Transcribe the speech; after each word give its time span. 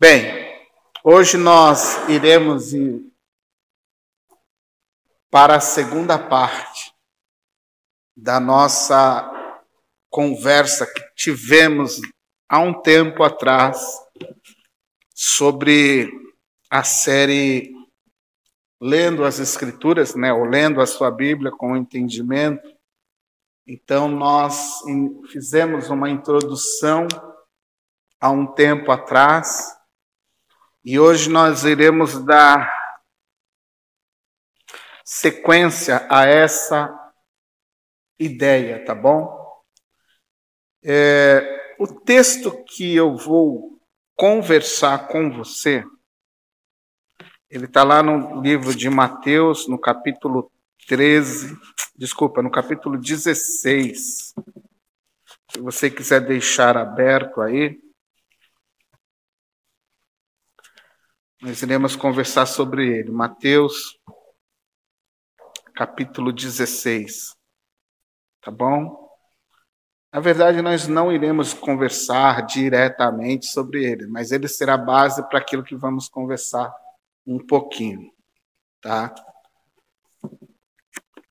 Bem, 0.00 0.56
hoje 1.02 1.36
nós 1.36 2.08
iremos 2.08 2.72
ir 2.72 3.04
para 5.28 5.56
a 5.56 5.60
segunda 5.60 6.16
parte 6.16 6.94
da 8.16 8.38
nossa 8.38 9.28
conversa 10.08 10.86
que 10.86 11.02
tivemos 11.16 12.00
há 12.48 12.60
um 12.60 12.80
tempo 12.80 13.24
atrás 13.24 13.84
sobre 15.12 16.08
a 16.70 16.84
série 16.84 17.74
Lendo 18.80 19.24
as 19.24 19.40
Escrituras, 19.40 20.14
né, 20.14 20.32
ou 20.32 20.44
lendo 20.44 20.80
a 20.80 20.86
sua 20.86 21.10
Bíblia 21.10 21.50
com 21.50 21.76
entendimento. 21.76 22.72
Então, 23.66 24.06
nós 24.06 24.80
fizemos 25.32 25.90
uma 25.90 26.08
introdução 26.08 27.08
há 28.20 28.30
um 28.30 28.46
tempo 28.46 28.92
atrás 28.92 29.76
e 30.90 30.98
hoje 30.98 31.28
nós 31.28 31.64
iremos 31.64 32.24
dar 32.24 32.66
sequência 35.04 36.06
a 36.10 36.24
essa 36.24 37.12
ideia, 38.18 38.82
tá 38.86 38.94
bom? 38.94 39.62
É, 40.82 41.76
o 41.78 41.86
texto 41.86 42.64
que 42.64 42.96
eu 42.96 43.18
vou 43.18 43.78
conversar 44.16 45.08
com 45.08 45.30
você, 45.30 45.84
ele 47.50 47.66
está 47.66 47.84
lá 47.84 48.02
no 48.02 48.40
livro 48.40 48.74
de 48.74 48.88
Mateus, 48.88 49.68
no 49.68 49.78
capítulo 49.78 50.50
13, 50.86 51.54
desculpa, 51.94 52.40
no 52.40 52.50
capítulo 52.50 52.96
16. 52.96 54.32
Se 55.52 55.60
você 55.60 55.90
quiser 55.90 56.22
deixar 56.22 56.78
aberto 56.78 57.42
aí. 57.42 57.78
Nós 61.40 61.62
iremos 61.62 61.94
conversar 61.94 62.46
sobre 62.46 62.98
ele. 62.98 63.12
Mateus, 63.12 63.96
capítulo 65.72 66.32
16. 66.32 67.36
Tá 68.40 68.50
bom? 68.50 69.08
Na 70.12 70.18
verdade, 70.18 70.60
nós 70.60 70.88
não 70.88 71.12
iremos 71.12 71.54
conversar 71.54 72.44
diretamente 72.44 73.46
sobre 73.46 73.84
ele, 73.84 74.08
mas 74.08 74.32
ele 74.32 74.48
será 74.48 74.76
base 74.76 75.22
para 75.28 75.38
aquilo 75.38 75.62
que 75.62 75.76
vamos 75.76 76.08
conversar 76.08 76.74
um 77.24 77.38
pouquinho, 77.38 78.10
tá? 78.80 79.14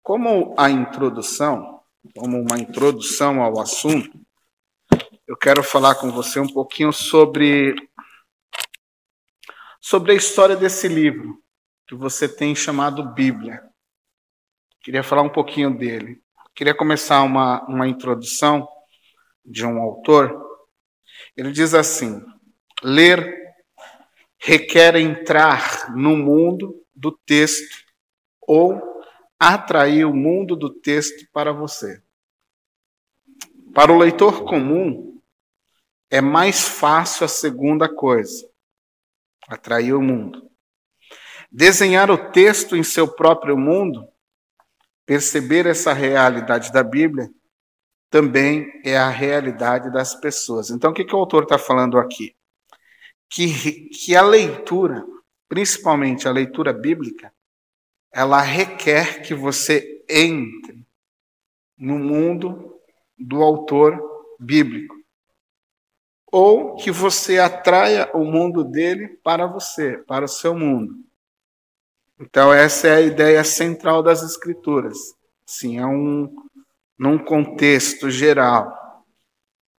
Como 0.02 0.56
a 0.58 0.70
introdução, 0.70 1.82
como 2.18 2.40
uma 2.40 2.58
introdução 2.58 3.42
ao 3.42 3.60
assunto, 3.60 4.18
eu 5.28 5.36
quero 5.36 5.62
falar 5.62 5.96
com 5.96 6.10
você 6.12 6.40
um 6.40 6.48
pouquinho 6.48 6.94
sobre 6.94 7.76
sobre 9.90 10.12
a 10.12 10.16
história 10.16 10.54
desse 10.54 10.86
livro 10.90 11.42
que 11.88 11.96
você 11.96 12.28
tem 12.28 12.54
chamado 12.54 13.14
Bíblia. 13.14 13.64
Queria 14.82 15.02
falar 15.02 15.22
um 15.22 15.30
pouquinho 15.30 15.78
dele. 15.78 16.22
Queria 16.54 16.76
começar 16.76 17.24
uma, 17.24 17.66
uma 17.70 17.88
introdução 17.88 18.68
de 19.46 19.66
um 19.66 19.78
autor. 19.82 20.46
Ele 21.38 21.54
diz 21.54 21.74
assim: 21.74 22.22
ler 22.84 23.34
requer 24.38 24.98
entrar 24.98 25.96
no 25.96 26.18
mundo 26.18 26.84
do 26.94 27.14
texto 27.26 27.86
ou 28.42 28.82
atrair 29.40 30.04
o 30.04 30.14
mundo 30.14 30.58
do 30.58 30.70
texto 30.70 31.26
para 31.32 31.54
você. 31.54 32.04
Para 33.74 33.94
o 33.94 33.98
leitor 33.98 34.44
comum, 34.44 35.22
é 36.12 36.20
mais 36.20 36.68
fácil 36.68 37.24
a 37.24 37.30
segunda 37.30 37.88
coisa 37.88 38.47
atrair 39.48 39.94
o 39.94 40.02
mundo. 40.02 40.50
Desenhar 41.52 42.12
o 42.12 42.32
texto 42.32 42.76
em 42.76 42.84
seu 42.84 43.08
próprio 43.08 43.58
mundo, 43.58 44.08
perceber 45.06 45.66
essa 45.66 45.94
realidade 45.94 46.72
da 46.72 46.84
Bíblia, 46.84 47.30
também 48.10 48.70
é 48.84 48.98
a 48.98 49.10
realidade 49.10 49.92
das 49.92 50.16
pessoas. 50.16 50.70
Então, 50.70 50.92
o 50.92 50.94
que, 50.94 51.06
que 51.06 51.16
o 51.16 51.20
autor 51.20 51.44
está 51.44 51.58
falando 51.58 51.98
aqui? 51.98 52.36
Que, 53.30 53.90
que 53.90 54.16
a 54.16 54.22
leitura, 54.22 55.06
principalmente 55.48 56.28
a 56.28 56.32
leitura 56.32 56.74
bíblica, 56.74 57.34
ela 58.12 58.42
requer 58.42 59.22
que 59.22 59.34
você 59.34 60.04
entre 60.10 60.86
no 61.78 62.00
mundo 62.00 62.80
do 63.18 63.42
autor 63.44 64.00
bíblico 64.40 64.97
ou 66.32 66.76
que 66.76 66.92
você 66.92 67.40
atraia 67.40 68.10
o 68.14 68.24
mundo 68.24 68.64
dele 68.64 69.08
para 69.24 69.48
você, 69.48 69.98
para 70.00 70.26
o 70.26 70.30
seu 70.30 70.54
mundo. 70.54 70.96
Então 72.20 72.52
essa 72.52 72.88
é 72.88 72.96
a 72.96 73.02
ideia 73.02 73.44
central 73.44 74.04
das 74.04 74.24
escrituras. 74.24 74.98
Sim, 75.46 75.80
é 75.80 75.86
um 75.86 76.34
num 76.98 77.18
contexto 77.18 78.10
geral. 78.10 79.06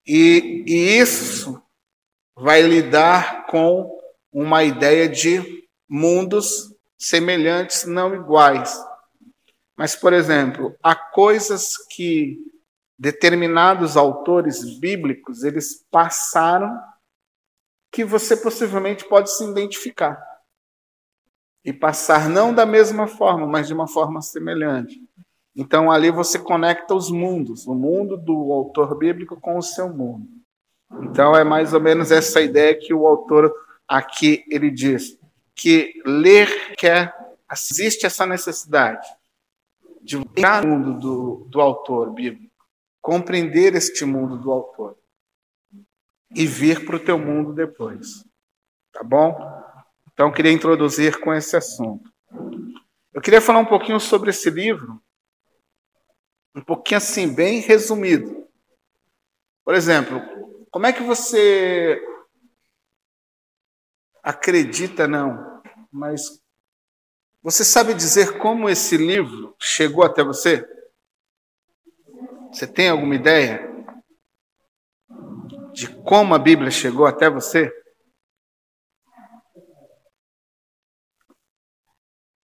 E, 0.06 0.64
e 0.66 0.98
isso 0.98 1.60
vai 2.34 2.62
lidar 2.62 3.46
com 3.46 3.98
uma 4.32 4.62
ideia 4.62 5.08
de 5.08 5.66
mundos 5.88 6.72
semelhantes, 6.96 7.84
não 7.84 8.14
iguais. 8.14 8.72
Mas, 9.76 9.94
por 9.94 10.12
exemplo, 10.12 10.74
há 10.82 10.94
coisas 10.94 11.76
que 11.76 12.38
determinados 12.98 13.96
autores 13.96 14.78
bíblicos 14.78 15.44
eles 15.44 15.86
passaram 15.90 16.76
que 17.92 18.04
você 18.04 18.36
possivelmente 18.36 19.04
pode 19.04 19.30
se 19.30 19.44
identificar 19.44 20.20
e 21.64 21.72
passar 21.72 22.28
não 22.28 22.52
da 22.52 22.66
mesma 22.66 23.06
forma, 23.06 23.46
mas 23.46 23.66
de 23.66 23.74
uma 23.74 23.86
forma 23.86 24.20
semelhante. 24.20 25.00
Então 25.54 25.90
ali 25.90 26.10
você 26.10 26.38
conecta 26.38 26.94
os 26.94 27.10
mundos, 27.10 27.66
o 27.66 27.74
mundo 27.74 28.16
do 28.16 28.52
autor 28.52 28.96
bíblico 28.96 29.40
com 29.40 29.56
o 29.56 29.62
seu 29.62 29.88
mundo. 29.88 30.26
Então 31.02 31.36
é 31.36 31.44
mais 31.44 31.72
ou 31.72 31.80
menos 31.80 32.10
essa 32.10 32.40
ideia 32.40 32.78
que 32.78 32.92
o 32.92 33.06
autor 33.06 33.52
aqui 33.86 34.44
ele 34.50 34.70
diz 34.70 35.18
que 35.54 36.00
ler 36.04 36.74
quer 36.76 37.14
existe 37.50 38.06
essa 38.06 38.26
necessidade 38.26 39.06
de 40.02 40.16
entrar 40.16 40.64
no 40.64 40.78
mundo 40.78 41.00
do, 41.00 41.46
do 41.48 41.60
autor 41.60 42.12
bíblico 42.12 42.47
compreender 43.00 43.74
este 43.74 44.04
mundo 44.04 44.36
do 44.38 44.50
autor 44.50 44.96
e 46.34 46.46
vir 46.46 46.84
para 46.84 46.96
o 46.96 47.00
teu 47.00 47.18
mundo 47.18 47.52
depois. 47.52 48.24
Tá 48.92 49.02
bom? 49.02 49.36
Então, 50.12 50.32
queria 50.32 50.52
introduzir 50.52 51.20
com 51.20 51.32
esse 51.32 51.56
assunto. 51.56 52.12
Eu 53.12 53.20
queria 53.20 53.40
falar 53.40 53.60
um 53.60 53.66
pouquinho 53.66 53.98
sobre 53.98 54.30
esse 54.30 54.50
livro, 54.50 55.00
um 56.54 56.60
pouquinho 56.60 56.98
assim, 56.98 57.32
bem 57.32 57.60
resumido. 57.60 58.46
Por 59.64 59.74
exemplo, 59.74 60.20
como 60.70 60.86
é 60.86 60.92
que 60.92 61.02
você 61.02 62.02
acredita, 64.22 65.06
não, 65.06 65.62
mas 65.90 66.42
você 67.42 67.64
sabe 67.64 67.94
dizer 67.94 68.38
como 68.38 68.68
esse 68.68 68.96
livro 68.96 69.54
chegou 69.58 70.04
até 70.04 70.22
você? 70.22 70.66
Você 72.52 72.66
tem 72.66 72.88
alguma 72.88 73.14
ideia 73.14 73.68
de 75.72 75.88
como 76.02 76.34
a 76.34 76.38
Bíblia 76.38 76.70
chegou 76.70 77.06
até 77.06 77.28
você? 77.30 77.72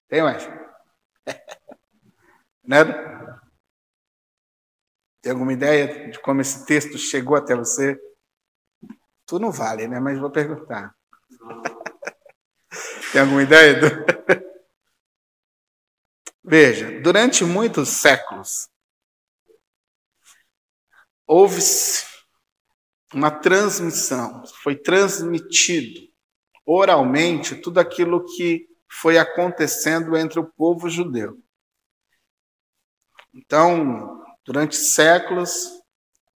Tem 0.07 0.21
mais? 0.21 0.47
Né? 2.63 2.83
Tem 5.21 5.31
alguma 5.31 5.53
ideia 5.53 6.09
de 6.09 6.19
como 6.19 6.41
esse 6.41 6.65
texto 6.65 6.97
chegou 6.97 7.37
até 7.37 7.55
você? 7.55 7.97
Tu 9.25 9.39
não 9.39 9.53
vale, 9.53 9.87
né? 9.87 10.01
Mas 10.01 10.19
vou 10.19 10.29
perguntar. 10.29 10.93
Tem 13.13 13.21
alguma 13.21 13.41
ideia? 13.43 13.79
Veja, 16.43 17.01
durante 17.01 17.43
muitos 17.43 17.89
séculos, 17.89 18.69
houve 21.27 21.61
uma 23.13 23.29
transmissão, 23.29 24.43
foi 24.63 24.75
transmitido 24.75 26.07
oralmente 26.65 27.55
tudo 27.55 27.79
aquilo 27.79 28.25
que 28.25 28.67
foi 28.89 29.17
acontecendo 29.17 30.17
entre 30.17 30.39
o 30.39 30.45
povo 30.45 30.89
judeu. 30.89 31.37
Então, 33.33 34.23
durante 34.45 34.75
séculos, 34.75 35.69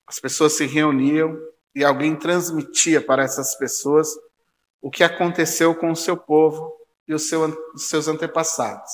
as 0.05 0.19
pessoas 0.19 0.53
se 0.53 0.65
reuniam 0.65 1.37
e 1.73 1.83
alguém 1.83 2.15
transmitia 2.15 2.99
para 2.99 3.23
essas 3.23 3.55
pessoas 3.55 4.09
o 4.81 4.89
que 4.89 5.03
aconteceu 5.03 5.75
com 5.75 5.91
o 5.91 5.95
seu 5.95 6.17
povo 6.17 6.75
e 7.07 7.13
os 7.13 7.29
seus 7.77 8.07
antepassados. 8.07 8.91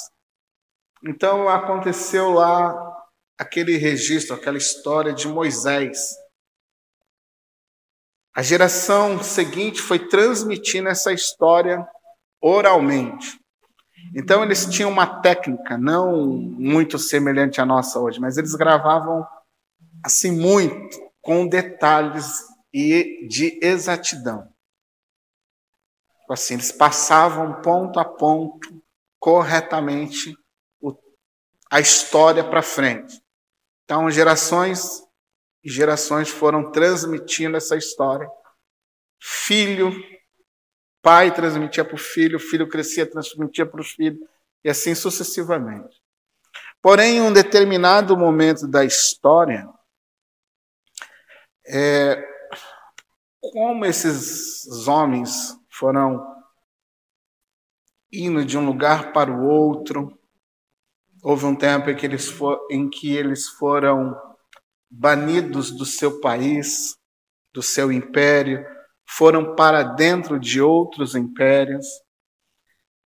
Então, 1.03 1.49
aconteceu 1.49 2.31
lá 2.31 2.94
aquele 3.37 3.77
registro, 3.77 4.35
aquela 4.35 4.57
história 4.57 5.13
de 5.13 5.27
Moisés. 5.27 6.15
A 8.35 8.41
geração 8.41 9.21
seguinte 9.23 9.81
foi 9.81 9.99
transmitindo 10.07 10.89
essa 10.89 11.13
história 11.13 11.87
oralmente. 12.41 13.39
Então 14.15 14.43
eles 14.43 14.65
tinham 14.65 14.91
uma 14.91 15.21
técnica 15.21 15.77
não 15.77 16.27
muito 16.27 16.99
semelhante 16.99 17.59
à 17.59 17.65
nossa 17.65 17.99
hoje, 17.99 18.19
mas 18.19 18.37
eles 18.37 18.53
gravavam 18.53 19.25
assim 20.03 20.31
muito 20.31 20.99
com 21.21 21.47
detalhes 21.47 22.43
e 22.73 23.27
de 23.27 23.57
exatidão. 23.61 24.47
Assim, 26.29 26.55
eles 26.55 26.71
passavam 26.71 27.61
ponto 27.61 27.99
a 27.99 28.05
ponto 28.05 28.83
corretamente 29.19 30.35
a 31.71 31.79
história 31.79 32.43
para 32.43 32.61
frente. 32.61 33.21
Então, 33.85 34.09
gerações 34.09 35.03
e 35.63 35.69
gerações 35.69 36.29
foram 36.29 36.71
transmitindo 36.71 37.55
essa 37.55 37.77
história. 37.77 38.27
Filho, 39.21 39.91
pai 41.01 41.33
transmitia 41.33 41.85
para 41.85 41.95
o 41.95 41.99
filho, 41.99 42.37
o 42.37 42.39
filho 42.39 42.67
crescia, 42.67 43.09
transmitia 43.09 43.65
para 43.65 43.79
os 43.79 43.91
filhos, 43.91 44.19
e 44.63 44.69
assim 44.69 44.95
sucessivamente. 44.95 46.01
Porém, 46.81 47.17
em 47.17 47.21
um 47.21 47.31
determinado 47.31 48.17
momento 48.17 48.67
da 48.67 48.83
história, 48.83 49.67
é, 51.67 52.23
como 53.39 53.85
esses 53.85 54.87
homens 54.87 55.55
foram 55.69 56.35
indo 58.11 58.45
de 58.45 58.57
um 58.57 58.65
lugar 58.65 59.13
para 59.13 59.31
o 59.31 59.45
outro, 59.45 60.19
houve 61.25 61.43
um 61.43 61.55
tempo 61.55 61.89
em 61.89 61.95
que 61.95 62.05
eles, 62.05 62.29
for, 62.29 62.67
em 62.69 62.87
que 62.87 63.17
eles 63.17 63.47
foram 63.47 64.15
banidos 64.87 65.71
do 65.71 65.83
seu 65.83 66.21
país, 66.21 66.95
do 67.51 67.63
seu 67.63 67.91
império, 67.91 68.63
foram 69.09 69.55
para 69.55 69.81
dentro 69.81 70.39
de 70.39 70.61
outros 70.61 71.15
impérios. 71.15 71.87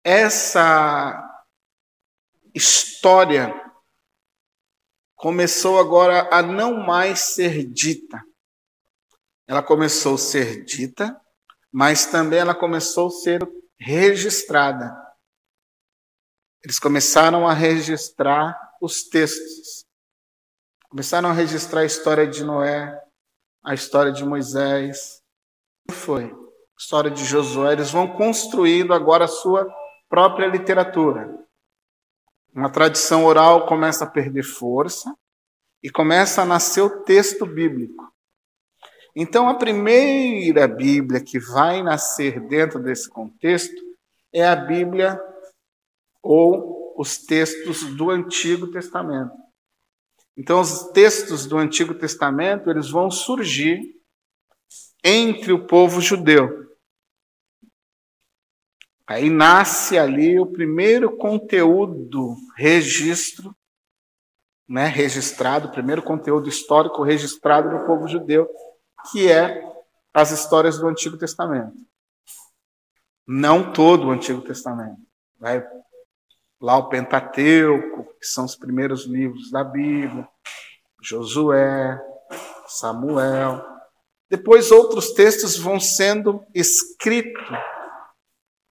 Essa 0.02 1.16
história 2.52 3.54
começou 5.14 5.78
agora 5.78 6.28
a 6.32 6.42
não 6.42 6.76
mais 6.76 7.20
ser 7.20 7.64
dita. 7.70 8.20
Ela 9.46 9.62
começou 9.62 10.16
a 10.16 10.18
ser 10.18 10.64
dita, 10.64 11.16
mas 11.70 12.06
também 12.06 12.40
ela 12.40 12.54
começou 12.54 13.06
a 13.06 13.12
ser 13.12 13.48
registrada. 13.78 15.07
Eles 16.64 16.78
começaram 16.78 17.46
a 17.46 17.52
registrar 17.52 18.58
os 18.80 19.04
textos. 19.04 19.86
Começaram 20.88 21.28
a 21.28 21.32
registrar 21.32 21.82
a 21.82 21.84
história 21.84 22.26
de 22.26 22.42
Noé, 22.42 23.00
a 23.64 23.74
história 23.74 24.10
de 24.10 24.24
Moisés. 24.24 25.22
Foi 25.90 26.24
a 26.24 26.78
história 26.78 27.10
de 27.10 27.24
Josué. 27.24 27.74
Eles 27.74 27.90
vão 27.90 28.16
construindo 28.16 28.92
agora 28.92 29.26
a 29.26 29.28
sua 29.28 29.72
própria 30.08 30.46
literatura. 30.46 31.38
Uma 32.52 32.70
tradição 32.70 33.24
oral 33.24 33.66
começa 33.66 34.04
a 34.04 34.10
perder 34.10 34.42
força 34.42 35.14
e 35.80 35.90
começa 35.90 36.42
a 36.42 36.46
nascer 36.46 36.80
o 36.80 37.04
texto 37.04 37.46
bíblico. 37.46 38.12
Então, 39.14 39.48
a 39.48 39.54
primeira 39.54 40.66
Bíblia 40.66 41.20
que 41.20 41.38
vai 41.38 41.82
nascer 41.82 42.40
dentro 42.48 42.82
desse 42.82 43.08
contexto 43.08 43.80
é 44.32 44.46
a 44.46 44.56
Bíblia 44.56 45.20
ou 46.22 46.94
os 46.98 47.18
textos 47.18 47.84
do 47.94 48.10
Antigo 48.10 48.70
Testamento. 48.70 49.32
Então, 50.36 50.60
os 50.60 50.84
textos 50.92 51.46
do 51.46 51.56
Antigo 51.56 51.94
Testamento, 51.94 52.70
eles 52.70 52.90
vão 52.90 53.10
surgir 53.10 53.80
entre 55.02 55.52
o 55.52 55.66
povo 55.66 56.00
judeu. 56.00 56.68
Aí 59.06 59.30
nasce 59.30 59.98
ali 59.98 60.38
o 60.38 60.46
primeiro 60.46 61.16
conteúdo 61.16 62.36
registro, 62.56 63.56
né, 64.68 64.86
registrado, 64.86 65.68
o 65.68 65.72
primeiro 65.72 66.02
conteúdo 66.02 66.48
histórico 66.48 67.02
registrado 67.02 67.70
do 67.70 67.86
povo 67.86 68.06
judeu, 68.06 68.46
que 69.10 69.30
é 69.30 69.66
as 70.12 70.30
histórias 70.30 70.78
do 70.78 70.86
Antigo 70.86 71.16
Testamento. 71.16 71.74
Não 73.26 73.72
todo 73.72 74.08
o 74.08 74.10
Antigo 74.10 74.42
Testamento. 74.42 75.00
Vai 75.38 75.66
lá 76.60 76.76
o 76.76 76.88
Pentateuco, 76.88 78.04
que 78.18 78.26
são 78.26 78.44
os 78.44 78.56
primeiros 78.56 79.06
livros 79.06 79.50
da 79.50 79.62
Bíblia, 79.62 80.28
Josué, 81.00 81.98
Samuel. 82.66 83.64
Depois 84.28 84.70
outros 84.70 85.12
textos 85.12 85.56
vão 85.56 85.78
sendo 85.78 86.44
escritos 86.54 87.48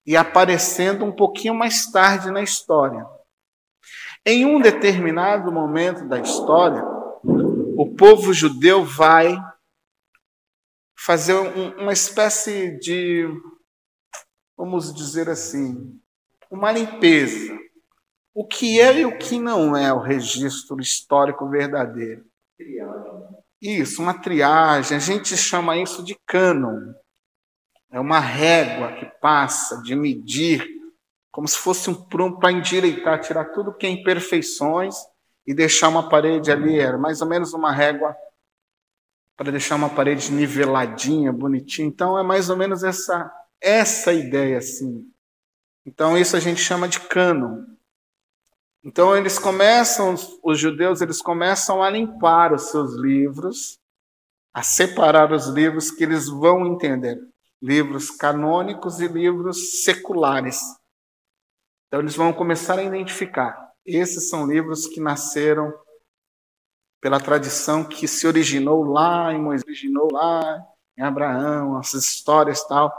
e 0.06 0.16
aparecendo 0.16 1.04
um 1.04 1.12
pouquinho 1.12 1.56
mais 1.56 1.90
tarde 1.90 2.30
na 2.30 2.42
história. 2.42 3.06
Em 4.26 4.46
um 4.46 4.60
determinado 4.60 5.52
momento 5.52 6.08
da 6.08 6.20
história, 6.20 6.84
o 7.24 7.96
povo 7.96 8.34
judeu 8.34 8.84
vai 8.84 9.38
fazer 11.00 11.34
um, 11.34 11.78
uma 11.82 11.94
espécie 11.94 12.78
de, 12.80 13.26
vamos 14.58 14.94
dizer 14.94 15.30
assim, 15.30 15.98
uma 16.52 16.72
limpeza 16.72 17.58
o 18.38 18.46
que 18.46 18.80
é 18.80 19.00
e 19.00 19.04
o 19.04 19.18
que 19.18 19.40
não 19.40 19.76
é 19.76 19.92
o 19.92 19.98
registro 19.98 20.80
histórico 20.80 21.50
verdadeiro. 21.50 22.24
Isso, 23.60 24.00
uma 24.00 24.22
triagem. 24.22 24.96
A 24.96 25.00
gente 25.00 25.36
chama 25.36 25.76
isso 25.76 26.04
de 26.04 26.16
cânon. 26.24 26.94
É 27.90 28.00
uma 28.00 28.20
régua 28.20 28.92
que 28.92 29.08
passa 29.20 29.82
de 29.82 29.96
medir, 29.96 30.64
como 31.32 31.48
se 31.48 31.58
fosse 31.58 31.90
um 31.90 31.96
prumo 31.96 32.40
para 32.40 32.52
endireitar, 32.52 33.20
tirar 33.22 33.46
tudo 33.46 33.74
que 33.74 33.88
é 33.88 33.90
imperfeições 33.90 34.94
e 35.44 35.52
deixar 35.52 35.90
uma 35.90 36.08
parede 36.08 36.52
ali. 36.52 36.78
Era 36.80 37.00
mais 37.00 37.22
ou 37.22 37.28
menos 37.28 37.56
uma 37.56 37.72
régua 37.72 38.16
para 39.36 39.50
deixar 39.50 39.78
uma 39.78 39.90
parede 39.90 40.32
niveladinha, 40.32 41.34
bonitinha. 41.34 41.88
Então 41.88 42.20
é 42.20 42.22
mais 42.22 42.52
ou 42.52 42.56
menos 42.56 42.84
essa 42.84 43.34
essa 43.60 44.14
ideia 44.14 44.60
assim. 44.60 45.12
Então 45.84 46.16
isso 46.16 46.38
a 46.38 46.40
gente 46.40 46.62
chama 46.62 46.88
de 46.88 47.00
cânon. 47.00 47.77
Então 48.88 49.18
eles 49.18 49.38
começam, 49.38 50.16
os 50.42 50.58
judeus, 50.58 51.02
eles 51.02 51.22
começam 51.22 51.84
a 51.84 51.90
limpar 51.90 52.54
os 52.54 52.70
seus 52.70 52.96
livros, 52.96 53.78
a 54.54 54.64
separar 54.64 55.34
os 55.34 55.48
livros 55.48 55.92
que 55.92 56.06
eles 56.06 56.30
vão 56.30 56.66
entender, 56.66 57.20
livros 57.62 58.10
canônicos 58.10 59.02
e 59.02 59.08
livros 59.10 59.84
seculares. 59.84 60.62
Então 61.88 62.00
eles 62.00 62.16
vão 62.16 62.32
começar 62.32 62.80
a 62.80 62.84
identificar. 62.84 63.74
Esses 63.86 64.30
são 64.30 64.48
livros 64.48 64.88
que 64.88 65.02
nasceram 65.02 65.78
pela 67.02 67.20
tradição 67.20 67.84
que 67.84 68.08
se 68.08 68.26
originou 68.26 68.86
lá 68.86 69.34
em 69.34 69.42
Moisés, 69.42 69.68
originou 69.68 70.08
lá 70.14 70.66
em 70.98 71.04
Abraão, 71.04 71.78
essas 71.78 72.06
histórias 72.06 72.64
tal. 72.64 72.94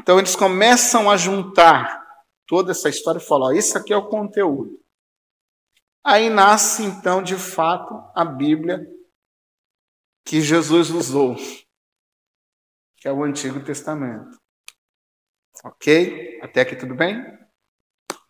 Então 0.00 0.18
eles 0.18 0.34
começam 0.34 1.10
a 1.10 1.16
juntar 1.18 2.05
toda 2.46 2.70
essa 2.70 2.88
história 2.88 3.18
e 3.18 3.22
fala: 3.22 3.46
ó, 3.46 3.52
isso 3.52 3.76
aqui 3.76 3.92
é 3.92 3.96
o 3.96 4.08
conteúdo. 4.08 4.80
Aí 6.04 6.30
nasce 6.30 6.84
então, 6.84 7.22
de 7.22 7.34
fato, 7.34 7.94
a 8.14 8.24
Bíblia 8.24 8.86
que 10.24 10.40
Jesus 10.40 10.90
usou, 10.90 11.36
que 12.96 13.08
é 13.08 13.12
o 13.12 13.22
Antigo 13.24 13.62
Testamento. 13.64 14.38
Ok? 15.64 16.40
Até 16.42 16.60
aqui 16.60 16.76
tudo 16.76 16.94
bem? 16.94 17.16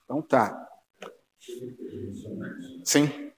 Então 0.04 0.22
tá. 0.22 0.68
Sim. 2.84 3.32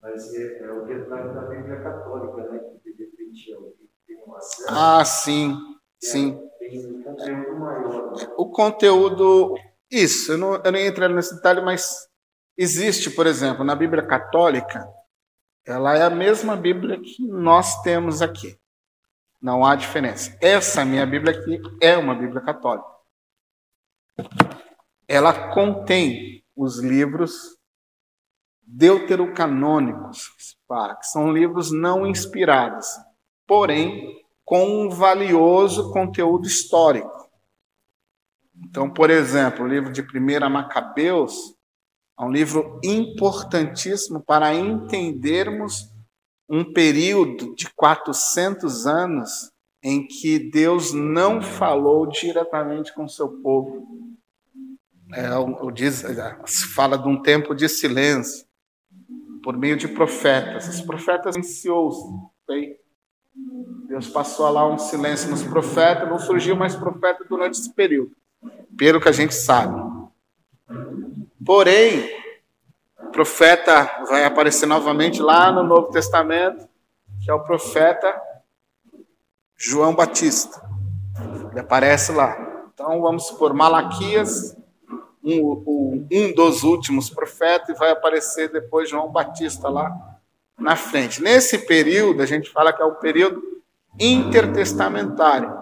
Mas 0.00 0.34
é, 0.34 0.72
o 0.72 0.86
detalhe 0.86 1.34
da 1.34 1.42
Bíblia 1.42 1.82
Católica, 1.82 2.50
né? 2.50 2.58
Que 2.82 2.92
tem 4.06 4.24
um 4.24 4.34
acesso. 4.34 4.66
Ah, 4.68 5.04
sim, 5.04 5.54
sim 6.00 6.47
o 8.36 8.50
conteúdo, 8.50 9.54
isso, 9.90 10.32
eu 10.32 10.38
não, 10.38 10.54
eu 10.56 10.72
nem 10.72 10.86
entrar 10.86 11.08
nesse 11.08 11.34
detalhe, 11.34 11.60
mas 11.60 12.08
existe, 12.56 13.10
por 13.10 13.26
exemplo, 13.26 13.64
na 13.64 13.74
Bíblia 13.74 14.06
Católica, 14.06 14.86
ela 15.66 15.96
é 15.96 16.02
a 16.02 16.10
mesma 16.10 16.56
Bíblia 16.56 17.00
que 17.00 17.26
nós 17.26 17.82
temos 17.82 18.22
aqui. 18.22 18.58
Não 19.40 19.64
há 19.64 19.76
diferença. 19.76 20.36
Essa 20.40 20.84
minha 20.84 21.06
Bíblia 21.06 21.38
aqui 21.38 21.60
é 21.80 21.96
uma 21.96 22.14
Bíblia 22.14 22.40
católica. 22.40 22.88
Ela 25.06 25.52
contém 25.52 26.42
os 26.56 26.80
livros 26.80 27.56
deuterocanônicos, 28.62 30.28
que 31.00 31.06
são 31.06 31.32
livros 31.32 31.70
não 31.70 32.06
inspirados, 32.06 32.86
porém 33.46 34.17
com 34.48 34.64
um 34.64 34.88
valioso 34.88 35.92
conteúdo 35.92 36.46
histórico. 36.46 37.28
Então, 38.64 38.88
por 38.88 39.10
exemplo, 39.10 39.66
o 39.66 39.68
livro 39.68 39.92
de 39.92 40.00
1 40.00 40.48
Macabeus 40.48 41.54
é 42.18 42.24
um 42.24 42.32
livro 42.32 42.80
importantíssimo 42.82 44.24
para 44.24 44.54
entendermos 44.54 45.92
um 46.48 46.72
período 46.72 47.54
de 47.54 47.68
400 47.74 48.86
anos 48.86 49.52
em 49.82 50.06
que 50.06 50.38
Deus 50.38 50.94
não 50.94 51.42
falou 51.42 52.06
diretamente 52.06 52.94
com 52.94 53.06
seu 53.06 53.28
povo. 53.42 53.86
É, 55.12 55.28
diz, 55.74 56.02
se 56.46 56.66
fala 56.68 56.96
de 56.96 57.06
um 57.06 57.20
tempo 57.20 57.54
de 57.54 57.68
silêncio 57.68 58.46
por 59.44 59.58
meio 59.58 59.76
de 59.76 59.88
profetas. 59.88 60.66
Os 60.68 60.80
profetas 60.80 61.34
silenciou-se. 61.34 62.02
Deus 63.88 64.08
passou 64.08 64.50
lá 64.50 64.66
um 64.66 64.78
silêncio 64.78 65.30
nos 65.30 65.42
profetas, 65.42 66.08
não 66.08 66.18
surgiu 66.18 66.54
mais 66.54 66.76
profeta 66.76 67.24
durante 67.28 67.58
esse 67.58 67.72
período, 67.72 68.12
pelo 68.76 69.00
que 69.00 69.08
a 69.08 69.12
gente 69.12 69.34
sabe. 69.34 69.80
Porém, 71.44 72.08
o 73.00 73.06
profeta 73.10 74.04
vai 74.08 74.24
aparecer 74.24 74.66
novamente 74.66 75.22
lá 75.22 75.50
no 75.50 75.62
Novo 75.62 75.90
Testamento, 75.90 76.68
que 77.24 77.30
é 77.30 77.34
o 77.34 77.44
profeta 77.44 78.14
João 79.56 79.94
Batista. 79.94 80.62
Ele 81.50 81.60
aparece 81.60 82.12
lá. 82.12 82.36
Então 82.74 83.00
vamos 83.00 83.26
supor, 83.26 83.54
Malaquias, 83.54 84.56
um, 85.24 86.06
um 86.12 86.34
dos 86.34 86.62
últimos 86.62 87.08
profetas, 87.08 87.70
e 87.70 87.78
vai 87.78 87.90
aparecer 87.90 88.52
depois 88.52 88.90
João 88.90 89.10
Batista 89.10 89.68
lá 89.68 90.17
na 90.58 90.76
frente. 90.76 91.22
Nesse 91.22 91.58
período, 91.58 92.22
a 92.22 92.26
gente 92.26 92.50
fala 92.50 92.72
que 92.72 92.82
é 92.82 92.84
o 92.84 92.96
período 92.96 93.40
intertestamentário. 93.98 95.56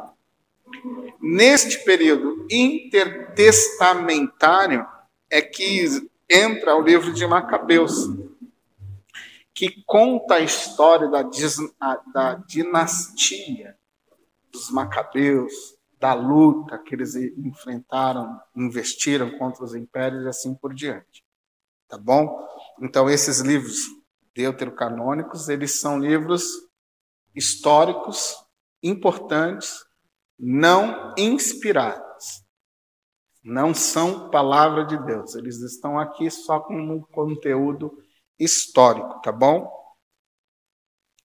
Neste 1.21 1.85
período 1.85 2.47
intertestamentário 2.51 4.87
é 5.31 5.43
que 5.43 6.09
entra 6.29 6.75
o 6.77 6.83
livro 6.83 7.13
de 7.13 7.25
Macabeus, 7.27 8.09
que 9.55 9.83
conta 9.87 10.35
a 10.37 10.41
história 10.41 11.09
da, 11.09 11.23
da 12.13 12.35
dinastia 12.47 13.77
dos 14.53 14.71
Macabeus, 14.71 15.77
da 15.99 16.13
luta 16.15 16.79
que 16.79 16.95
eles 16.95 17.15
enfrentaram, 17.15 18.39
investiram 18.55 19.39
contra 19.39 19.65
os 19.65 19.75
impérios 19.75 20.25
e 20.25 20.29
assim 20.29 20.55
por 20.55 20.75
diante. 20.75 21.25
Tá 21.89 21.97
bom? 21.97 22.47
Então, 22.81 23.09
esses 23.09 23.41
livros 23.41 23.79
deuterocanônicos, 24.37 25.49
eles 25.49 25.81
são 25.81 25.99
livros 25.99 26.45
históricos, 27.35 28.37
importantes, 28.83 29.83
não 30.39 31.15
inspirados. 31.17 32.45
Não 33.43 33.73
são 33.73 34.31
palavra 34.31 34.85
de 34.85 34.99
Deus. 35.05 35.35
Eles 35.35 35.61
estão 35.63 35.99
aqui 35.99 36.31
só 36.31 36.61
como 36.61 36.95
um 36.95 37.01
conteúdo 37.01 37.97
histórico, 38.39 39.21
tá 39.23 39.33
bom? 39.33 39.73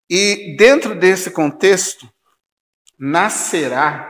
E 0.10 0.56
dentro 0.58 0.98
desse 0.98 1.32
contexto, 1.32 2.10
nascerá 2.98 4.10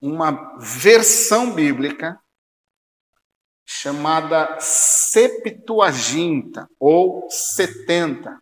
uma 0.00 0.58
versão 0.58 1.52
bíblica 1.52 2.20
chamada 3.66 4.60
Septuaginta 4.60 5.50
ou 6.78 7.28
70. 7.28 8.40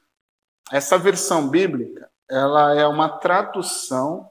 Essa 0.70 0.98
versão 0.98 1.48
bíblica, 1.48 2.10
ela 2.28 2.78
é 2.78 2.86
uma 2.86 3.08
tradução 3.18 4.30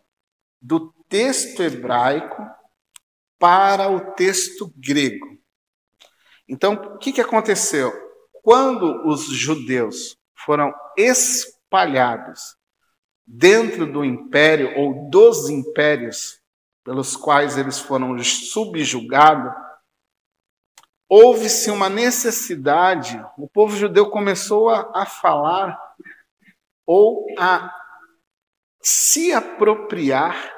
do 0.62 0.94
texto 1.10 1.64
hebraico 1.64 2.46
para 3.40 3.90
o 3.90 4.14
texto 4.14 4.72
grego. 4.78 5.38
Então, 6.48 6.74
o 6.74 6.98
que, 7.00 7.12
que 7.12 7.22
aconteceu? 7.22 7.92
Quando 8.44 9.08
os 9.08 9.26
judeus 9.26 10.16
foram 10.46 10.74
espalhados 10.98 12.56
dentro 13.26 13.92
do 13.92 14.06
império 14.06 14.78
ou 14.78 15.10
dos 15.10 15.50
impérios 15.50 16.40
pelos 16.84 17.16
quais 17.16 17.58
eles 17.58 17.80
foram 17.80 18.18
subjugados, 18.20 19.54
houve-se 21.16 21.70
uma 21.70 21.90
necessidade, 21.90 23.24
o 23.38 23.48
povo 23.48 23.76
judeu 23.76 24.10
começou 24.10 24.68
a, 24.70 24.90
a 24.96 25.06
falar 25.06 25.80
ou 26.88 27.28
a 27.38 27.72
se 28.82 29.32
apropriar 29.32 30.52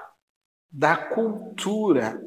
da 0.71 0.95
cultura 0.95 2.21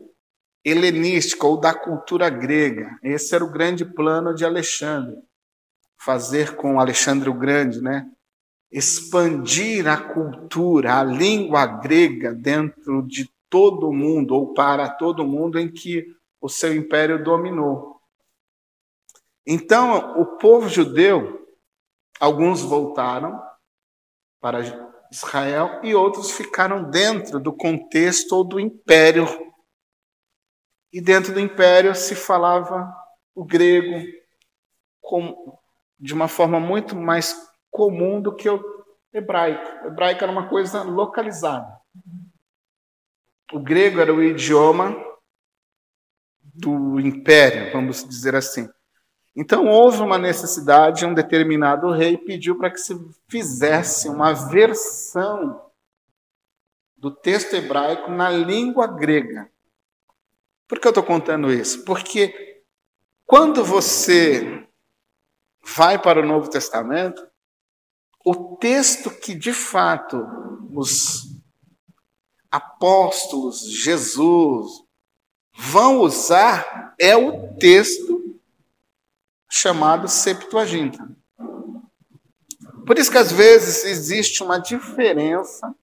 helenística 0.63 1.47
ou 1.47 1.59
da 1.59 1.73
cultura 1.73 2.29
grega. 2.29 2.99
Esse 3.03 3.35
era 3.35 3.43
o 3.43 3.51
grande 3.51 3.87
plano 3.87 4.35
de 4.35 4.45
Alexandre, 4.45 5.17
fazer 5.99 6.55
com 6.55 6.79
Alexandre 6.79 7.31
o 7.31 7.35
Grande, 7.35 7.81
né? 7.81 8.11
expandir 8.71 9.89
a 9.89 9.97
cultura, 9.97 10.99
a 10.99 11.03
língua 11.03 11.65
grega 11.65 12.35
dentro 12.35 13.03
de 13.05 13.31
todo 13.49 13.91
mundo 13.91 14.35
ou 14.35 14.53
para 14.53 14.87
todo 14.91 15.27
mundo 15.27 15.59
em 15.59 15.73
que 15.73 16.05
o 16.39 16.51
seu 16.51 16.77
império 16.77 17.25
dominou. 17.25 17.98
Então, 19.51 20.21
o 20.21 20.37
povo 20.37 20.69
judeu, 20.69 21.49
alguns 22.21 22.61
voltaram 22.61 23.43
para 24.39 24.59
Israel 25.11 25.81
e 25.83 25.95
outros 25.95 26.33
ficaram 26.33 26.91
dentro 26.91 27.41
do 27.41 27.51
contexto 27.57 28.33
ou 28.33 28.45
do 28.45 28.61
império. 28.61 29.25
E 30.93 31.01
dentro 31.01 31.33
do 31.33 31.41
império 31.41 31.95
se 31.95 32.15
falava 32.15 32.95
o 33.35 33.43
grego 33.43 34.07
de 35.99 36.13
uma 36.13 36.29
forma 36.29 36.61
muito 36.61 36.95
mais 36.95 37.35
comum 37.71 38.21
do 38.21 38.37
que 38.37 38.51
o 38.51 38.63
hebraico. 39.15 39.87
O 39.87 39.89
hebraico 39.89 40.25
era 40.25 40.31
uma 40.31 40.51
coisa 40.51 40.83
localizada. 40.83 41.75
O 43.51 43.59
grego 43.59 43.99
era 43.99 44.13
o 44.13 44.23
idioma 44.23 44.95
do 46.43 47.01
império, 47.01 47.73
vamos 47.73 48.07
dizer 48.07 48.35
assim. 48.35 48.69
Então 49.41 49.69
houve 49.69 50.03
uma 50.03 50.19
necessidade, 50.19 51.07
um 51.07 51.15
determinado 51.15 51.93
rei 51.93 52.19
pediu 52.19 52.59
para 52.59 52.73
que 52.73 52.81
se 52.81 52.93
fizesse 53.29 54.09
uma 54.09 54.33
versão 54.33 55.65
do 56.97 57.09
texto 57.09 57.55
hebraico 57.55 58.11
na 58.11 58.29
língua 58.29 58.89
grega. 58.89 59.49
Por 60.67 60.81
que 60.81 60.89
eu 60.89 60.91
estou 60.91 61.05
contando 61.05 61.53
isso? 61.53 61.85
Porque 61.85 62.65
quando 63.25 63.65
você 63.65 64.67
vai 65.63 66.03
para 66.03 66.19
o 66.19 66.27
Novo 66.27 66.51
Testamento, 66.51 67.25
o 68.27 68.57
texto 68.57 69.09
que 69.09 69.37
de 69.37 69.53
fato 69.53 70.27
os 70.75 71.41
apóstolos, 72.51 73.71
Jesus, 73.71 74.83
vão 75.55 76.01
usar 76.01 76.93
é 76.99 77.17
o 77.17 77.55
texto 77.55 78.08
chamado 79.61 80.09
Septuaginta. 80.09 80.99
Por 82.87 82.99
isso 82.99 83.11
que 83.11 83.19
às 83.19 83.33
vezes 83.33 83.85
existe 83.85 84.43
uma 84.43 84.59
diferença 84.59 85.75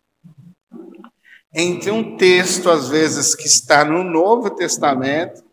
entre 1.53 1.91
um 1.91 2.17
texto, 2.17 2.69
às 2.69 2.89
vezes, 2.89 3.35
que 3.35 3.47
está 3.47 3.85
no 3.85 4.03
Novo 4.03 4.49
Testamento, 4.49 5.43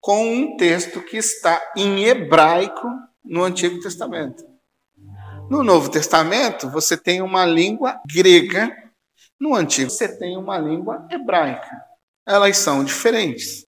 com 0.00 0.32
um 0.32 0.56
texto 0.56 1.00
que 1.00 1.16
está 1.16 1.60
em 1.76 2.04
hebraico 2.04 2.88
no 3.24 3.42
Antigo 3.42 3.80
Testamento. 3.80 4.44
No 5.50 5.62
Novo 5.62 5.90
Testamento, 5.90 6.68
você 6.68 6.96
tem 6.96 7.22
uma 7.22 7.44
língua 7.44 8.00
grega 8.06 8.70
no 9.40 9.54
Antigo, 9.54 9.90
você 9.90 10.08
tem 10.08 10.36
uma 10.36 10.58
língua 10.58 11.06
hebraica. 11.10 11.70
Elas 12.26 12.58
são 12.58 12.84
diferentes. 12.84 13.67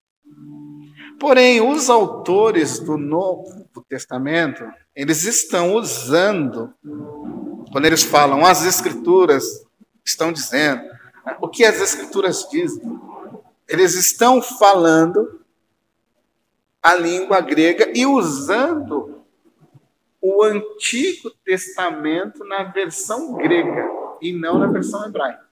Porém, 1.20 1.60
os 1.60 1.90
autores 1.90 2.78
do 2.78 2.96
Novo 2.96 3.84
Testamento, 3.86 4.64
eles 4.96 5.24
estão 5.24 5.74
usando, 5.74 6.72
quando 7.70 7.84
eles 7.84 8.02
falam 8.02 8.46
as 8.46 8.64
Escrituras, 8.64 9.44
estão 10.02 10.32
dizendo, 10.32 10.82
o 11.38 11.46
que 11.46 11.62
as 11.62 11.78
Escrituras 11.78 12.48
dizem? 12.50 12.82
Eles 13.68 13.94
estão 13.94 14.40
falando 14.40 15.42
a 16.82 16.94
língua 16.94 17.42
grega 17.42 17.92
e 17.94 18.06
usando 18.06 19.22
o 20.22 20.42
Antigo 20.42 21.30
Testamento 21.44 22.42
na 22.44 22.62
versão 22.64 23.34
grega 23.34 23.86
e 24.22 24.32
não 24.32 24.58
na 24.58 24.68
versão 24.68 25.04
hebraica 25.04 25.50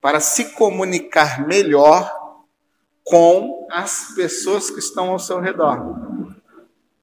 para 0.00 0.18
se 0.18 0.52
comunicar 0.54 1.46
melhor 1.46 2.27
com 3.08 3.66
as 3.70 4.12
pessoas 4.14 4.70
que 4.70 4.78
estão 4.78 5.10
ao 5.10 5.18
seu 5.18 5.40
redor. 5.40 5.96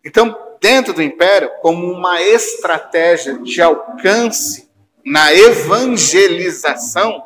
Então, 0.04 0.38
dentro 0.62 0.94
do 0.94 1.02
império, 1.02 1.50
como 1.62 1.92
uma 1.92 2.22
estratégia 2.22 3.38
de 3.40 3.62
alcance 3.62 4.70
na 5.04 5.34
evangelização, 5.34 7.24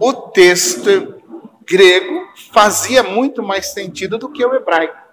o 0.00 0.12
texto 0.12 1.22
grego 1.64 2.28
fazia 2.52 3.02
muito 3.02 3.42
mais 3.42 3.72
sentido 3.72 4.18
do 4.18 4.30
que 4.30 4.44
o 4.44 4.54
hebraico. 4.54 5.04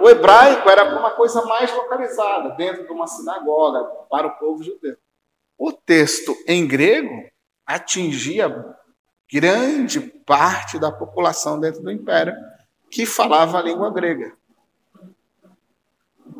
O 0.00 0.08
hebraico 0.08 0.68
era 0.70 0.98
uma 0.98 1.10
coisa 1.10 1.42
mais 1.44 1.72
localizada, 1.74 2.50
dentro 2.50 2.84
de 2.84 2.92
uma 2.92 3.06
sinagoga, 3.06 3.84
para 4.08 4.28
o 4.28 4.38
povo 4.38 4.62
judeu. 4.62 4.96
O 5.58 5.72
texto 5.72 6.34
em 6.46 6.66
grego 6.66 7.28
atingia 7.66 8.76
grande 9.32 10.00
parte 10.00 10.78
da 10.78 10.90
população 10.90 11.58
dentro 11.58 11.82
do 11.82 11.90
império 11.90 12.34
que 12.90 13.06
falava 13.06 13.58
a 13.58 13.62
língua 13.62 13.92
grega. 13.92 14.32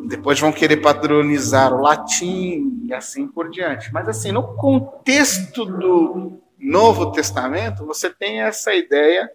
Depois 0.07 0.41
vão 0.41 0.53
querer 0.53 0.79
padronizar 0.79 1.73
o 1.73 1.81
latim 1.81 2.83
e 2.85 2.93
assim 2.93 3.29
por 3.29 3.51
diante. 3.51 3.93
Mas 3.93 4.09
assim, 4.09 4.33
no 4.33 4.57
contexto 4.57 5.65
do 5.65 6.41
Novo 6.59 7.13
Testamento, 7.13 7.87
você 7.87 8.11
tem 8.11 8.43
essa 8.43 8.75
ideia 8.75 9.31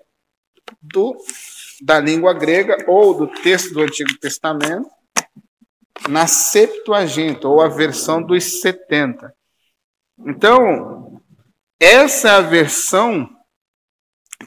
do 0.82 1.16
da 1.82 2.00
língua 2.00 2.34
grega 2.34 2.78
ou 2.88 3.14
do 3.14 3.28
texto 3.28 3.74
do 3.74 3.82
Antigo 3.82 4.18
Testamento 4.18 4.90
na 6.08 6.28
Septuaginta, 6.28 7.48
ou 7.48 7.62
a 7.62 7.68
versão 7.68 8.22
dos 8.22 8.62
70. 8.62 9.34
Então, 10.20 11.22
essa 11.80 12.30
é 12.30 12.32
a 12.32 12.42
versão 12.42 13.30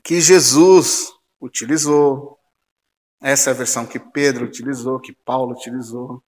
que 0.03 0.21
Jesus 0.21 1.13
utilizou, 1.41 2.39
essa 3.21 3.51
é 3.51 3.53
a 3.53 3.57
versão 3.57 3.87
que 3.87 3.99
Pedro 3.99 4.45
utilizou, 4.45 5.01
que 5.01 5.13
Paulo 5.13 5.53
utilizou, 5.53 6.23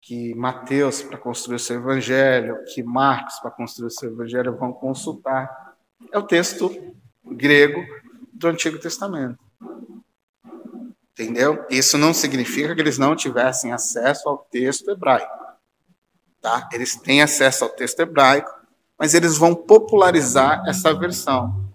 que 0.00 0.34
Mateus, 0.34 1.02
para 1.02 1.18
construir 1.18 1.56
o 1.56 1.60
seu 1.60 1.76
evangelho, 1.76 2.64
que 2.72 2.82
Marcos, 2.82 3.38
para 3.40 3.50
construir 3.50 3.88
o 3.88 3.90
seu 3.90 4.10
evangelho, 4.10 4.56
vão 4.56 4.72
consultar. 4.72 5.76
É 6.12 6.18
o 6.18 6.22
texto 6.22 6.70
grego 7.24 7.84
do 8.32 8.48
Antigo 8.48 8.78
Testamento. 8.78 9.38
Entendeu? 11.12 11.66
Isso 11.68 11.98
não 11.98 12.14
significa 12.14 12.74
que 12.74 12.80
eles 12.80 12.96
não 12.96 13.14
tivessem 13.14 13.72
acesso 13.72 14.28
ao 14.28 14.38
texto 14.38 14.90
hebraico. 14.90 15.36
Tá? 16.40 16.68
Eles 16.72 16.96
têm 16.96 17.20
acesso 17.20 17.64
ao 17.64 17.70
texto 17.70 18.00
hebraico, 18.00 18.50
mas 18.96 19.14
eles 19.14 19.36
vão 19.36 19.54
popularizar 19.54 20.62
essa 20.66 20.94
versão. 20.94 21.67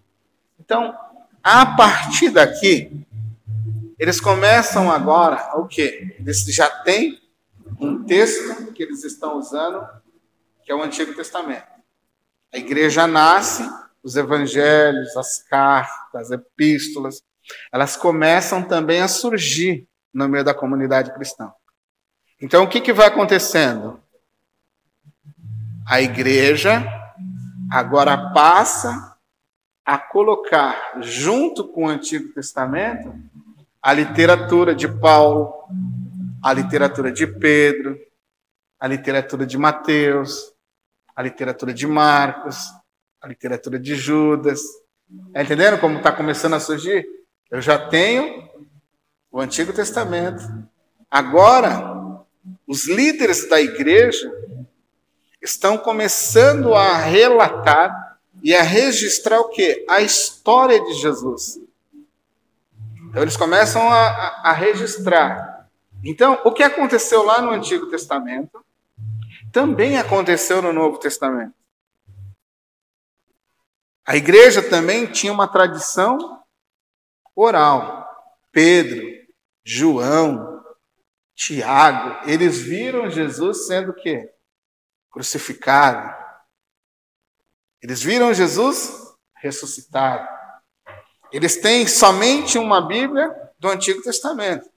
Então, 0.74 0.98
a 1.44 1.68
partir 1.68 2.32
daqui, 2.32 3.06
eles 4.00 4.20
começam 4.20 4.92
agora 4.92 5.52
o 5.60 5.68
quê? 5.68 6.16
Eles 6.18 6.44
já 6.46 6.68
têm 6.68 7.22
um 7.80 8.04
texto 8.04 8.74
que 8.74 8.82
eles 8.82 9.04
estão 9.04 9.38
usando, 9.38 9.88
que 10.64 10.72
é 10.72 10.76
o 10.76 10.82
Antigo 10.82 11.14
Testamento. 11.14 11.68
A 12.52 12.58
igreja 12.58 13.06
nasce, 13.06 13.70
os 14.02 14.16
evangelhos, 14.16 15.16
as 15.16 15.44
cartas, 15.44 16.32
as 16.32 16.32
epístolas, 16.32 17.22
elas 17.72 17.96
começam 17.96 18.64
também 18.64 19.00
a 19.00 19.08
surgir 19.08 19.88
no 20.12 20.28
meio 20.28 20.44
da 20.44 20.56
comunidade 20.56 21.14
cristã. 21.14 21.52
Então, 22.42 22.64
o 22.64 22.68
que, 22.68 22.82
que 22.82 22.94
vai 22.94 23.06
acontecendo? 23.06 24.02
A 25.88 26.02
igreja 26.02 26.84
agora 27.70 28.34
passa 28.34 29.13
a 29.86 29.98
colocar, 29.98 31.00
junto 31.02 31.68
com 31.68 31.86
o 31.86 31.90
Antigo 31.90 32.34
Testamento, 32.34 33.14
a 33.82 33.92
literatura 33.92 34.74
de 34.74 34.88
Paulo, 34.88 35.54
a 36.42 36.54
literatura 36.54 37.12
de 37.12 37.28
Pedro, 37.28 38.00
a 38.80 38.88
literatura 38.88 39.46
de 39.46 39.58
Mateus, 39.58 40.54
a 41.16 41.22
literatura 41.22 41.74
de 41.74 41.86
Marcos, 41.86 42.58
a 43.22 43.28
literatura 43.28 43.78
de 43.78 43.96
Judas. 43.96 44.62
Está 45.28 45.42
entendendo 45.42 45.80
como 45.80 45.98
está 45.98 46.12
começando 46.12 46.54
a 46.54 46.60
surgir? 46.60 47.06
Eu 47.52 47.62
já 47.62 47.78
tenho 47.78 48.50
o 49.32 49.40
Antigo 49.40 49.74
Testamento. 49.74 50.44
Agora, 51.10 52.24
os 52.68 52.88
líderes 52.88 53.48
da 53.50 53.62
igreja 53.62 54.32
estão 55.42 55.78
começando 55.78 56.74
a 56.74 56.98
relatar 56.98 58.13
e 58.42 58.56
a 58.56 58.62
registrar 58.62 59.40
o 59.40 59.50
que? 59.50 59.86
A 59.90 60.02
história 60.02 60.84
de 60.84 60.94
Jesus. 60.94 61.60
Então, 63.10 63.22
eles 63.22 63.38
começam 63.38 63.88
a, 63.90 64.08
a, 64.08 64.50
a 64.50 64.54
registrar. 64.54 65.70
Então, 66.04 66.42
o 66.44 66.52
que 66.52 66.64
aconteceu 66.64 67.24
lá 67.24 67.42
no 67.42 67.52
Antigo 67.52 67.88
Testamento 67.88 68.64
também 69.52 69.98
aconteceu 69.98 70.62
no 70.62 70.74
Novo 70.74 70.98
Testamento. 70.98 71.54
A 74.06 74.18
igreja 74.18 74.62
também 74.62 75.06
tinha 75.06 75.32
uma 75.32 75.48
tradição 75.48 76.44
oral. 77.36 78.04
Pedro, 78.52 79.02
João, 79.64 80.62
Tiago, 81.36 82.30
eles 82.30 82.60
viram 82.60 83.10
Jesus 83.10 83.68
sendo 83.68 83.92
o 83.92 83.96
quê? 83.96 84.30
Crucificado. 85.10 86.23
Eles 87.84 88.02
viram 88.02 88.34
Jesus 88.34 89.14
ressuscitado. 89.36 90.26
Eles 91.34 91.58
têm 91.58 91.86
somente 91.86 92.58
uma 92.58 92.80
Bíblia 92.88 93.30
do 93.60 93.68
Antigo 93.68 94.02
Testamento. 94.02 94.70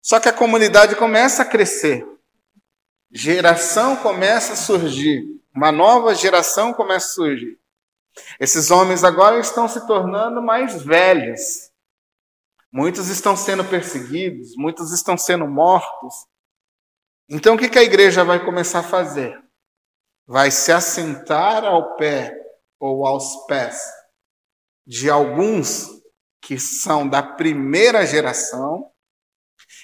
Só 0.00 0.20
que 0.20 0.28
a 0.28 0.32
comunidade 0.32 0.94
começa 0.94 1.42
a 1.42 1.44
crescer. 1.44 2.06
Geração 3.10 3.96
começa 3.96 4.52
a 4.52 4.56
surgir. 4.56 5.24
Uma 5.52 5.72
nova 5.72 6.14
geração 6.14 6.72
começa 6.72 7.06
a 7.06 7.14
surgir. 7.14 7.58
Esses 8.38 8.70
homens 8.70 9.02
agora 9.02 9.40
estão 9.40 9.66
se 9.68 9.84
tornando 9.84 10.40
mais 10.40 10.80
velhos. 10.82 11.72
Muitos 12.70 13.08
estão 13.08 13.36
sendo 13.36 13.64
perseguidos, 13.64 14.54
muitos 14.56 14.92
estão 14.92 15.18
sendo 15.18 15.48
mortos. 15.48 16.14
Então 17.28 17.56
o 17.56 17.58
que 17.58 17.78
a 17.78 17.82
igreja 17.82 18.22
vai 18.22 18.44
começar 18.44 18.78
a 18.78 18.84
fazer? 18.84 19.45
Vai 20.26 20.50
se 20.50 20.72
assentar 20.72 21.64
ao 21.64 21.96
pé 21.96 22.34
ou 22.80 23.06
aos 23.06 23.46
pés 23.46 23.80
de 24.86 25.10
alguns 25.10 25.88
que 26.40 26.58
são 26.58 27.08
da 27.08 27.22
primeira 27.22 28.06
geração 28.06 28.90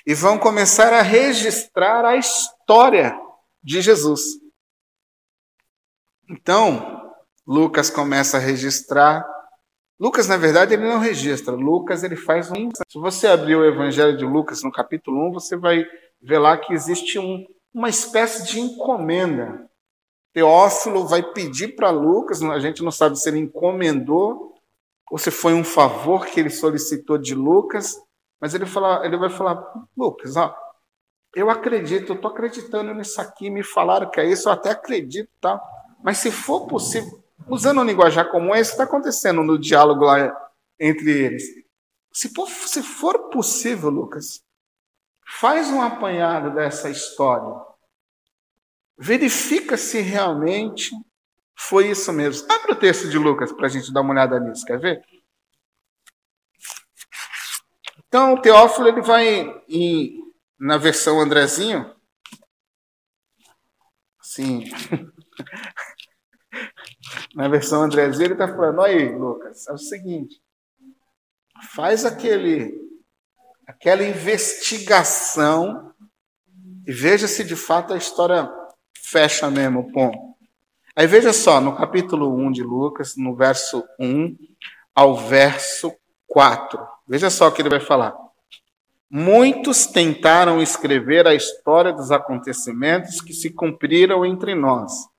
e 0.07 0.15
vão 0.15 0.39
começar 0.39 0.93
a 0.93 1.03
registrar 1.03 2.05
a 2.05 2.17
história 2.17 3.19
de 3.63 3.81
Jesus. 3.81 4.21
Então, 6.29 7.15
Lucas 7.47 7.91
começa 7.91 8.37
a 8.37 8.41
registrar. 8.41 9.25
Lucas, 9.99 10.29
na 10.29 10.37
verdade, 10.37 10.75
ele 10.75 10.89
não 10.89 10.99
registra. 10.99 11.55
Lucas, 11.55 12.03
ele 12.03 12.17
faz 12.17 12.51
um. 12.51 12.71
Se 12.89 12.99
você 12.99 13.27
abrir 13.27 13.57
o 13.57 13.65
Evangelho 13.65 14.17
de 14.17 14.25
Lucas 14.25 14.63
no 14.63 14.73
capítulo 14.73 15.29
1, 15.29 15.33
você 15.33 15.57
vai 15.57 15.85
ver 16.21 16.39
lá 16.39 16.57
que 16.57 16.73
existe 16.73 17.19
um, 17.19 17.45
uma 17.75 17.89
espécie 17.89 18.45
de 18.45 18.61
encomenda. 18.61 19.69
Teófilo 20.33 21.07
vai 21.07 21.23
pedir 21.23 21.77
para 21.77 21.91
Lucas, 21.91 22.43
a 22.43 22.59
gente 22.59 22.83
não 22.83 22.91
sabe 22.91 23.19
se 23.19 23.29
ele 23.29 23.39
encomendou 23.39 24.55
ou 25.11 25.19
se 25.19 25.31
foi 25.31 25.53
um 25.53 25.63
favor 25.63 26.25
que 26.27 26.41
ele 26.41 26.49
solicitou 26.49 27.19
de 27.19 27.35
Lucas, 27.35 28.01
mas 28.41 28.55
ele, 28.55 28.65
fala, 28.65 29.05
ele 29.05 29.19
vai 29.19 29.29
falar: 29.29 29.63
Lucas, 29.95 30.37
ó, 30.37 30.57
eu 31.35 31.51
acredito, 31.51 32.13
eu 32.13 32.17
estou 32.17 32.31
acreditando 32.31 32.95
nisso 32.95 33.21
aqui, 33.21 33.51
me 33.51 33.63
falaram 33.63 34.11
que 34.11 34.21
é 34.21 34.25
isso, 34.25 34.49
eu 34.49 34.53
até 34.53 34.71
acredito, 34.71 35.31
tá? 35.41 35.61
Mas 36.03 36.19
se 36.19 36.31
for 36.31 36.67
possível, 36.67 37.23
usando 37.47 37.81
um 37.81 37.85
linguajar 37.85 38.31
comum, 38.31 38.55
é 38.55 38.61
isso 38.61 38.71
que 38.71 38.75
está 38.75 38.85
acontecendo 38.85 39.43
no 39.43 39.59
diálogo 39.59 40.05
lá 40.05 40.35
entre 40.81 41.11
eles. 41.11 41.45
Se 42.13 42.33
for, 42.35 42.49
se 42.49 42.83
for 42.83 43.31
possível, 43.31 43.91
Lucas, 43.91 44.43
faz 45.41 45.71
um 45.71 45.81
apanhado 45.81 46.55
dessa 46.55 46.91
história. 46.91 47.72
Verifica 48.99 49.77
se 49.77 50.01
realmente 50.01 50.91
foi 51.57 51.91
isso 51.91 52.13
mesmo. 52.13 52.51
Abre 52.51 52.73
o 52.73 52.79
texto 52.79 53.09
de 53.09 53.19
Lucas 53.19 53.53
para 53.53 53.67
a 53.67 53.69
gente 53.69 53.93
dar 53.93 54.01
uma 54.01 54.13
olhada 54.13 54.41
nisso, 54.41 54.65
quer 54.65 54.79
ver? 54.79 55.03
Então, 58.07 58.35
o 58.35 58.41
Teófilo 58.41 58.89
ele 58.89 59.01
vai 59.01 59.63
em, 59.69 60.19
na 60.59 60.77
versão 60.77 61.19
Andrezinho, 61.19 61.95
assim, 64.21 64.65
na 67.35 67.49
versão 67.49 67.83
Andrezinho, 67.83 68.27
ele 68.27 68.35
está 68.35 68.49
falando: 68.49 68.83
aí, 68.83 69.17
Lucas, 69.17 69.67
é 69.67 69.73
o 69.73 69.79
seguinte, 69.79 70.43
faz 71.75 72.05
aquele, 72.05 72.79
aquela 73.67 74.03
investigação 74.03 75.95
e 76.87 76.93
veja 76.93 77.27
se 77.27 77.45
de 77.45 77.57
fato 77.57 77.95
a 77.95 77.97
história 77.97 78.47
fecha 79.13 79.51
mesmo 79.51 79.93
ponto. 79.93 80.19
Aí 80.97 81.07
veja 81.07 81.33
só, 81.33 81.61
no 81.61 81.77
capítulo 81.77 82.35
1 82.35 82.53
de 82.53 82.63
Lucas, 82.63 83.15
no 83.17 83.37
verso 83.37 83.85
1 84.01 84.37
ao 84.95 85.15
verso 85.15 85.95
4. 86.27 86.81
Veja 87.07 87.31
só 87.31 87.49
o 87.49 87.53
que 87.53 87.63
ele 87.63 87.69
vai 87.69 87.81
falar. 87.81 88.15
Muitos 89.11 89.87
tentaram 89.87 90.63
escrever 90.63 91.27
a 91.27 91.35
história 91.35 91.93
dos 91.93 92.11
acontecimentos 92.11 93.21
que 93.21 93.35
se 93.35 93.51
cumpriram 93.51 94.25
entre 94.25 94.55
nós 94.55 95.11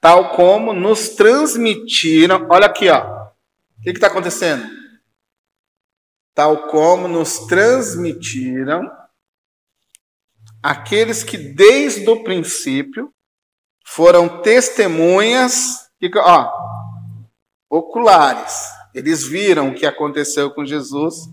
tal 0.00 0.32
como 0.32 0.74
nos 0.74 1.10
transmitiram. 1.10 2.46
Olha 2.50 2.66
aqui, 2.66 2.90
ó. 2.90 3.00
O 3.78 3.82
que 3.82 3.88
está 3.88 4.08
acontecendo? 4.08 4.68
tal 6.34 6.66
como 6.66 7.06
nos 7.06 7.38
transmitiram 7.46 8.90
aqueles 10.64 11.22
que 11.22 11.36
desde 11.36 12.08
o 12.08 12.24
princípio 12.24 13.12
foram 13.84 14.40
testemunhas, 14.40 15.90
ó, 16.16 16.50
oculares. 17.68 18.64
Eles 18.94 19.26
viram 19.26 19.68
o 19.68 19.74
que 19.74 19.84
aconteceu 19.84 20.50
com 20.54 20.64
Jesus 20.64 21.28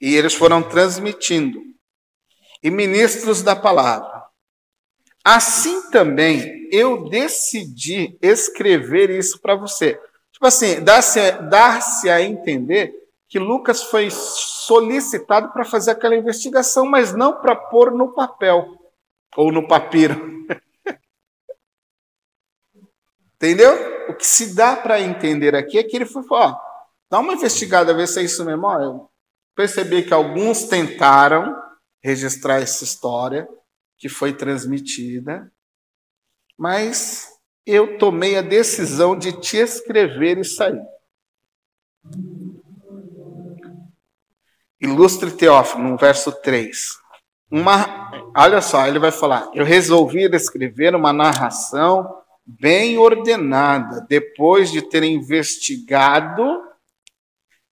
e 0.00 0.16
eles 0.16 0.34
foram 0.34 0.60
transmitindo. 0.60 1.62
E 2.64 2.68
ministros 2.68 3.42
da 3.42 3.54
palavra. 3.54 4.24
Assim 5.24 5.88
também 5.90 6.68
eu 6.72 7.08
decidi 7.08 8.18
escrever 8.20 9.08
isso 9.08 9.40
para 9.40 9.54
você. 9.54 10.00
Tipo 10.32 10.46
assim, 10.46 10.82
dar 10.82 11.00
a 12.10 12.20
entender 12.20 12.92
que 13.34 13.38
Lucas 13.40 13.82
foi 13.82 14.12
solicitado 14.12 15.52
para 15.52 15.64
fazer 15.64 15.90
aquela 15.90 16.14
investigação, 16.14 16.86
mas 16.86 17.12
não 17.12 17.40
para 17.40 17.56
pôr 17.56 17.90
no 17.90 18.14
papel 18.14 18.78
ou 19.36 19.50
no 19.50 19.66
papiro. 19.66 20.46
Entendeu? 23.34 23.72
O 24.08 24.14
que 24.14 24.24
se 24.24 24.54
dá 24.54 24.76
para 24.76 25.00
entender 25.00 25.56
aqui 25.56 25.78
é 25.78 25.82
que 25.82 25.96
ele 25.96 26.06
foi 26.06 26.22
ó, 26.30 26.56
dá 27.10 27.18
uma 27.18 27.32
investigada, 27.32 27.92
ver 27.92 28.06
se 28.06 28.20
é 28.20 28.22
isso 28.22 28.44
mesmo. 28.44 28.68
Ó, 28.68 28.80
eu 28.80 29.10
percebi 29.52 30.04
que 30.04 30.14
alguns 30.14 30.68
tentaram 30.68 31.60
registrar 32.00 32.60
essa 32.60 32.84
história 32.84 33.48
que 33.98 34.08
foi 34.08 34.32
transmitida, 34.32 35.52
mas 36.56 37.32
eu 37.66 37.98
tomei 37.98 38.38
a 38.38 38.42
decisão 38.42 39.18
de 39.18 39.32
te 39.40 39.56
escrever 39.56 40.38
isso 40.38 40.62
aí. 40.62 40.80
Ilustre 44.84 45.30
Teófilo, 45.30 45.82
no 45.82 45.96
verso 45.96 46.30
3. 46.30 46.98
Uma, 47.50 48.10
olha 48.36 48.60
só, 48.60 48.86
ele 48.86 48.98
vai 48.98 49.10
falar: 49.10 49.50
Eu 49.54 49.64
resolvi 49.64 50.24
escrever 50.34 50.94
uma 50.94 51.12
narração 51.12 52.22
bem 52.46 52.98
ordenada, 52.98 54.04
depois 54.08 54.70
de 54.70 54.82
ter 54.82 55.02
investigado 55.02 56.62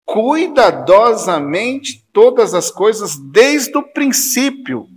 cuidadosamente 0.05 2.07
todas 2.13 2.55
as 2.55 2.71
coisas 2.71 3.17
desde 3.17 3.77
o 3.77 3.83
princípio. 3.83 4.89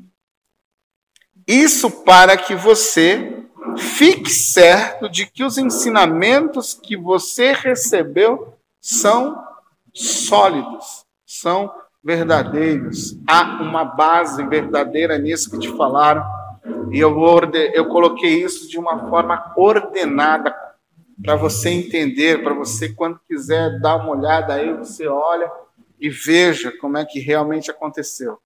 Isso 1.48 1.92
para 1.92 2.38
que 2.38 2.56
você 2.56 3.44
fique 3.78 4.30
certo 4.30 5.10
de 5.10 5.26
que 5.26 5.44
os 5.44 5.58
ensinamentos 5.58 6.74
que 6.74 6.96
você 6.96 7.52
recebeu 7.52 8.54
são 8.82 9.38
sólidos, 9.94 11.04
são 11.26 11.72
verdadeiros. 12.06 13.18
Há 13.28 13.64
uma 13.64 13.84
base 13.84 14.46
verdadeira 14.46 15.18
nisso 15.18 15.50
que 15.50 15.58
te 15.58 15.76
falaram. 15.76 16.24
E 16.92 17.00
eu, 17.00 17.18
eu 17.74 17.88
coloquei 17.88 18.44
isso 18.44 18.70
de 18.70 18.78
uma 18.78 19.10
forma 19.10 19.54
ordenada 19.58 20.56
para 21.24 21.36
você 21.36 21.70
entender, 21.70 22.44
para 22.44 22.54
você, 22.54 22.94
quando 22.94 23.20
quiser 23.28 23.80
dar 23.80 23.96
uma 23.96 24.12
olhada 24.12 24.54
aí, 24.54 24.72
você 24.74 25.08
olha 25.08 25.52
e 26.00 26.08
veja 26.08 26.72
como 26.78 26.98
é 26.98 27.06
que 27.06 27.20
realmente 27.20 27.72
aconteceu. 27.72 28.38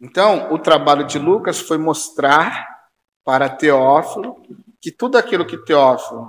Então, 0.00 0.52
o 0.52 0.58
trabalho 0.58 1.06
de 1.06 1.18
Lucas 1.18 1.60
foi 1.60 1.78
mostrar 1.78 2.66
para 3.24 3.48
Teófilo 3.48 4.42
que 4.80 4.90
tudo 4.90 5.16
aquilo 5.16 5.46
que 5.46 5.58
Teófilo 5.58 6.28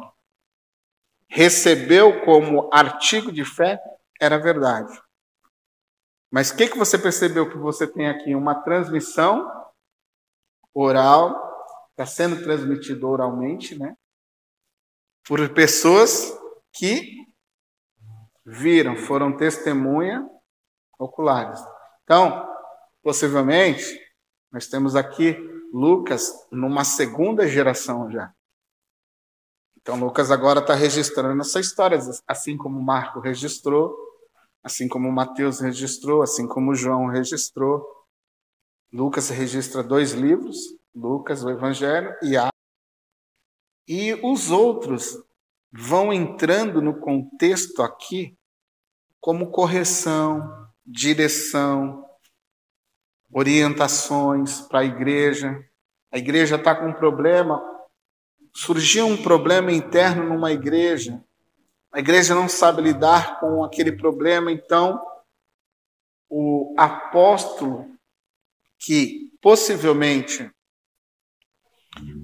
recebeu 1.27 2.21
como 2.21 2.69
artigo 2.71 3.31
de 3.31 3.43
fé 3.43 3.79
era 4.21 4.37
verdade. 4.37 5.01
Mas 6.31 6.49
o 6.49 6.57
que, 6.57 6.67
que 6.67 6.77
você 6.77 6.97
percebeu 6.97 7.49
que 7.49 7.57
você 7.57 7.87
tem 7.87 8.09
aqui? 8.09 8.35
Uma 8.35 8.55
transmissão 8.55 9.49
oral, 10.73 11.35
está 11.91 12.05
sendo 12.05 12.43
transmitido 12.43 13.07
oralmente, 13.07 13.77
né? 13.77 13.95
Por 15.27 15.49
pessoas 15.53 16.37
que 16.73 17.25
viram, 18.45 18.95
foram 18.95 19.35
testemunha 19.35 20.27
oculares. 20.99 21.59
Então, 22.03 22.47
possivelmente, 23.01 23.99
nós 24.51 24.67
temos 24.67 24.95
aqui 24.95 25.35
Lucas 25.73 26.31
numa 26.51 26.83
segunda 26.83 27.47
geração 27.47 28.09
já. 28.09 28.33
Então, 29.77 29.99
Lucas 29.99 30.31
agora 30.31 30.59
está 30.59 30.73
registrando 30.73 31.41
essa 31.41 31.59
história, 31.59 31.97
assim 32.27 32.57
como 32.57 32.81
Marco 32.81 33.19
registrou, 33.19 33.95
assim 34.67 34.85
como 34.85 35.09
Mateus 35.09 35.61
registrou, 35.61 36.21
assim 36.21 36.45
como 36.45 36.75
João 36.75 37.07
registrou. 37.07 37.87
Lucas 38.91 39.29
registra 39.29 39.81
dois 39.81 40.11
livros, 40.11 40.57
Lucas, 40.93 41.41
o 41.41 41.49
Evangelho 41.49 42.13
e 42.21 42.35
a 42.35 42.49
e 43.87 44.13
os 44.21 44.51
outros 44.51 45.17
vão 45.71 46.11
entrando 46.11 46.81
no 46.81 46.99
contexto 46.99 47.81
aqui 47.81 48.37
como 49.21 49.49
correção, 49.49 50.69
direção, 50.85 52.05
orientações 53.31 54.59
para 54.59 54.79
a 54.79 54.85
igreja. 54.85 55.57
A 56.11 56.17
igreja 56.17 56.57
está 56.57 56.75
com 56.75 56.89
um 56.89 56.93
problema, 56.93 57.61
surgiu 58.53 59.07
um 59.07 59.15
problema 59.15 59.71
interno 59.71 60.25
numa 60.25 60.51
igreja, 60.51 61.23
a 61.97 61.99
igreja 61.99 62.35
não 62.35 62.47
sabe 62.47 62.79
lidar 62.79 63.39
com 63.39 63.63
aquele 63.63 63.91
problema, 63.91 64.51
então 64.51 65.03
o 66.29 66.75
apóstolo 66.77 67.87
que 68.77 69.31
possivelmente 69.41 70.47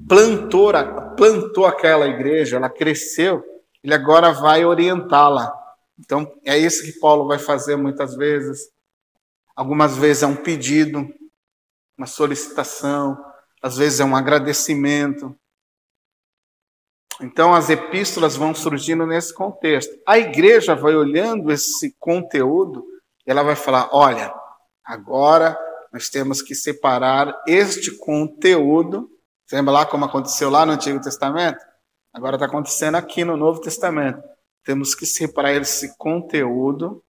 plantou, 0.07 0.71
plantou 1.17 1.65
aquela 1.65 2.05
igreja, 2.05 2.57
ela 2.57 2.69
cresceu, 2.69 3.43
ele 3.83 3.95
agora 3.95 4.31
vai 4.31 4.63
orientá-la. 4.63 5.51
Então 5.97 6.31
é 6.45 6.55
isso 6.55 6.83
que 6.83 6.99
Paulo 6.99 7.25
vai 7.27 7.39
fazer 7.39 7.75
muitas 7.75 8.15
vezes. 8.15 8.69
Algumas 9.55 9.97
vezes 9.97 10.21
é 10.21 10.27
um 10.27 10.35
pedido, 10.35 11.03
uma 11.97 12.05
solicitação, 12.05 13.17
às 13.59 13.75
vezes 13.77 13.99
é 13.99 14.05
um 14.05 14.15
agradecimento. 14.15 15.35
Então 17.21 17.53
as 17.53 17.69
epístolas 17.69 18.35
vão 18.35 18.53
surgindo 18.53 19.05
nesse 19.05 19.33
contexto. 19.33 19.97
A 20.05 20.17
igreja 20.17 20.75
vai 20.75 20.95
olhando 20.95 21.51
esse 21.51 21.95
conteúdo 21.99 22.85
e 23.25 23.31
ela 23.31 23.43
vai 23.43 23.55
falar: 23.55 23.89
olha, 23.91 24.33
agora 24.83 25.57
nós 25.91 26.09
temos 26.09 26.41
que 26.41 26.55
separar 26.55 27.43
este 27.47 27.95
conteúdo. 27.97 29.09
Você 29.45 29.55
lembra 29.55 29.73
lá 29.73 29.85
como 29.85 30.05
aconteceu 30.05 30.49
lá 30.49 30.65
no 30.65 30.73
Antigo 30.73 30.99
Testamento? 31.01 31.63
Agora 32.11 32.35
está 32.35 32.45
acontecendo 32.45 32.95
aqui 32.95 33.23
no 33.23 33.37
Novo 33.37 33.61
Testamento. 33.61 34.21
Temos 34.63 34.95
que 34.95 35.05
separar 35.05 35.53
esse 35.53 35.97
conteúdo 35.97 37.03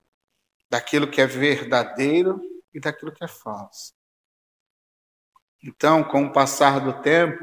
daquilo 0.69 1.11
que 1.11 1.21
é 1.21 1.27
verdadeiro 1.27 2.41
e 2.73 2.81
daquilo 2.81 3.13
que 3.13 3.23
é 3.23 3.29
falso. 3.29 3.93
Então, 5.63 6.05
com 6.05 6.25
o 6.25 6.33
passar 6.33 6.81
do 6.81 7.01
tempo, 7.01 7.43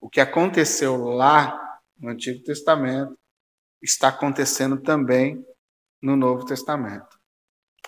o 0.00 0.10
que 0.10 0.20
aconteceu 0.20 0.96
lá 1.04 1.67
no 1.98 2.10
Antigo 2.10 2.42
Testamento 2.44 3.18
está 3.82 4.08
acontecendo 4.08 4.80
também 4.80 5.44
no 6.00 6.16
Novo 6.16 6.44
Testamento. 6.44 7.18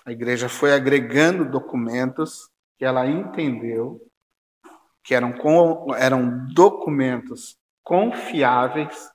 A 0.05 0.11
igreja 0.11 0.49
foi 0.49 0.73
agregando 0.73 1.49
documentos 1.49 2.49
que 2.77 2.85
ela 2.85 3.05
entendeu 3.07 4.01
que 5.03 5.15
eram, 5.15 5.35
eram 5.95 6.47
documentos 6.53 7.57
confiáveis 7.83 9.09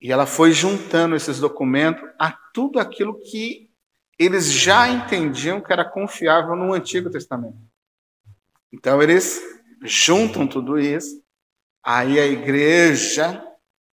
e 0.00 0.12
ela 0.12 0.26
foi 0.26 0.52
juntando 0.52 1.16
esses 1.16 1.40
documentos 1.40 2.08
a 2.18 2.32
tudo 2.52 2.78
aquilo 2.78 3.18
que 3.18 3.68
eles 4.18 4.50
já 4.52 4.88
entendiam 4.88 5.60
que 5.60 5.72
era 5.72 5.88
confiável 5.88 6.54
no 6.54 6.72
Antigo 6.72 7.10
Testamento. 7.10 7.58
Então 8.72 9.02
eles 9.02 9.40
juntam 9.82 10.46
tudo 10.46 10.78
isso, 10.78 11.22
aí 11.82 12.18
a 12.18 12.26
igreja 12.26 13.44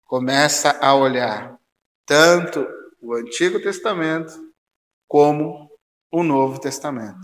começa 0.06 0.78
a 0.82 0.96
olhar 0.96 1.60
tanto 2.06 2.66
o 3.02 3.14
Antigo 3.14 3.62
Testamento 3.62 4.34
como 5.08 5.70
o 6.12 6.24
Novo 6.24 6.60
Testamento. 6.60 7.20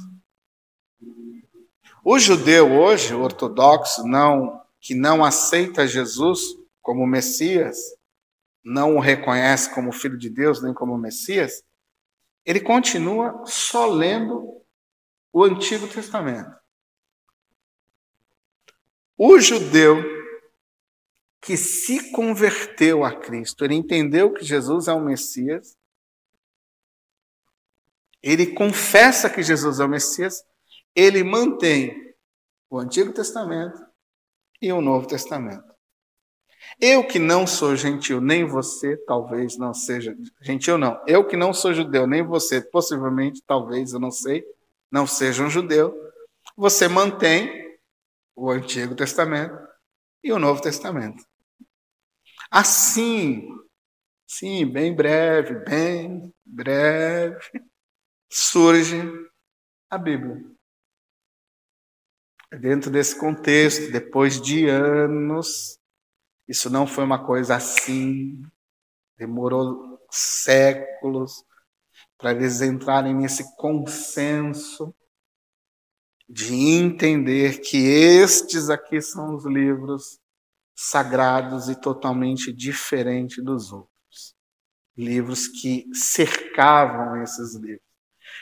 O 2.03 2.17
judeu 2.17 2.71
hoje, 2.71 3.13
o 3.13 3.21
ortodoxo, 3.21 4.07
não 4.07 4.61
que 4.79 4.95
não 4.95 5.23
aceita 5.23 5.87
Jesus 5.87 6.41
como 6.81 7.05
Messias, 7.05 7.77
não 8.63 8.95
o 8.95 8.99
reconhece 8.99 9.73
como 9.73 9.91
filho 9.91 10.17
de 10.17 10.29
Deus 10.29 10.61
nem 10.61 10.73
como 10.73 10.97
Messias, 10.97 11.63
ele 12.43 12.59
continua 12.59 13.43
só 13.45 13.85
lendo 13.85 14.61
o 15.31 15.43
Antigo 15.43 15.87
Testamento. 15.87 16.51
O 19.15 19.39
judeu 19.39 20.10
que 21.51 21.57
se 21.57 22.13
converteu 22.13 23.03
a 23.03 23.13
Cristo, 23.13 23.65
ele 23.65 23.75
entendeu 23.75 24.31
que 24.31 24.41
Jesus 24.41 24.87
é 24.87 24.93
o 24.93 25.01
Messias, 25.01 25.77
ele 28.23 28.53
confessa 28.53 29.29
que 29.29 29.43
Jesus 29.43 29.81
é 29.81 29.83
o 29.83 29.89
Messias, 29.89 30.45
ele 30.95 31.25
mantém 31.25 32.15
o 32.69 32.79
Antigo 32.79 33.11
Testamento 33.11 33.85
e 34.61 34.71
o 34.71 34.79
Novo 34.79 35.05
Testamento. 35.05 35.75
Eu 36.79 37.05
que 37.05 37.19
não 37.19 37.45
sou 37.45 37.75
gentil, 37.75 38.21
nem 38.21 38.45
você, 38.45 38.95
talvez 39.05 39.57
não 39.57 39.73
seja 39.73 40.15
gentil, 40.39 40.77
não. 40.77 41.03
Eu 41.05 41.27
que 41.27 41.35
não 41.35 41.53
sou 41.53 41.73
judeu, 41.73 42.07
nem 42.07 42.23
você, 42.23 42.61
possivelmente, 42.61 43.43
talvez, 43.45 43.91
eu 43.91 43.99
não 43.99 44.09
sei, 44.09 44.45
não 44.89 45.05
seja 45.05 45.43
um 45.43 45.49
judeu. 45.49 45.93
Você 46.55 46.87
mantém 46.87 47.77
o 48.37 48.49
Antigo 48.49 48.95
Testamento 48.95 49.57
e 50.23 50.31
o 50.31 50.39
Novo 50.39 50.61
Testamento. 50.61 51.29
Assim, 52.53 53.47
sim, 54.27 54.65
bem 54.65 54.93
breve, 54.93 55.63
bem 55.63 56.33
breve, 56.45 57.39
surge 58.29 58.97
a 59.89 59.97
Bíblia. 59.97 60.43
Dentro 62.59 62.91
desse 62.91 63.17
contexto, 63.17 63.89
depois 63.89 64.41
de 64.41 64.67
anos 64.67 65.79
isso 66.45 66.69
não 66.69 66.85
foi 66.85 67.05
uma 67.05 67.25
coisa 67.25 67.55
assim, 67.55 68.41
demorou 69.17 69.97
séculos 70.11 71.45
para 72.17 72.31
eles 72.31 72.61
entrarem 72.61 73.15
nesse 73.15 73.55
consenso 73.55 74.93
de 76.27 76.53
entender 76.53 77.61
que 77.61 77.77
estes 77.77 78.69
aqui 78.69 79.01
são 79.01 79.35
os 79.35 79.45
livros 79.45 80.20
sagrados 80.75 81.69
e 81.69 81.79
totalmente 81.79 82.51
diferentes 82.51 83.43
dos 83.43 83.71
outros. 83.71 84.35
Livros 84.97 85.47
que 85.47 85.87
cercavam 85.93 87.21
esses 87.21 87.55
livros. 87.55 87.91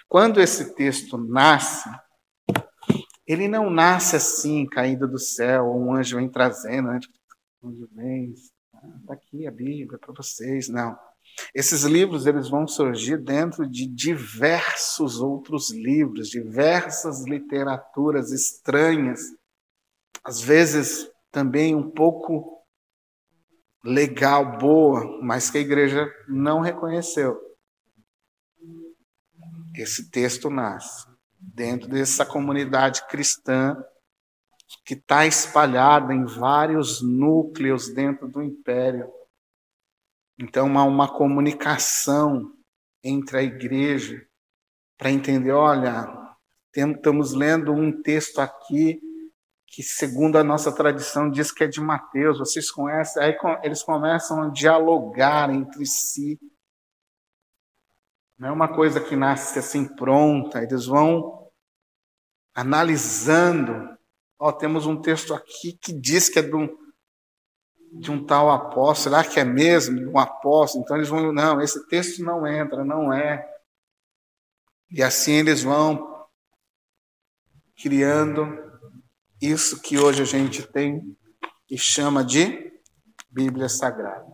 Quando 0.07 0.41
esse 0.41 0.73
texto 0.75 1.17
nasce, 1.17 1.89
ele 3.27 3.47
não 3.47 3.69
nasce 3.69 4.15
assim, 4.15 4.65
caído 4.65 5.07
do 5.07 5.19
céu, 5.19 5.71
um 5.75 5.93
anjo 5.93 6.17
vem 6.17 6.27
trazendo, 6.27 6.89
né? 6.89 6.99
onde 7.61 7.85
vem, 7.93 8.33
está 8.33 9.13
aqui 9.13 9.45
a 9.45 9.51
Bíblia 9.51 9.99
para 9.99 10.13
vocês. 10.13 10.67
Não. 10.69 10.97
Esses 11.53 11.83
livros 11.83 12.25
eles 12.25 12.49
vão 12.49 12.67
surgir 12.67 13.17
dentro 13.17 13.67
de 13.67 13.85
diversos 13.85 15.19
outros 15.19 15.71
livros, 15.71 16.29
diversas 16.29 17.23
literaturas 17.25 18.31
estranhas, 18.31 19.21
às 20.23 20.41
vezes 20.41 21.09
também 21.31 21.75
um 21.75 21.89
pouco 21.89 22.59
legal, 23.83 24.57
boa, 24.57 25.21
mas 25.21 25.49
que 25.49 25.57
a 25.57 25.61
igreja 25.61 26.11
não 26.27 26.59
reconheceu. 26.59 27.39
Esse 29.75 30.09
texto 30.09 30.49
nasce 30.49 31.07
dentro 31.39 31.87
dessa 31.87 32.25
comunidade 32.25 33.07
cristã 33.07 33.77
que 34.85 34.93
está 34.93 35.25
espalhada 35.25 36.13
em 36.13 36.25
vários 36.25 37.01
núcleos 37.01 37.93
dentro 37.93 38.27
do 38.27 38.41
império. 38.41 39.09
Então, 40.37 40.77
há 40.77 40.83
uma 40.83 41.07
comunicação 41.07 42.53
entre 43.03 43.37
a 43.37 43.43
igreja 43.43 44.25
para 44.97 45.11
entender: 45.11 45.51
olha, 45.51 46.07
estamos 46.75 47.33
lendo 47.33 47.71
um 47.71 48.01
texto 48.01 48.39
aqui 48.39 49.01
que, 49.71 49.83
segundo 49.83 50.37
a 50.37 50.43
nossa 50.43 50.71
tradição, 50.71 51.29
diz 51.29 51.51
que 51.51 51.63
é 51.63 51.67
de 51.67 51.79
Mateus, 51.79 52.39
vocês 52.39 52.71
conhecem? 52.71 53.21
Aí 53.21 53.35
eles 53.63 53.83
começam 53.83 54.43
a 54.43 54.49
dialogar 54.49 55.49
entre 55.49 55.85
si. 55.85 56.39
Não 58.37 58.49
é 58.49 58.51
uma 58.51 58.67
coisa 58.67 58.99
que 59.01 59.15
nasce 59.15 59.59
assim 59.59 59.85
pronta, 59.85 60.63
eles 60.63 60.85
vão 60.85 61.49
analisando 62.55 63.99
Ó, 64.39 64.53
temos 64.53 64.85
um 64.85 65.01
texto 65.01 65.33
aqui 65.33 65.73
que 65.73 65.91
diz 65.91 66.29
que 66.29 66.39
é 66.39 66.41
de 66.41 66.55
um, 66.55 66.69
de 67.91 68.09
um 68.09 68.25
tal 68.25 68.49
apóstolo. 68.49 69.15
Será 69.15 69.29
que 69.29 69.37
é 69.37 69.43
mesmo 69.43 70.11
um 70.11 70.17
apóstolo? 70.17 70.83
Então 70.83 70.95
eles 70.95 71.09
vão, 71.09 71.33
não, 71.33 71.59
esse 71.59 71.85
texto 71.89 72.23
não 72.23 72.47
entra, 72.47 72.85
não 72.85 73.11
é. 73.11 73.45
E 74.89 75.03
assim 75.03 75.33
eles 75.33 75.61
vão 75.61 76.25
criando 77.75 78.68
isso 79.41 79.81
que 79.81 79.97
hoje 79.97 80.21
a 80.21 80.25
gente 80.25 80.67
tem 80.67 81.15
e 81.69 81.77
chama 81.77 82.23
de 82.23 82.71
Bíblia 83.29 83.69
Sagrada. 83.69 84.25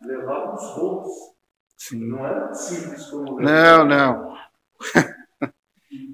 Levar 0.00 0.54
os 0.54 0.76
outros. 0.76 1.32
Sim. 1.76 2.08
Não 2.08 2.26
é 2.26 2.54
simples 2.54 3.10
como. 3.10 3.40
Não, 3.40 3.84
não. 3.84 4.36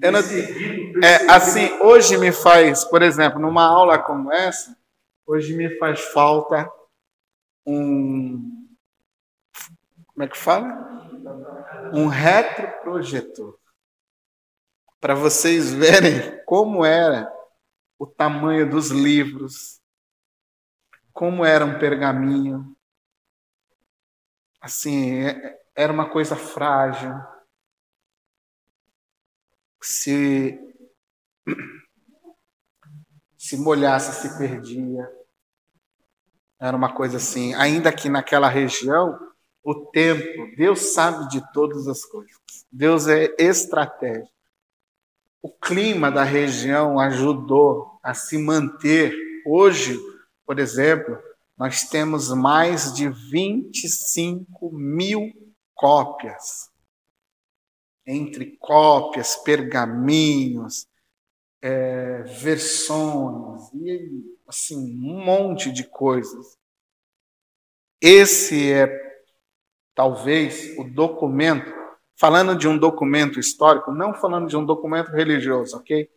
Eu 0.01 0.11
não, 0.11 0.19
é, 0.19 1.29
assim, 1.29 1.71
hoje 1.81 2.17
me 2.17 2.31
faz, 2.31 2.83
por 2.85 3.01
exemplo, 3.01 3.39
numa 3.39 3.65
aula 3.65 3.97
como 3.97 4.31
essa, 4.31 4.77
hoje 5.25 5.55
me 5.55 5.77
faz 5.77 5.99
falta 5.99 6.69
um. 7.65 8.67
Como 10.07 10.23
é 10.23 10.27
que 10.27 10.37
fala? 10.37 11.09
Um 11.93 12.07
retroprojetor. 12.07 13.58
Para 14.99 15.15
vocês 15.15 15.73
verem 15.73 16.43
como 16.45 16.83
era 16.83 17.31
o 17.97 18.05
tamanho 18.05 18.69
dos 18.69 18.89
livros, 18.89 19.81
como 21.13 21.43
era 21.45 21.65
um 21.65 21.79
pergaminho. 21.79 22.75
Assim, 24.61 25.25
é, 25.25 25.59
era 25.75 25.91
uma 25.91 26.09
coisa 26.09 26.35
frágil 26.35 27.13
se 29.81 30.59
se 33.37 33.57
molhasse, 33.57 34.21
se 34.21 34.37
perdia. 34.37 35.09
Era 36.59 36.75
uma 36.75 36.93
coisa 36.93 37.17
assim. 37.17 37.53
Ainda 37.55 37.91
que 37.91 38.09
naquela 38.09 38.49
região, 38.49 39.17
o 39.63 39.73
tempo, 39.91 40.55
Deus 40.57 40.93
sabe 40.93 41.29
de 41.29 41.41
todas 41.53 41.87
as 41.87 42.03
coisas. 42.03 42.37
Deus 42.71 43.07
é 43.07 43.33
estratégico. 43.39 44.38
O 45.41 45.49
clima 45.49 46.11
da 46.11 46.23
região 46.23 46.99
ajudou 46.99 47.99
a 48.03 48.13
se 48.13 48.37
manter. 48.37 49.13
Hoje, 49.45 49.97
por 50.45 50.59
exemplo, 50.59 51.17
nós 51.57 51.83
temos 51.83 52.29
mais 52.29 52.93
de 52.93 53.09
25 53.09 54.71
mil 54.71 55.31
cópias 55.73 56.69
entre 58.09 58.57
cópias, 58.57 59.35
pergaminhos, 59.35 60.87
é, 61.61 62.23
versões, 62.23 63.71
e 63.75 64.35
assim, 64.47 64.77
um 64.77 65.23
monte 65.23 65.71
de 65.71 65.83
coisas. 65.83 66.57
Esse 68.01 68.71
é 68.71 68.87
talvez 69.93 70.75
o 70.79 70.85
documento, 70.85 71.71
falando 72.19 72.53
de 72.53 72.67
um 72.67 72.77
documento 72.77 73.39
histórico, 73.39 73.93
não 73.93 74.13
falando 74.13 74.49
de 74.49 74.57
um 74.57 74.65
documento 74.65 75.09
religioso, 75.09 75.77
ok? 75.77 76.09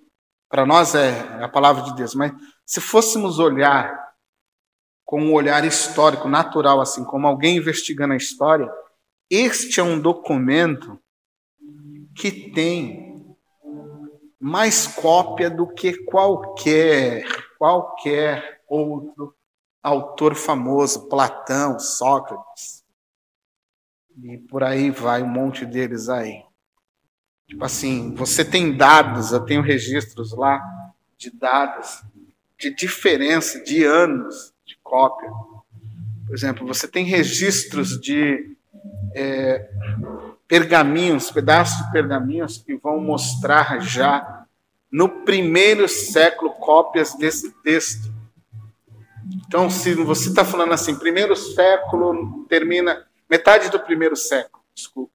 Para 0.49 0.67
nós 0.67 0.97
é 0.97 1.43
a 1.43 1.49
palavra 1.49 1.85
de 1.85 1.95
Deus, 1.95 2.15
mas 2.15 2.33
se 2.67 2.81
fôssemos 2.81 3.39
olhar 3.39 4.13
com 5.05 5.23
um 5.23 5.33
olhar 5.33 5.65
histórico, 5.65 6.29
natural, 6.29 6.81
assim, 6.81 7.05
como 7.05 7.27
alguém 7.27 7.57
investigando 7.57 8.15
a 8.15 8.17
história, 8.17 8.69
este 9.31 9.79
é 9.79 9.83
um 9.83 10.01
documento 10.01 10.99
que 12.17 12.51
tem 12.51 13.37
mais 14.41 14.89
cópia 14.89 15.49
do 15.49 15.69
que 15.69 15.95
qualquer, 16.05 17.25
qualquer 17.59 18.61
outro 18.69 19.35
autor 19.81 20.35
famoso, 20.35 21.09
Platão, 21.09 21.79
Sócrates. 21.79 22.82
E 24.21 24.39
por 24.39 24.63
aí 24.63 24.91
vai 24.91 25.23
um 25.23 25.29
monte 25.29 25.65
deles 25.65 26.09
aí. 26.09 26.43
Tipo 27.47 27.65
assim, 27.65 28.15
você 28.15 28.45
tem 28.45 28.77
dados, 28.77 29.33
eu 29.33 29.41
tenho 29.45 29.63
registros 29.63 30.33
lá 30.33 30.63
de 31.17 31.31
dados 31.31 32.03
de 32.59 32.75
diferença 32.75 33.63
de 33.63 33.85
anos 33.85 34.53
de 34.65 34.77
cópia. 34.83 35.29
Por 36.27 36.35
exemplo, 36.35 36.67
você 36.67 36.87
tem 36.87 37.05
registros 37.05 38.01
de 38.01 38.57
é, 39.15 39.69
pergaminhos, 40.47 41.31
pedaços 41.31 41.85
de 41.85 41.93
pergaminhos 41.93 42.59
que 42.59 42.77
vão 42.77 43.01
mostrar 43.01 43.81
já 43.81 44.47
no 44.91 45.09
primeiro 45.09 45.89
século 45.89 46.53
cópias 46.53 47.15
desse 47.15 47.51
texto. 47.63 48.13
Então, 49.47 49.69
se 49.69 49.95
você 49.95 50.29
está 50.29 50.45
falando 50.45 50.73
assim, 50.73 50.95
primeiro 50.95 51.35
século 51.35 52.45
termina 52.49 53.05
metade 53.33 53.71
do 53.71 53.81
primeiro 53.81 54.15
século, 54.15 54.63
desculpa. 54.75 55.11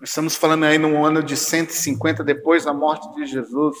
Nós 0.00 0.08
estamos 0.08 0.34
falando 0.34 0.64
aí 0.64 0.78
no 0.78 1.04
ano 1.04 1.22
de 1.22 1.36
150 1.36 2.24
depois 2.24 2.64
da 2.64 2.74
morte 2.74 3.08
de 3.14 3.24
Jesus. 3.24 3.76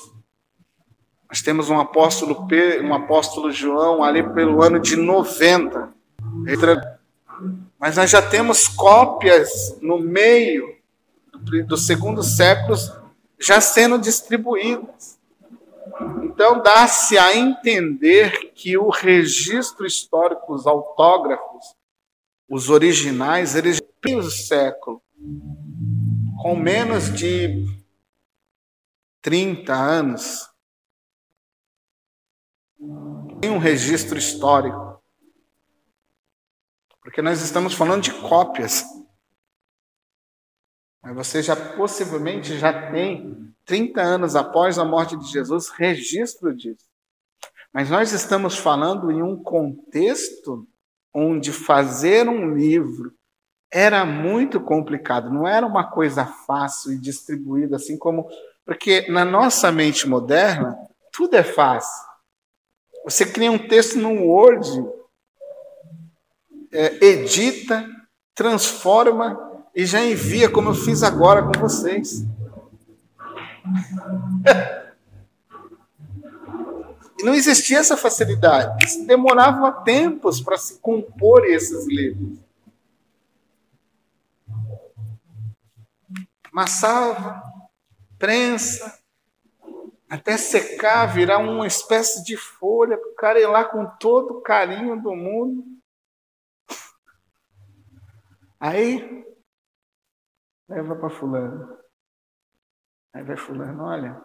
Nós 1.28 1.42
temos 1.42 1.68
um 1.68 1.80
apóstolo 1.80 2.46
Pedro, 2.46 2.86
um 2.86 2.94
apóstolo 2.94 3.50
João 3.50 4.04
ali 4.04 4.22
pelo 4.32 4.62
ano 4.62 4.78
de 4.78 4.94
90. 4.94 5.92
Mas 7.76 7.96
nós 7.96 8.08
já 8.08 8.22
temos 8.22 8.68
cópias 8.68 9.76
no 9.82 9.98
meio 9.98 10.76
do 11.66 11.76
segundo 11.76 12.22
século 12.22 12.76
já 13.36 13.60
sendo 13.60 13.98
distribuídas. 13.98 15.18
Então, 16.22 16.62
dá-se 16.62 17.18
a 17.18 17.36
entender 17.36 18.52
que 18.54 18.78
o 18.78 18.90
registro 18.90 19.84
histórico, 19.84 20.54
os 20.54 20.68
autógrafos, 20.68 21.74
os 22.52 22.68
originais, 22.68 23.56
eles 23.56 23.80
já 24.02 24.14
o 24.14 24.30
século, 24.30 25.02
com 26.42 26.54
menos 26.54 27.10
de 27.10 27.64
30 29.22 29.72
anos, 29.72 30.50
tem 33.40 33.50
um 33.50 33.56
registro 33.56 34.18
histórico. 34.18 35.02
Porque 37.00 37.22
nós 37.22 37.40
estamos 37.40 37.72
falando 37.72 38.02
de 38.02 38.12
cópias. 38.20 38.84
Mas 41.02 41.14
você 41.14 41.42
já 41.42 41.56
possivelmente 41.56 42.58
já 42.58 42.92
tem 42.92 43.50
30 43.64 44.02
anos 44.02 44.36
após 44.36 44.78
a 44.78 44.84
morte 44.84 45.16
de 45.16 45.24
Jesus 45.24 45.70
registro 45.70 46.54
disso. 46.54 46.84
Mas 47.72 47.88
nós 47.88 48.12
estamos 48.12 48.58
falando 48.58 49.10
em 49.10 49.22
um 49.22 49.42
contexto 49.42 50.68
onde 51.14 51.52
fazer 51.52 52.28
um 52.28 52.54
livro 52.54 53.12
era 53.72 54.04
muito 54.04 54.60
complicado, 54.60 55.30
não 55.30 55.48
era 55.48 55.66
uma 55.66 55.90
coisa 55.90 56.26
fácil 56.26 56.92
e 56.92 56.98
distribuída 56.98 57.76
assim 57.76 57.96
como 57.96 58.28
porque 58.64 59.10
na 59.10 59.24
nossa 59.24 59.72
mente 59.72 60.08
moderna 60.08 60.76
tudo 61.12 61.34
é 61.36 61.42
fácil. 61.42 62.10
Você 63.04 63.26
cria 63.26 63.50
um 63.50 63.58
texto 63.58 63.98
no 63.98 64.22
Word, 64.22 64.68
é, 66.72 67.04
edita, 67.04 67.86
transforma 68.34 69.38
e 69.74 69.84
já 69.84 70.00
envia, 70.02 70.48
como 70.48 70.70
eu 70.70 70.74
fiz 70.74 71.02
agora 71.02 71.42
com 71.42 71.58
vocês. 71.60 72.24
E 77.22 77.24
não 77.24 77.34
existia 77.34 77.78
essa 77.78 77.96
facilidade. 77.96 79.06
Demorava 79.06 79.84
tempos 79.84 80.40
para 80.40 80.58
se 80.58 80.80
compor 80.80 81.44
esses 81.44 81.86
livros. 81.86 82.40
Massava, 86.52 87.40
prensa, 88.18 89.00
até 90.10 90.36
secar, 90.36 91.06
virar 91.06 91.38
uma 91.38 91.66
espécie 91.66 92.24
de 92.24 92.36
folha, 92.36 92.98
para 92.98 93.08
o 93.08 93.14
cara 93.14 93.40
ir 93.40 93.46
lá 93.46 93.64
com 93.64 93.86
todo 93.98 94.38
o 94.38 94.40
carinho 94.42 95.00
do 95.00 95.14
mundo. 95.14 95.64
Aí 98.60 99.24
leva 100.68 100.96
para 100.96 101.08
fulano. 101.08 101.78
Aí 103.14 103.22
vai 103.22 103.36
fulano, 103.36 103.84
olha, 103.84 104.22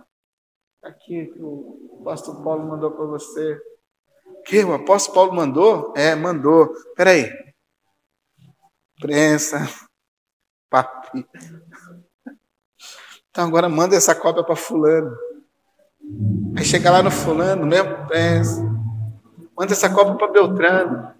aqui 0.84 1.34
o 1.38 2.00
apóstolo 2.02 2.44
Paulo 2.44 2.68
mandou 2.68 2.92
para 2.92 3.06
você. 3.06 3.60
Que 4.46 4.64
o 4.64 4.74
apóstolo 4.74 5.16
Paulo 5.16 5.34
mandou? 5.34 5.94
É, 5.96 6.16
mandou. 6.16 6.74
Peraí. 6.96 7.30
Prensa, 9.00 9.70
papel. 10.70 11.24
Então 13.30 13.46
agora 13.46 13.70
manda 13.70 13.96
essa 13.96 14.16
cópia 14.16 14.44
para 14.44 14.56
fulano. 14.56 15.16
Aí 16.58 16.66
chega 16.66 16.90
lá 16.90 17.04
no 17.04 17.12
fulano, 17.12 17.66
mesmo 17.66 18.08
prensa. 18.08 18.62
Manda 19.56 19.74
essa 19.74 19.90
cópia 19.94 20.16
para 20.16 20.32
Beltrano. 20.32 21.14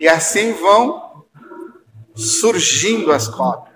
E 0.00 0.08
assim 0.08 0.52
vão 0.54 1.26
surgindo 2.14 3.12
as 3.12 3.28
cópias. 3.28 3.75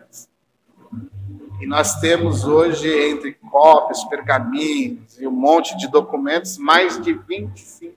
E 1.61 1.66
nós 1.66 2.01
temos 2.01 2.44
hoje, 2.44 2.88
entre 2.88 3.35
cópias, 3.35 4.03
pergaminhos 4.05 5.20
e 5.20 5.27
um 5.27 5.31
monte 5.31 5.77
de 5.77 5.88
documentos, 5.88 6.57
mais 6.57 6.99
de 6.99 7.12
25. 7.12 7.94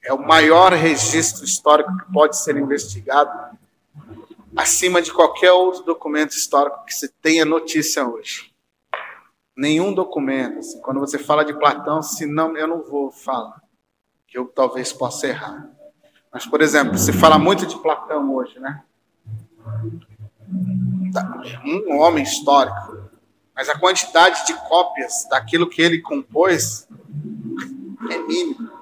É 0.00 0.12
o 0.12 0.24
maior 0.24 0.72
registro 0.72 1.44
histórico 1.44 1.96
que 1.96 2.12
pode 2.12 2.36
ser 2.36 2.56
investigado, 2.56 3.58
acima 4.56 5.02
de 5.02 5.12
qualquer 5.12 5.50
outro 5.50 5.82
documento 5.82 6.36
histórico 6.36 6.84
que 6.84 6.94
se 6.94 7.08
tenha 7.08 7.44
notícia 7.44 8.06
hoje. 8.06 8.54
Nenhum 9.56 9.92
documento. 9.92 10.58
Assim, 10.58 10.80
quando 10.80 11.00
você 11.00 11.18
fala 11.18 11.44
de 11.44 11.52
Platão, 11.54 12.00
se 12.00 12.26
não, 12.26 12.56
eu 12.56 12.68
não 12.68 12.82
vou 12.82 13.10
falar, 13.10 13.60
que 14.28 14.38
eu 14.38 14.46
talvez 14.46 14.92
possa 14.92 15.26
errar. 15.26 15.68
Mas, 16.32 16.46
por 16.46 16.60
exemplo, 16.60 16.96
se 16.96 17.12
fala 17.12 17.38
muito 17.38 17.66
de 17.66 17.76
Platão 17.78 18.32
hoje, 18.34 18.60
né? 18.60 18.84
Um 21.64 21.98
homem 21.98 22.22
histórico, 22.22 23.10
mas 23.54 23.68
a 23.68 23.78
quantidade 23.78 24.46
de 24.46 24.54
cópias 24.68 25.26
daquilo 25.30 25.68
que 25.68 25.80
ele 25.80 26.00
compôs 26.00 26.88
é 28.10 28.18
mínima. 28.18 28.72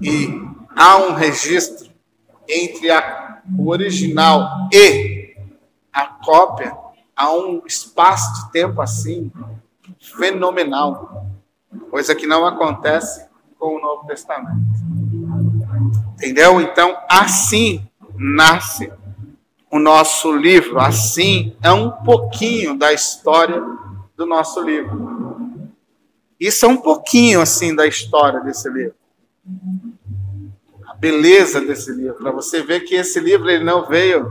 E 0.00 0.28
há 0.74 0.96
um 0.96 1.14
registro 1.14 1.90
entre 2.48 2.90
a, 2.90 3.42
o 3.58 3.68
original 3.70 4.68
e 4.72 5.36
a 5.92 6.06
cópia, 6.06 6.76
há 7.14 7.32
um 7.32 7.62
espaço 7.66 8.46
de 8.46 8.52
tempo 8.52 8.80
assim 8.80 9.30
fenomenal, 10.00 11.28
coisa 11.90 12.14
que 12.14 12.26
não 12.26 12.44
acontece 12.46 13.26
com 13.58 13.76
o 13.76 13.80
Novo 13.80 14.06
Testamento. 14.06 14.60
Entendeu? 16.14 16.60
Então, 16.60 16.96
assim 17.08 17.86
nasce 18.16 18.92
o 19.72 19.78
nosso 19.78 20.36
livro. 20.36 20.78
Assim, 20.78 21.56
é 21.62 21.72
um 21.72 21.90
pouquinho 21.90 22.76
da 22.76 22.92
história 22.92 23.58
do 24.14 24.26
nosso 24.26 24.60
livro. 24.60 25.70
Isso 26.38 26.66
é 26.66 26.68
um 26.68 26.76
pouquinho 26.76 27.40
assim 27.40 27.74
da 27.74 27.86
história 27.86 28.40
desse 28.40 28.68
livro. 28.68 28.94
A 30.86 30.94
beleza 30.94 31.60
desse 31.62 31.90
livro, 31.90 32.16
para 32.16 32.30
você 32.30 32.62
ver 32.62 32.80
que 32.80 32.94
esse 32.94 33.18
livro 33.18 33.48
ele 33.48 33.64
não 33.64 33.86
veio. 33.86 34.30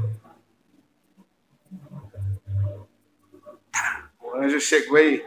O 4.21 4.36
anjo 4.36 4.60
chegou 4.62 4.97
aí. 4.97 5.25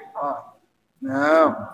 Não. 1.02 1.68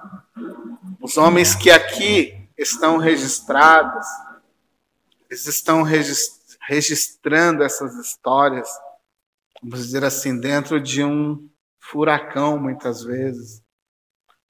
Os 0.99 1.19
homens 1.19 1.55
que 1.55 1.71
aqui 1.71 2.49
estão 2.57 2.97
registrados, 2.97 4.07
eles 5.29 5.47
estão 5.47 5.83
registrados 5.83 6.40
registrando 6.71 7.65
essas 7.65 7.97
histórias, 7.97 8.69
vamos 9.61 9.85
dizer 9.85 10.05
assim, 10.05 10.39
dentro 10.39 10.81
de 10.81 11.03
um 11.03 11.51
furacão, 11.81 12.61
muitas 12.61 13.03
vezes. 13.03 13.61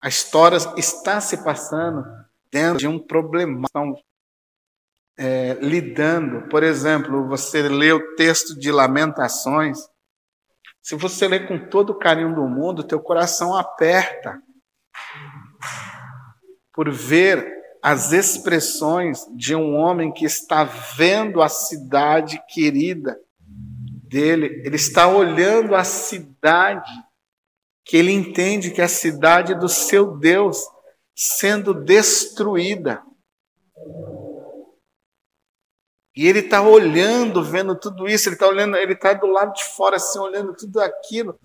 A 0.03 0.09
história 0.09 0.59
está 0.77 1.19
se 1.19 1.43
passando 1.43 2.05
dentro 2.53 2.79
de 2.79 2.87
um 2.87 2.99
problema. 2.99 3.63
Estão 3.65 3.95
é, 5.19 5.55
lidando. 5.63 6.47
Por 6.51 6.63
exemplo, 6.63 7.27
você 7.27 7.67
lê 7.67 7.91
o 7.91 8.15
texto 8.17 8.55
de 8.59 8.71
Lamentações. 8.71 9.79
Se 10.83 10.95
você 10.97 11.27
lê 11.27 11.47
com 11.47 11.71
todo 11.71 11.91
o 11.91 11.99
carinho 11.99 12.35
do 12.35 12.47
mundo, 12.47 12.87
teu 12.87 13.01
coração 13.01 13.57
aperta 13.57 14.43
por 16.75 16.91
ver 16.91 17.60
as 17.83 18.13
expressões 18.13 19.27
de 19.35 19.55
um 19.55 19.77
homem 19.77 20.13
que 20.13 20.25
está 20.25 20.65
vendo 20.65 21.41
a 21.41 21.49
cidade 21.49 22.43
querida 22.49 23.19
dele, 24.09 24.63
ele 24.65 24.77
está 24.77 25.09
olhando 25.09 25.75
a 25.75 25.85
cidade 25.85 26.91
que 27.85 27.97
ele 27.97 28.13
entende 28.13 28.71
que 28.71 28.81
é 28.81 28.85
a 28.85 28.89
cidade 28.89 29.55
do 29.55 29.69
seu 29.69 30.17
Deus 30.17 30.59
sendo 31.15 31.73
destruída. 31.73 33.03
E 36.17 36.27
ele 36.27 36.41
está 36.41 36.61
olhando, 36.61 37.43
vendo 37.43 37.79
tudo 37.79 38.09
isso, 38.09 38.29
ele 38.29 38.37
está 38.37 38.49
olhando, 38.49 38.77
ele 38.77 38.93
está 38.93 39.13
do 39.13 39.27
lado 39.27 39.55
de 39.55 39.65
fora, 39.65 39.97
assim, 39.97 40.19
olhando 40.19 40.55
tudo 40.55 40.81
aquilo. 40.81 41.39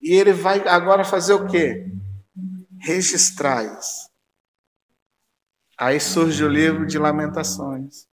E 0.00 0.14
ele 0.14 0.32
vai 0.32 0.66
agora 0.68 1.04
fazer 1.04 1.34
o 1.34 1.46
quê? 1.46 1.86
Registrar 2.80 3.64
isso. 3.64 4.09
Aí 5.80 5.98
surge 5.98 6.44
o 6.44 6.48
livro 6.48 6.86
de 6.86 6.98
Lamentações, 6.98 8.06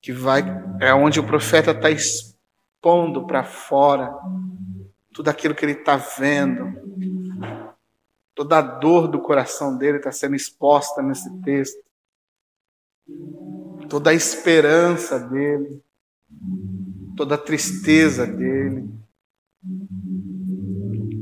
que 0.00 0.12
vai 0.12 0.42
é 0.80 0.92
onde 0.92 1.20
o 1.20 1.26
profeta 1.26 1.70
está 1.70 1.88
expondo 1.90 3.24
para 3.24 3.44
fora 3.44 4.12
tudo 5.14 5.28
aquilo 5.28 5.54
que 5.54 5.64
ele 5.64 5.78
está 5.78 5.96
vendo, 5.96 6.74
toda 8.34 8.58
a 8.58 8.62
dor 8.62 9.06
do 9.06 9.20
coração 9.20 9.78
dele 9.78 9.98
está 9.98 10.10
sendo 10.10 10.34
exposta 10.34 11.00
nesse 11.02 11.30
texto, 11.42 11.80
toda 13.88 14.10
a 14.10 14.14
esperança 14.14 15.20
dele, 15.20 15.80
toda 17.16 17.36
a 17.36 17.38
tristeza 17.38 18.26
dele, 18.26 18.90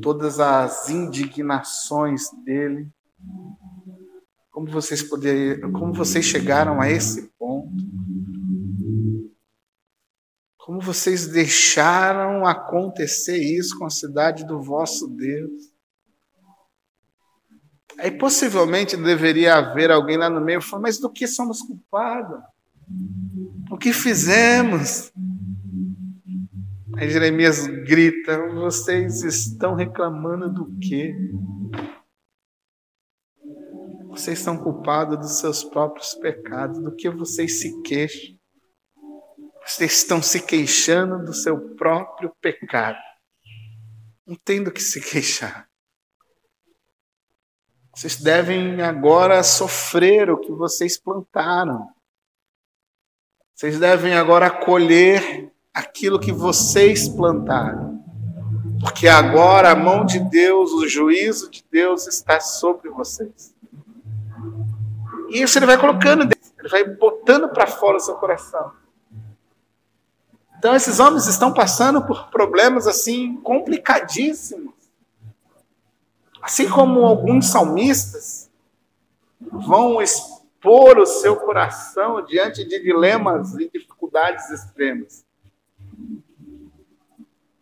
todas 0.00 0.40
as 0.40 0.88
indignações 0.88 2.30
dele. 2.44 2.88
Como 4.60 4.72
vocês 4.72 5.02
poderiam, 5.02 5.72
como 5.72 5.94
vocês 5.94 6.22
chegaram 6.22 6.82
a 6.82 6.90
esse 6.90 7.32
ponto? 7.38 7.72
Como 10.58 10.82
vocês 10.82 11.26
deixaram 11.26 12.44
acontecer 12.46 13.38
isso 13.38 13.78
com 13.78 13.86
a 13.86 13.90
cidade 13.90 14.46
do 14.46 14.60
vosso 14.60 15.08
Deus? 15.08 15.72
Aí 17.98 18.10
possivelmente 18.10 18.98
deveria 18.98 19.54
haver 19.54 19.90
alguém 19.90 20.18
lá 20.18 20.28
no 20.28 20.42
meio 20.42 20.60
falando, 20.60 20.82
mas 20.82 21.00
do 21.00 21.10
que 21.10 21.26
somos 21.26 21.62
culpados? 21.62 22.38
O 23.70 23.78
que 23.78 23.94
fizemos? 23.94 25.10
Aí 26.98 27.08
Jeremias 27.08 27.66
grita: 27.66 28.46
Vocês 28.56 29.22
estão 29.22 29.74
reclamando 29.74 30.52
do 30.52 30.78
quê? 30.78 31.14
Vocês 34.10 34.40
são 34.40 34.58
culpados 34.58 35.18
dos 35.18 35.38
seus 35.38 35.62
próprios 35.62 36.14
pecados, 36.14 36.82
do 36.82 36.94
que 36.94 37.08
vocês 37.08 37.60
se 37.60 37.80
queixam. 37.82 38.36
Vocês 39.64 39.92
estão 39.98 40.20
se 40.20 40.40
queixando 40.40 41.24
do 41.24 41.32
seu 41.32 41.76
próprio 41.76 42.34
pecado. 42.40 42.98
Não 44.26 44.34
tem 44.34 44.62
do 44.62 44.72
que 44.72 44.82
se 44.82 45.00
queixar. 45.00 45.68
Vocês 47.94 48.16
devem 48.16 48.80
agora 48.82 49.42
sofrer 49.42 50.30
o 50.30 50.38
que 50.38 50.50
vocês 50.50 50.98
plantaram. 50.98 51.88
Vocês 53.54 53.78
devem 53.78 54.14
agora 54.14 54.50
colher 54.50 55.52
aquilo 55.72 56.18
que 56.18 56.32
vocês 56.32 57.08
plantaram. 57.08 58.02
Porque 58.80 59.06
agora 59.06 59.70
a 59.70 59.76
mão 59.76 60.04
de 60.04 60.18
Deus, 60.18 60.72
o 60.72 60.88
juízo 60.88 61.50
de 61.50 61.64
Deus 61.70 62.06
está 62.06 62.40
sobre 62.40 62.88
vocês. 62.88 63.54
E 65.30 65.42
isso 65.42 65.58
ele 65.58 65.66
vai 65.66 65.78
colocando, 65.78 66.22
ele 66.22 66.68
vai 66.68 66.84
botando 66.84 67.48
para 67.48 67.66
fora 67.66 67.96
o 67.96 68.00
seu 68.00 68.16
coração. 68.16 68.72
Então, 70.58 70.74
esses 70.76 71.00
homens 71.00 71.26
estão 71.26 71.54
passando 71.54 72.04
por 72.04 72.28
problemas 72.28 72.86
assim 72.86 73.36
complicadíssimos. 73.36 74.74
Assim 76.42 76.68
como 76.68 77.00
alguns 77.06 77.46
salmistas 77.46 78.50
vão 79.40 80.02
expor 80.02 80.98
o 80.98 81.06
seu 81.06 81.36
coração 81.36 82.22
diante 82.24 82.62
de 82.64 82.78
dilemas 82.82 83.54
e 83.54 83.70
dificuldades 83.70 84.50
extremas. 84.50 85.24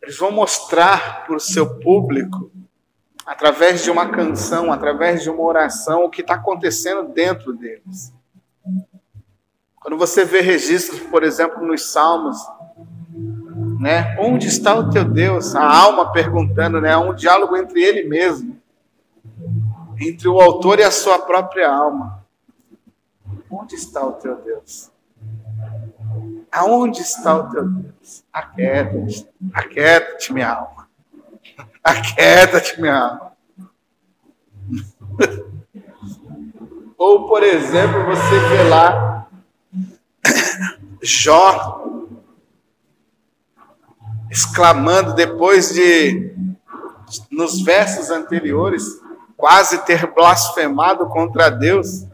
Eles 0.02 0.16
vão 0.16 0.32
mostrar 0.32 1.24
para 1.26 1.36
o 1.36 1.40
seu 1.40 1.78
público, 1.78 2.50
através 3.28 3.84
de 3.84 3.90
uma 3.90 4.08
canção, 4.08 4.72
através 4.72 5.22
de 5.22 5.28
uma 5.28 5.42
oração, 5.42 6.04
o 6.04 6.08
que 6.08 6.22
está 6.22 6.32
acontecendo 6.32 7.12
dentro 7.12 7.52
deles. 7.52 8.10
Quando 9.76 9.98
você 9.98 10.24
vê 10.24 10.40
registros, 10.40 11.00
por 11.00 11.22
exemplo, 11.22 11.62
nos 11.62 11.92
Salmos, 11.92 12.38
né? 13.78 14.16
Onde 14.18 14.46
está 14.46 14.74
o 14.74 14.88
teu 14.88 15.04
Deus? 15.04 15.54
A 15.54 15.62
alma 15.62 16.10
perguntando, 16.10 16.80
né? 16.80 16.96
um 16.96 17.14
diálogo 17.14 17.54
entre 17.54 17.82
ele 17.82 18.08
mesmo, 18.08 18.58
entre 20.00 20.26
o 20.26 20.40
autor 20.40 20.78
e 20.78 20.82
a 20.82 20.90
sua 20.90 21.18
própria 21.18 21.70
alma. 21.70 22.24
Onde 23.50 23.74
está 23.74 24.06
o 24.06 24.12
teu 24.12 24.36
Deus? 24.36 24.90
Aonde 26.50 27.02
está 27.02 27.36
o 27.36 27.50
teu 27.50 27.68
Deus? 27.68 28.24
Aquieta-te, 28.32 29.28
aquieta-te, 29.52 30.32
minha 30.32 30.50
alma. 30.50 30.87
Aquieta-te, 31.88 32.80
minha 32.80 32.96
alma. 32.98 33.32
Ou, 36.98 37.26
por 37.28 37.42
exemplo, 37.42 38.04
você 38.04 38.40
vê 38.48 38.62
lá 38.68 39.26
Jó 41.02 41.84
exclamando 44.30 45.14
depois 45.14 45.72
de, 45.72 46.34
nos 47.30 47.62
versos 47.62 48.10
anteriores, 48.10 48.84
quase 49.36 49.78
ter 49.86 50.12
blasfemado 50.12 51.06
contra 51.06 51.48
Deus, 51.48 52.06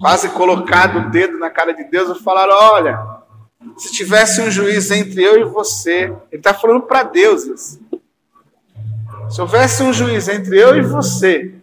quase 0.00 0.28
colocado 0.30 0.98
o 0.98 1.10
dedo 1.10 1.38
na 1.38 1.50
cara 1.50 1.72
de 1.72 1.84
Deus 1.84 2.18
e 2.18 2.22
falar: 2.22 2.48
Olha, 2.48 3.15
se 3.76 3.92
tivesse 3.92 4.40
um 4.40 4.50
juiz 4.50 4.90
entre 4.90 5.22
eu 5.22 5.40
e 5.40 5.44
você, 5.44 6.04
ele 6.30 6.40
está 6.40 6.54
falando 6.54 6.82
para 6.82 7.02
Deus 7.02 7.44
isso. 7.44 7.80
Se 9.30 9.40
houvesse 9.40 9.82
um 9.82 9.92
juiz 9.92 10.28
entre 10.28 10.58
eu 10.58 10.76
e 10.76 10.82
você, 10.82 11.54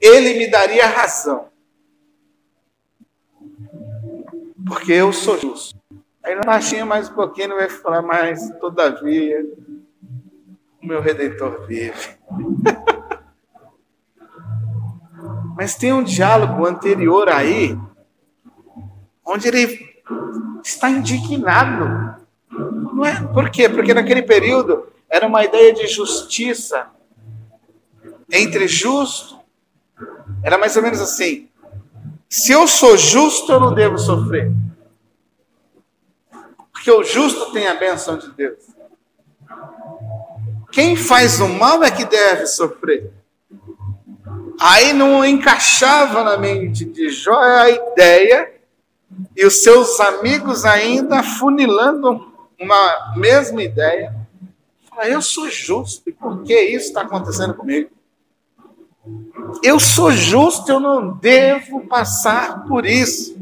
ele 0.00 0.38
me 0.38 0.50
daria 0.50 0.86
razão. 0.86 1.48
Porque 4.66 4.92
eu 4.92 5.12
sou 5.12 5.38
justo. 5.38 5.78
Aí 6.22 6.34
na 6.34 6.42
baixinha 6.42 6.84
mais 6.84 7.08
um 7.08 7.14
pouquinho 7.14 7.56
vai 7.56 7.70
falar, 7.70 8.02
mas 8.02 8.50
todavia 8.60 9.42
o 10.82 10.86
meu 10.86 11.00
redentor 11.00 11.66
vive. 11.66 12.18
mas 15.56 15.74
tem 15.74 15.92
um 15.92 16.04
diálogo 16.04 16.66
anterior 16.66 17.30
aí, 17.30 17.76
onde 19.24 19.48
ele 19.48 19.87
está 20.62 20.90
indignado. 20.90 22.16
Não 22.50 23.04
é? 23.04 23.22
Por 23.22 23.50
quê? 23.50 23.68
Porque 23.68 23.94
naquele 23.94 24.22
período 24.22 24.86
era 25.08 25.26
uma 25.26 25.44
ideia 25.44 25.72
de 25.72 25.86
justiça 25.86 26.86
entre 28.30 28.66
justo. 28.68 29.38
Era 30.42 30.58
mais 30.58 30.76
ou 30.76 30.82
menos 30.82 31.00
assim: 31.00 31.48
se 32.28 32.52
eu 32.52 32.66
sou 32.66 32.96
justo, 32.96 33.50
eu 33.52 33.60
não 33.60 33.74
devo 33.74 33.98
sofrer. 33.98 34.52
Porque 36.72 36.90
o 36.90 37.02
justo 37.02 37.52
tem 37.52 37.66
a 37.66 37.74
benção 37.74 38.18
de 38.18 38.30
Deus. 38.32 38.58
Quem 40.70 40.94
faz 40.96 41.40
o 41.40 41.48
mal 41.48 41.82
é 41.82 41.90
que 41.90 42.04
deve 42.04 42.46
sofrer. 42.46 43.10
Aí 44.60 44.92
não 44.92 45.24
encaixava 45.24 46.22
na 46.22 46.36
mente 46.36 46.84
de 46.84 47.10
Jó 47.10 47.38
a 47.38 47.70
ideia, 47.70 48.52
e 49.36 49.44
os 49.46 49.62
seus 49.62 49.98
amigos 50.00 50.64
ainda 50.64 51.22
funilando 51.22 52.32
uma 52.58 53.14
mesma 53.16 53.62
ideia. 53.62 54.14
Fala, 54.88 55.08
eu 55.08 55.22
sou 55.22 55.48
justo, 55.48 56.08
e 56.08 56.12
por 56.12 56.42
que 56.42 56.60
isso 56.60 56.88
está 56.88 57.02
acontecendo 57.02 57.54
comigo? 57.54 57.90
Eu 59.62 59.80
sou 59.80 60.12
justo, 60.12 60.70
eu 60.70 60.80
não 60.80 61.16
devo 61.16 61.86
passar 61.86 62.64
por 62.66 62.84
isso. 62.84 63.36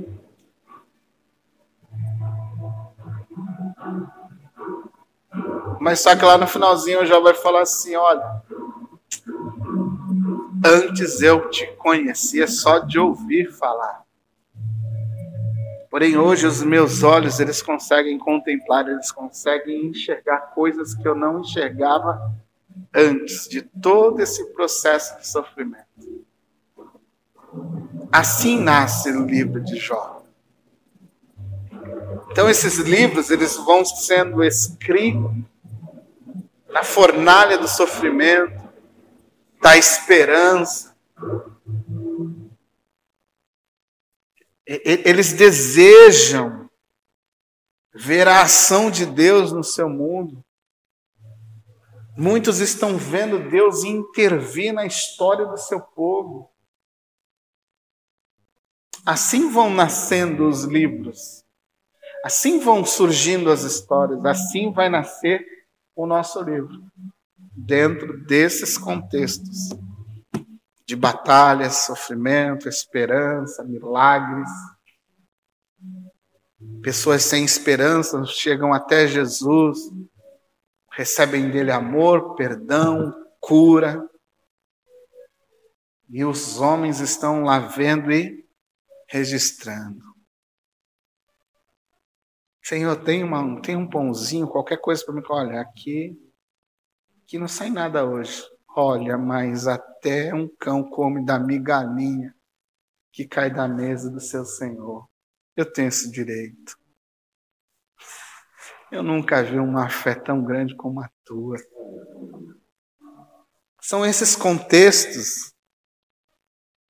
Mas 5.80 6.00
só 6.00 6.16
que 6.16 6.24
lá 6.24 6.38
no 6.38 6.46
finalzinho 6.46 7.06
já 7.06 7.18
vai 7.18 7.34
falar 7.34 7.62
assim: 7.62 7.96
olha, 7.96 8.42
antes 10.64 11.20
eu 11.20 11.48
te 11.50 11.66
conhecia 11.78 12.46
só 12.46 12.78
de 12.78 12.98
ouvir 12.98 13.52
falar. 13.52 14.05
Porém, 15.96 16.14
hoje 16.18 16.46
os 16.46 16.62
meus 16.62 17.02
olhos, 17.02 17.40
eles 17.40 17.62
conseguem 17.62 18.18
contemplar, 18.18 18.86
eles 18.86 19.10
conseguem 19.10 19.86
enxergar 19.86 20.52
coisas 20.54 20.94
que 20.94 21.08
eu 21.08 21.14
não 21.14 21.40
enxergava 21.40 22.34
antes 22.94 23.48
de 23.48 23.62
todo 23.62 24.20
esse 24.20 24.44
processo 24.52 25.18
de 25.18 25.26
sofrimento. 25.26 26.22
Assim 28.12 28.60
nasce 28.60 29.10
o 29.10 29.24
livro 29.24 29.58
de 29.64 29.76
Jó. 29.78 30.22
Então 32.30 32.50
esses 32.50 32.76
livros, 32.76 33.30
eles 33.30 33.56
vão 33.56 33.82
sendo 33.82 34.44
escritos 34.44 35.32
na 36.68 36.82
fornalha 36.82 37.56
do 37.56 37.66
sofrimento, 37.66 38.68
da 39.62 39.78
esperança. 39.78 40.94
Eles 44.66 45.32
desejam 45.32 46.68
ver 47.94 48.26
a 48.26 48.42
ação 48.42 48.90
de 48.90 49.06
Deus 49.06 49.52
no 49.52 49.62
seu 49.62 49.88
mundo. 49.88 50.44
Muitos 52.16 52.58
estão 52.58 52.98
vendo 52.98 53.48
Deus 53.48 53.84
intervir 53.84 54.72
na 54.72 54.84
história 54.84 55.46
do 55.46 55.56
seu 55.56 55.80
povo. 55.80 56.50
Assim 59.04 59.50
vão 59.50 59.70
nascendo 59.70 60.48
os 60.48 60.64
livros, 60.64 61.44
assim 62.24 62.58
vão 62.58 62.84
surgindo 62.84 63.52
as 63.52 63.62
histórias, 63.62 64.24
assim 64.24 64.72
vai 64.72 64.88
nascer 64.88 65.46
o 65.94 66.06
nosso 66.06 66.42
livro, 66.42 66.82
dentro 67.54 68.18
desses 68.24 68.76
contextos 68.76 69.70
de 70.86 70.94
batalhas, 70.94 71.84
sofrimento, 71.84 72.68
esperança, 72.68 73.64
milagres. 73.64 74.48
Pessoas 76.80 77.24
sem 77.24 77.44
esperança 77.44 78.24
chegam 78.24 78.72
até 78.72 79.06
Jesus, 79.08 79.78
recebem 80.92 81.50
dele 81.50 81.72
amor, 81.72 82.36
perdão, 82.36 83.12
cura. 83.40 84.08
E 86.08 86.24
os 86.24 86.60
homens 86.60 87.00
estão 87.00 87.42
lá 87.42 87.58
vendo 87.58 88.12
e 88.12 88.46
registrando. 89.08 90.04
Senhor, 92.62 92.96
tem, 92.96 93.24
uma, 93.24 93.60
tem 93.60 93.76
um 93.76 93.88
pãozinho, 93.88 94.48
qualquer 94.48 94.80
coisa 94.80 95.04
para 95.04 95.14
mim. 95.14 95.22
Olha, 95.28 95.60
aqui, 95.60 96.16
aqui 97.22 97.38
não 97.38 97.48
sai 97.48 97.70
nada 97.70 98.04
hoje. 98.04 98.44
Olha, 98.78 99.16
mas 99.16 99.66
até 99.66 100.34
um 100.34 100.46
cão 100.46 100.84
come 100.84 101.24
da 101.24 101.38
migalhinha 101.38 102.36
que 103.10 103.26
cai 103.26 103.50
da 103.50 103.66
mesa 103.66 104.10
do 104.10 104.20
seu 104.20 104.44
Senhor. 104.44 105.08
Eu 105.56 105.72
tenho 105.72 105.88
esse 105.88 106.10
direito. 106.10 106.78
Eu 108.92 109.02
nunca 109.02 109.42
vi 109.42 109.58
uma 109.58 109.88
fé 109.88 110.14
tão 110.14 110.44
grande 110.44 110.76
como 110.76 111.00
a 111.00 111.10
tua. 111.24 111.56
São 113.80 114.04
esses 114.04 114.36
contextos 114.36 115.54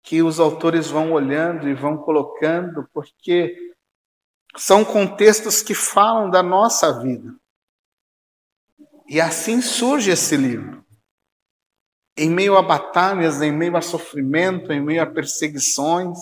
que 0.03 0.25
os 0.25 0.41
autores 0.41 0.89
vão 0.89 1.13
olhando 1.13 1.69
e 1.69 1.75
vão 1.75 1.99
colocando, 1.99 2.89
porque 2.93 3.75
são 4.57 4.85
contextos 4.85 5.63
que 5.63 5.75
falam 5.75 6.31
da 6.31 6.43
nossa 6.43 7.01
vida. 7.01 7.33
E 9.07 9.21
assim 9.21 9.61
surge 9.61 10.11
esse 10.11 10.37
livro. 10.37 10.86
Em 12.17 12.31
meio 12.31 12.57
a 12.57 12.63
batalhas, 12.63 13.43
em 13.43 13.53
meio 13.53 13.77
a 13.77 13.83
sofrimento, 13.83 14.73
em 14.73 14.81
meio 14.81 15.03
a 15.03 15.07
perseguições. 15.07 16.19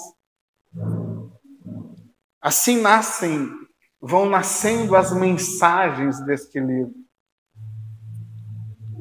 Assim 2.40 2.80
nascem, 2.80 3.48
vão 4.00 4.26
nascendo 4.28 4.96
as 4.96 5.12
mensagens 5.12 6.20
deste 6.24 6.58
livro. 6.58 6.94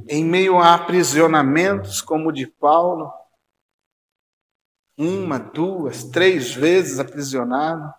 Em 0.08 0.24
meio 0.24 0.60
a 0.60 0.76
aprisionamentos, 0.76 2.00
como 2.00 2.30
o 2.30 2.32
de 2.32 2.46
Paulo, 2.46 3.12
uma, 4.98 5.39
duas, 5.39 6.04
três 6.04 6.54
vezes 6.54 7.00
aprisionado. 7.00 7.91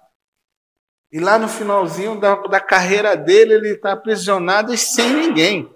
E 1.11 1.19
lá 1.19 1.39
no 1.39 1.49
finalzinho 1.49 2.21
da, 2.21 2.37
da 2.37 2.61
carreira 2.61 3.17
dele, 3.17 3.55
ele 3.55 3.71
está 3.71 3.93
aprisionado 3.93 4.73
e 4.73 4.79
sem 4.79 5.13
ninguém. 5.13 5.74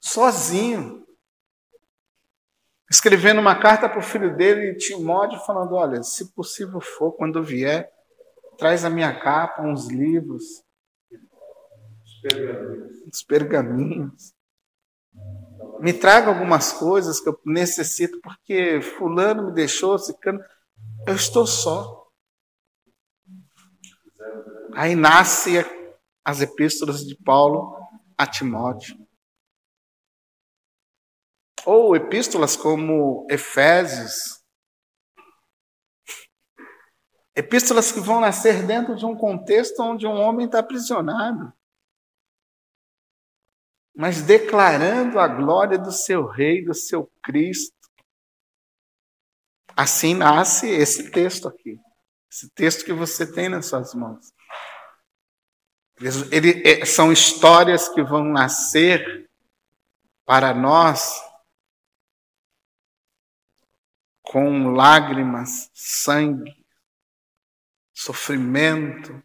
Sozinho. 0.00 1.06
Escrevendo 2.90 3.40
uma 3.40 3.54
carta 3.60 3.88
para 3.88 4.00
o 4.00 4.02
filho 4.02 4.36
dele, 4.36 4.74
Timóteo, 4.74 5.38
falando: 5.40 5.74
Olha, 5.74 6.02
se 6.02 6.32
possível 6.32 6.80
for, 6.80 7.12
quando 7.12 7.42
vier, 7.42 7.88
traz 8.58 8.84
a 8.84 8.90
minha 8.90 9.18
capa, 9.20 9.62
uns 9.62 9.88
livros, 9.88 10.64
Os 13.06 13.22
pergaminhos. 13.22 14.34
Me 15.80 15.92
traga 15.92 16.28
algumas 16.28 16.72
coisas 16.72 17.20
que 17.20 17.28
eu 17.28 17.40
necessito, 17.46 18.20
porque 18.20 18.80
fulano 18.82 19.46
me 19.46 19.52
deixou, 19.52 19.98
cicano. 19.98 20.40
Eu 21.06 21.14
estou 21.14 21.46
só. 21.46 22.06
Aí 24.74 24.94
nasce 24.94 25.64
as 26.24 26.40
epístolas 26.40 27.04
de 27.04 27.16
Paulo 27.16 27.74
a 28.16 28.26
Timóteo. 28.26 28.96
Ou 31.66 31.94
epístolas 31.94 32.56
como 32.56 33.26
Efésios. 33.30 34.40
Epístolas 37.34 37.92
que 37.92 38.00
vão 38.00 38.20
nascer 38.20 38.66
dentro 38.66 38.96
de 38.96 39.06
um 39.06 39.16
contexto 39.16 39.80
onde 39.82 40.06
um 40.06 40.14
homem 40.14 40.46
está 40.46 40.58
aprisionado 40.58 41.52
mas 44.00 44.22
declarando 44.22 45.18
a 45.18 45.28
glória 45.28 45.78
do 45.78 45.92
seu 45.92 46.26
Rei, 46.26 46.64
do 46.64 46.72
seu 46.72 47.12
Cristo. 47.22 47.76
Assim 49.76 50.14
nasce 50.14 50.68
esse 50.68 51.10
texto 51.10 51.46
aqui, 51.46 51.78
esse 52.30 52.48
texto 52.54 52.82
que 52.82 52.94
você 52.94 53.30
tem 53.30 53.50
nas 53.50 53.66
suas 53.66 53.94
mãos. 53.94 54.32
Ele, 56.32 56.62
é, 56.66 56.86
são 56.86 57.12
histórias 57.12 57.90
que 57.90 58.02
vão 58.02 58.24
nascer 58.24 59.28
para 60.24 60.54
nós 60.54 61.20
com 64.30 64.74
lágrimas, 64.74 65.68
sangue, 65.74 66.54
sofrimento, 67.92 69.20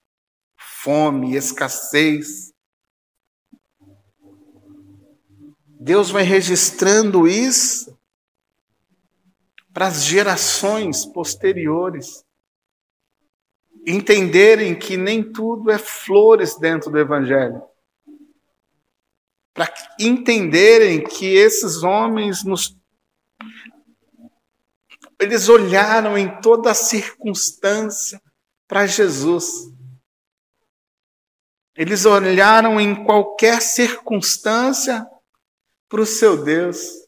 fome, 0.58 1.36
escassez, 1.36 2.52
Deus 5.80 6.10
vai 6.10 6.24
registrando 6.24 7.28
isso 7.28 7.96
para 9.72 9.86
as 9.86 10.04
gerações 10.04 11.06
posteriores 11.06 12.26
entenderem 13.86 14.74
que 14.74 14.98
nem 14.98 15.22
tudo 15.32 15.70
é 15.70 15.78
flores 15.78 16.58
dentro 16.58 16.90
do 16.90 16.98
Evangelho. 16.98 17.62
Para 19.54 19.72
entenderem 20.00 21.04
que 21.04 21.28
esses 21.28 21.84
homens 21.84 22.44
nos. 22.44 22.76
Eles 25.20 25.48
olharam 25.48 26.18
em 26.18 26.42
toda 26.42 26.74
circunstância 26.74 28.22
para 28.68 28.86
Jesus. 28.86 29.74
Eles 31.76 32.06
olharam 32.06 32.80
em 32.80 33.04
qualquer 33.04 33.62
circunstância 33.62 35.06
para 35.90 36.02
o 36.02 36.06
seu 36.06 36.44
Deus. 36.44 37.06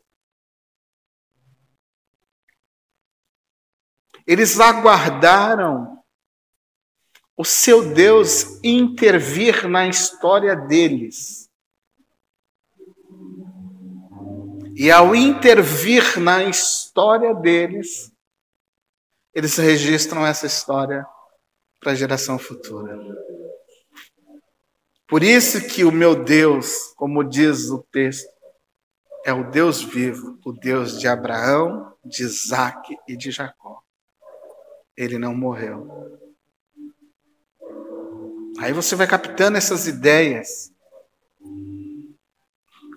Eles 4.26 4.60
aguardaram 4.60 6.04
o 7.38 7.46
seu 7.46 7.94
Deus 7.94 8.62
intervir 8.64 9.70
na 9.70 9.88
história 9.88 10.56
deles. 10.56 11.47
E 14.80 14.92
ao 14.92 15.16
intervir 15.16 16.20
na 16.20 16.44
história 16.44 17.34
deles, 17.34 18.12
eles 19.34 19.58
registram 19.58 20.24
essa 20.24 20.46
história 20.46 21.04
para 21.80 21.94
a 21.94 21.96
geração 21.96 22.38
futura. 22.38 22.96
Por 25.08 25.24
isso 25.24 25.68
que 25.68 25.84
o 25.84 25.92
meu 25.92 26.24
Deus, 26.24 26.94
como 26.96 27.24
diz 27.24 27.72
o 27.72 27.80
texto, 27.92 28.30
é 29.26 29.34
o 29.34 29.50
Deus 29.50 29.82
vivo, 29.82 30.38
o 30.46 30.54
Deus 30.54 31.00
de 31.00 31.08
Abraão, 31.08 31.92
de 32.06 32.22
Isaac 32.22 32.96
e 33.08 33.18
de 33.18 33.32
Jacó. 33.32 33.82
Ele 34.96 35.18
não 35.18 35.34
morreu. 35.34 35.88
Aí 38.60 38.72
você 38.74 38.96
vai 38.96 39.08
captando 39.08 39.58
essas 39.58 39.88
ideias. 39.88 40.72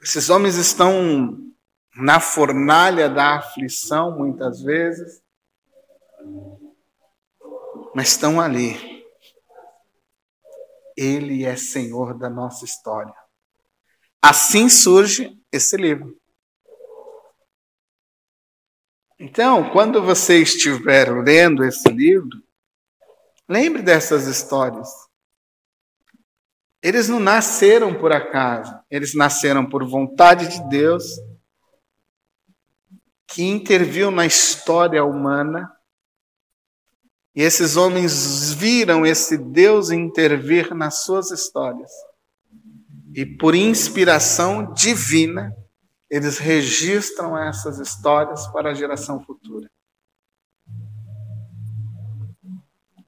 Esses 0.03 0.29
homens 0.29 0.57
estão 0.57 1.50
na 1.97 2.21
fornalha 2.21 3.09
da 3.09 3.37
aflição, 3.37 4.17
muitas 4.17 4.63
vezes, 4.63 5.23
mas 7.95 8.09
estão 8.09 8.41
ali. 8.41 9.05
Ele 10.97 11.45
é 11.45 11.57
Senhor 11.57 12.17
da 12.17 12.29
nossa 12.29 12.65
história. 12.65 13.15
Assim 14.23 14.69
surge 14.69 15.39
esse 15.51 15.77
livro. 15.77 16.17
Então, 19.19 19.71
quando 19.71 20.03
você 20.03 20.41
estiver 20.41 21.11
lendo 21.11 21.65
esse 21.65 21.89
livro, 21.91 22.43
lembre 23.49 23.83
dessas 23.83 24.27
histórias. 24.27 24.89
Eles 26.83 27.09
não 27.09 27.21
nasceram 27.21 27.95
por 27.95 28.13
acaso, 28.13 28.79
eles 28.91 29.15
nasceram 29.15 29.69
por 29.69 29.87
vontade 29.87 30.49
de 30.49 30.67
Deus, 30.71 31.05
que 33.31 33.45
interviu 33.45 34.11
na 34.11 34.27
história 34.27 35.05
humana. 35.05 35.73
E 37.35 37.43
esses 37.43 37.77
homens 37.77 38.53
viram 38.53 39.07
esse 39.07 39.39
Deus 39.39 39.91
intervir 39.91 40.75
nas 40.75 41.05
suas 41.05 41.31
histórias. 41.31 41.91
E 43.15 43.25
por 43.25 43.55
inspiração 43.55 44.73
divina, 44.75 45.57
eles 46.09 46.39
registram 46.39 47.39
essas 47.39 47.79
histórias 47.79 48.49
para 48.49 48.71
a 48.71 48.75
geração 48.75 49.25
futura. 49.25 49.71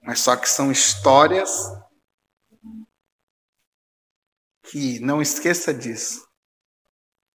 Mas 0.03 0.21
só 0.21 0.37
que 0.37 0.49
são 0.49 0.71
histórias 0.71 1.51
que, 4.63 5.01
não 5.01 5.21
esqueça 5.21 5.75
disso, 5.75 6.27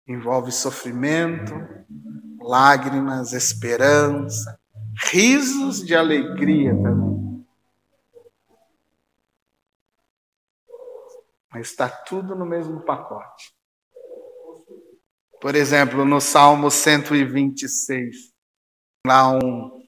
envolve 0.07 0.53
sofrimento, 0.53 1.53
lágrimas, 2.47 3.33
esperança, 3.33 4.59
risos 5.11 5.85
de 5.85 5.95
alegria 5.95 6.73
também. 6.75 7.47
Mas 11.53 11.69
está 11.69 11.89
tudo 11.89 12.35
no 12.35 12.47
mesmo 12.47 12.81
pacote. 12.83 13.55
Por 15.41 15.55
exemplo, 15.55 16.05
no 16.05 16.21
Salmo 16.21 16.71
126, 16.71 18.33
lá 19.07 19.31
um, 19.31 19.87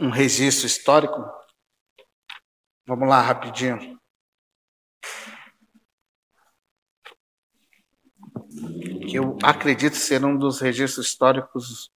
um 0.00 0.10
registro 0.10 0.66
histórico 0.66 1.40
Vamos 2.90 3.08
lá, 3.08 3.20
rapidinho. 3.20 3.99
Que 9.10 9.18
eu 9.18 9.36
acredito 9.42 9.96
ser 9.96 10.24
um 10.24 10.38
dos 10.38 10.60
registros 10.60 11.06
históricos. 11.06 11.90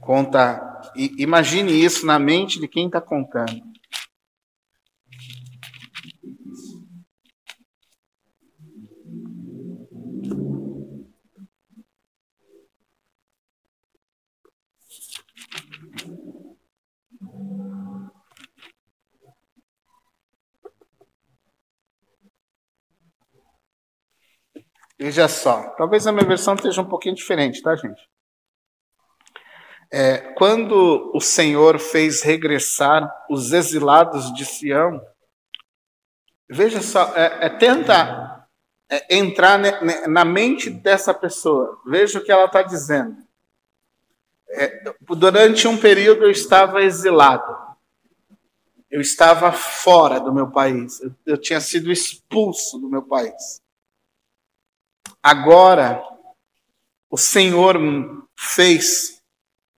Conta. 0.00 0.80
Imagine 1.18 1.72
isso 1.72 2.06
na 2.06 2.18
mente 2.18 2.60
de 2.60 2.68
quem 2.68 2.86
está 2.86 3.00
contando. 3.00 3.60
Veja 24.98 25.28
só, 25.28 25.70
talvez 25.76 26.06
a 26.06 26.12
minha 26.12 26.26
versão 26.26 26.54
esteja 26.54 26.82
um 26.82 26.88
pouquinho 26.88 27.14
diferente, 27.14 27.62
tá, 27.62 27.76
gente? 27.76 28.08
É, 29.90 30.18
quando 30.34 31.10
o 31.14 31.20
Senhor 31.20 31.78
fez 31.78 32.22
regressar 32.22 33.08
os 33.30 33.52
exilados 33.52 34.34
de 34.34 34.44
Sião, 34.44 35.00
veja 36.50 36.82
só, 36.82 37.14
é, 37.14 37.46
é 37.46 37.48
tenta 37.48 38.46
é, 38.90 39.16
entrar 39.16 39.58
na 40.08 40.24
mente 40.24 40.68
dessa 40.68 41.14
pessoa. 41.14 41.80
Veja 41.86 42.18
o 42.18 42.24
que 42.24 42.32
ela 42.32 42.46
está 42.46 42.62
dizendo. 42.62 43.16
É, 44.50 44.92
durante 45.00 45.68
um 45.68 45.78
período 45.78 46.24
eu 46.24 46.30
estava 46.30 46.82
exilado. 46.82 47.56
Eu 48.90 49.00
estava 49.00 49.52
fora 49.52 50.18
do 50.18 50.34
meu 50.34 50.50
país. 50.50 51.00
Eu, 51.00 51.14
eu 51.24 51.38
tinha 51.38 51.60
sido 51.60 51.92
expulso 51.92 52.78
do 52.78 52.90
meu 52.90 53.02
país. 53.02 53.62
Agora, 55.28 56.02
o 57.10 57.18
Senhor 57.18 57.76
fez 58.34 59.20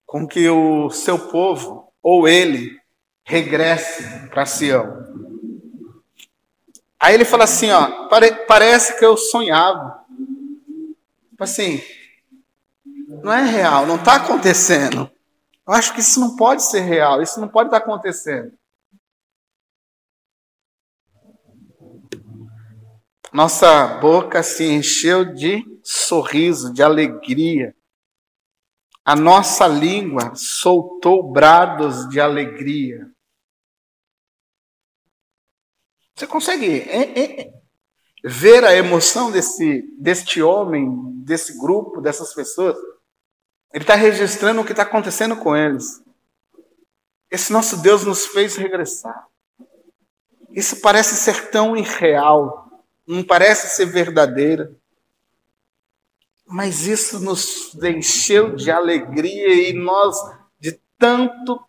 com 0.05 0.25
que 0.25 0.49
o 0.49 0.89
seu 0.89 1.19
povo, 1.19 1.91
ou 2.01 2.25
ele, 2.25 2.79
regresse 3.25 4.29
para 4.29 4.45
Sião. 4.45 4.87
Aí 6.97 7.15
ele 7.15 7.25
fala 7.25 7.43
assim, 7.43 7.69
ó, 7.69 8.07
pare, 8.07 8.31
parece 8.47 8.97
que 8.97 9.03
eu 9.03 9.17
sonhava. 9.17 10.05
Tipo 11.31 11.43
assim, 11.43 11.83
não 13.21 13.33
é 13.33 13.43
real, 13.43 13.85
não 13.85 13.97
está 13.97 14.15
acontecendo. 14.15 15.11
Eu 15.67 15.73
acho 15.73 15.93
que 15.93 15.99
isso 15.99 16.17
não 16.21 16.37
pode 16.37 16.63
ser 16.63 16.79
real, 16.79 17.21
isso 17.21 17.41
não 17.41 17.49
pode 17.49 17.67
estar 17.67 17.81
tá 17.81 17.85
acontecendo. 17.85 18.53
Nossa 23.33 23.87
boca 23.99 24.43
se 24.43 24.65
encheu 24.65 25.33
de 25.33 25.63
sorriso, 25.81 26.73
de 26.73 26.83
alegria. 26.83 27.73
A 29.05 29.15
nossa 29.15 29.67
língua 29.67 30.35
soltou 30.35 31.31
brados 31.31 32.09
de 32.09 32.19
alegria. 32.19 33.09
Você 36.13 36.27
consegue 36.27 36.85
ver 38.23 38.65
a 38.65 38.75
emoção 38.75 39.31
desse, 39.31 39.81
deste 39.97 40.41
homem, 40.41 40.89
desse 41.23 41.57
grupo, 41.57 42.01
dessas 42.01 42.33
pessoas? 42.33 42.77
Ele 43.73 43.83
está 43.83 43.95
registrando 43.95 44.59
o 44.59 44.65
que 44.65 44.71
está 44.71 44.83
acontecendo 44.83 45.37
com 45.37 45.55
eles. 45.55 46.03
Esse 47.29 47.53
nosso 47.53 47.81
Deus 47.81 48.03
nos 48.03 48.25
fez 48.25 48.57
regressar. 48.57 49.25
Isso 50.49 50.81
parece 50.81 51.15
ser 51.15 51.49
tão 51.49 51.77
irreal 51.77 52.70
não 53.07 53.23
parece 53.23 53.75
ser 53.75 53.85
verdadeira. 53.85 54.71
Mas 56.45 56.85
isso 56.85 57.19
nos 57.19 57.73
encheu 57.83 58.55
de 58.55 58.69
alegria 58.69 59.69
e 59.69 59.73
nós, 59.73 60.15
de 60.59 60.79
tanto, 60.97 61.63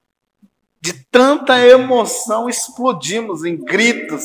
de 0.81 0.93
tanta 1.05 1.59
emoção, 1.67 2.49
explodimos 2.49 3.45
em 3.45 3.57
gritos. 3.57 4.25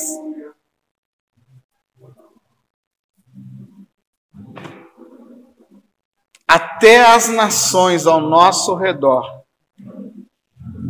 Até 6.48 7.06
as 7.06 7.28
nações 7.28 8.08
ao 8.08 8.22
nosso 8.22 8.74
redor 8.74 9.44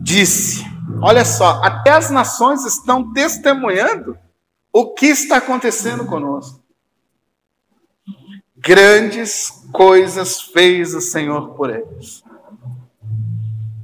disse: 0.04 0.64
Olha 1.02 1.26
só, 1.26 1.62
até 1.64 1.92
as 1.92 2.10
nações 2.10 2.64
estão 2.64 3.12
testemunhando 3.12 4.18
o 4.80 4.94
que 4.94 5.08
está 5.08 5.38
acontecendo 5.38 6.06
conosco? 6.06 6.64
Grandes 8.56 9.50
coisas 9.72 10.40
fez 10.40 10.94
o 10.94 11.02
Senhor 11.02 11.56
por 11.56 11.72
eles. 11.72 12.24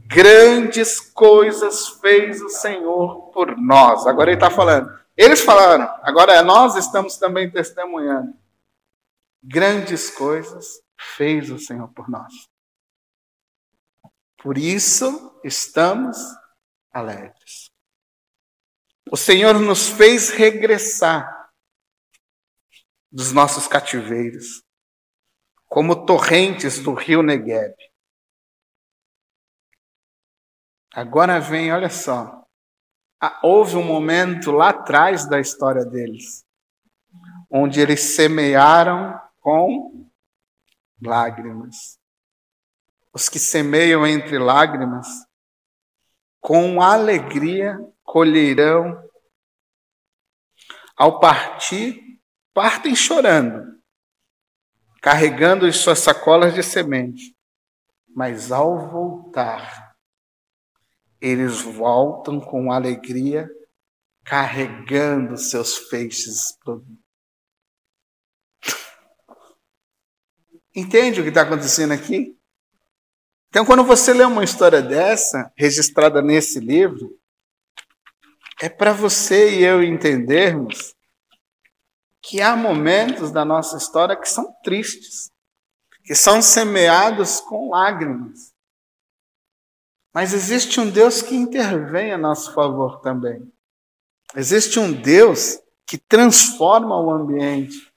Grandes 0.05 0.99
coisas 0.99 1.89
fez 1.99 2.39
o 2.43 2.49
Senhor 2.49 3.31
por 3.31 3.57
nós. 3.57 4.05
Agora 4.05 4.29
ele 4.29 4.37
está 4.37 4.51
falando. 4.51 4.87
Eles 5.17 5.41
falaram, 5.41 5.91
agora 6.03 6.43
nós 6.43 6.75
estamos 6.75 7.17
também 7.17 7.49
testemunhando. 7.49 8.31
Grandes 9.41 10.11
coisas 10.11 10.79
fez 11.17 11.49
o 11.49 11.57
Senhor 11.57 11.87
por 11.87 12.07
nós. 12.07 12.31
Por 14.37 14.59
isso 14.59 15.39
estamos 15.43 16.17
alegres. 16.91 17.72
O 19.11 19.17
Senhor 19.17 19.59
nos 19.59 19.89
fez 19.89 20.29
regressar 20.29 21.51
dos 23.11 23.31
nossos 23.31 23.67
cativeiros, 23.67 24.63
como 25.67 26.05
torrentes 26.05 26.79
do 26.79 26.93
rio 26.93 27.21
Negueb. 27.21 27.75
Agora 30.93 31.39
vem, 31.39 31.71
olha 31.71 31.89
só. 31.89 32.43
Houve 33.41 33.75
um 33.75 33.83
momento 33.83 34.51
lá 34.51 34.69
atrás 34.69 35.27
da 35.27 35.39
história 35.39 35.85
deles, 35.85 36.45
onde 37.49 37.79
eles 37.79 38.15
semearam 38.15 39.19
com 39.39 40.09
lágrimas. 41.01 41.99
Os 43.13 43.29
que 43.29 43.37
semeiam 43.37 44.07
entre 44.07 44.39
lágrimas, 44.39 45.07
com 46.41 46.81
alegria 46.81 47.77
colherão. 48.03 49.01
Ao 50.95 51.19
partir, 51.19 52.01
partem 52.53 52.95
chorando, 52.95 53.81
carregando 55.01 55.65
as 55.65 55.77
suas 55.77 55.99
sacolas 55.99 56.53
de 56.53 56.61
semente. 56.61 57.35
Mas 58.15 58.51
ao 58.51 58.89
voltar, 58.89 59.95
eles 61.19 61.61
voltam 61.61 62.39
com 62.39 62.71
alegria, 62.71 63.49
carregando 64.23 65.35
seus 65.37 65.77
feixes. 65.77 66.57
Entende 70.75 71.21
o 71.21 71.23
que 71.23 71.29
está 71.29 71.41
acontecendo 71.41 71.91
aqui? 71.91 72.37
Então, 73.49 73.65
quando 73.65 73.83
você 73.83 74.13
lê 74.13 74.23
uma 74.23 74.43
história 74.43 74.81
dessa, 74.81 75.51
registrada 75.55 76.21
nesse 76.21 76.59
livro, 76.59 77.15
é 78.63 78.69
para 78.69 78.93
você 78.93 79.59
e 79.59 79.63
eu 79.65 79.83
entendermos 79.83 80.95
que 82.21 82.41
há 82.41 82.55
momentos 82.55 83.29
da 83.29 83.43
nossa 83.43 83.75
história 83.75 84.15
que 84.15 84.29
são 84.29 84.55
tristes, 84.63 85.29
que 86.05 86.15
são 86.15 86.41
semeados 86.41 87.41
com 87.41 87.71
lágrimas. 87.71 88.53
Mas 90.13 90.33
existe 90.33 90.79
um 90.79 90.89
Deus 90.89 91.21
que 91.21 91.35
intervém 91.35 92.13
a 92.13 92.17
nosso 92.17 92.53
favor 92.53 93.01
também. 93.01 93.51
Existe 94.33 94.79
um 94.79 94.93
Deus 94.93 95.59
que 95.85 95.97
transforma 95.97 96.97
o 96.97 97.11
ambiente 97.11 97.91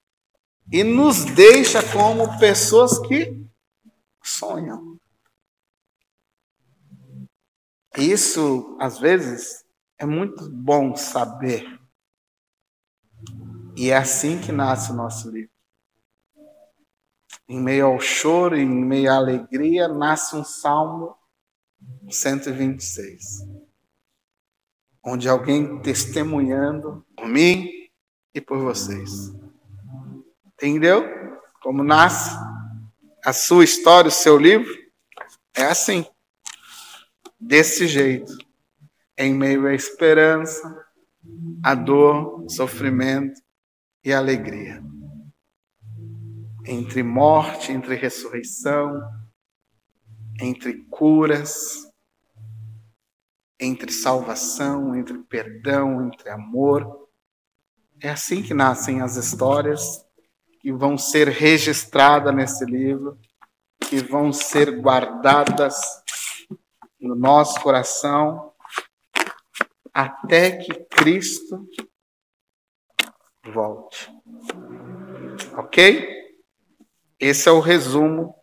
e 0.69 0.83
nos 0.83 1.23
deixa 1.23 1.79
como 1.93 2.37
pessoas 2.39 2.99
que 3.07 3.41
sonham. 4.21 4.99
Isso, 7.97 8.75
às 8.81 8.99
vezes, 8.99 9.65
é 9.99 10.05
muito 10.05 10.49
bom 10.49 10.95
saber. 10.95 11.79
E 13.75 13.89
é 13.89 13.97
assim 13.97 14.39
que 14.39 14.51
nasce 14.51 14.91
o 14.91 14.95
nosso 14.95 15.29
livro. 15.29 15.51
Em 17.47 17.59
meio 17.59 17.87
ao 17.87 17.99
choro, 17.99 18.55
em 18.55 18.67
meio 18.67 19.11
à 19.11 19.15
alegria, 19.15 19.87
nasce 19.87 20.35
um 20.35 20.43
Salmo 20.43 21.15
126. 22.09 23.47
Onde 25.03 25.29
alguém 25.29 25.81
testemunhando 25.81 27.05
por 27.15 27.27
mim 27.27 27.69
e 28.33 28.41
por 28.41 28.59
vocês. 28.59 29.33
Entendeu? 30.45 31.03
Como 31.61 31.83
nasce 31.83 32.35
a 33.23 33.31
sua 33.31 33.63
história, 33.63 34.09
o 34.09 34.11
seu 34.11 34.37
livro? 34.37 34.71
É 35.55 35.65
assim. 35.65 36.05
Desse 37.39 37.87
jeito 37.87 38.46
em 39.17 39.33
meio 39.33 39.65
à 39.65 39.73
esperança, 39.73 40.85
à 41.63 41.73
dor, 41.73 42.45
sofrimento 42.49 43.41
e 44.03 44.13
alegria. 44.13 44.83
Entre 46.65 47.01
morte, 47.01 47.71
entre 47.71 47.95
ressurreição, 47.95 49.01
entre 50.39 50.85
curas, 50.85 51.87
entre 53.59 53.91
salvação, 53.91 54.95
entre 54.95 55.17
perdão, 55.23 56.05
entre 56.05 56.29
amor. 56.29 57.09
É 57.99 58.09
assim 58.09 58.43
que 58.43 58.53
nascem 58.53 59.01
as 59.01 59.15
histórias 59.15 60.05
que 60.59 60.71
vão 60.71 60.97
ser 60.97 61.29
registradas 61.29 62.35
nesse 62.35 62.65
livro, 62.65 63.17
que 63.79 63.97
vão 63.97 64.31
ser 64.31 64.79
guardadas 64.79 65.75
no 66.99 67.15
nosso 67.15 67.59
coração 67.61 68.46
até 69.97 70.55
que 70.57 70.75
Cristo 70.85 71.67
volte. 73.51 74.07
Ok? 75.57 76.37
Esse 77.19 77.49
é 77.49 77.51
o 77.51 77.59
resumo 77.59 78.39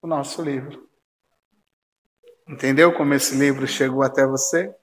do 0.00 0.08
nosso 0.08 0.40
livro. 0.40 0.88
Entendeu 2.48 2.96
como 2.96 3.12
esse 3.12 3.36
livro 3.36 3.66
chegou 3.66 4.02
até 4.02 4.26
você? 4.26 4.74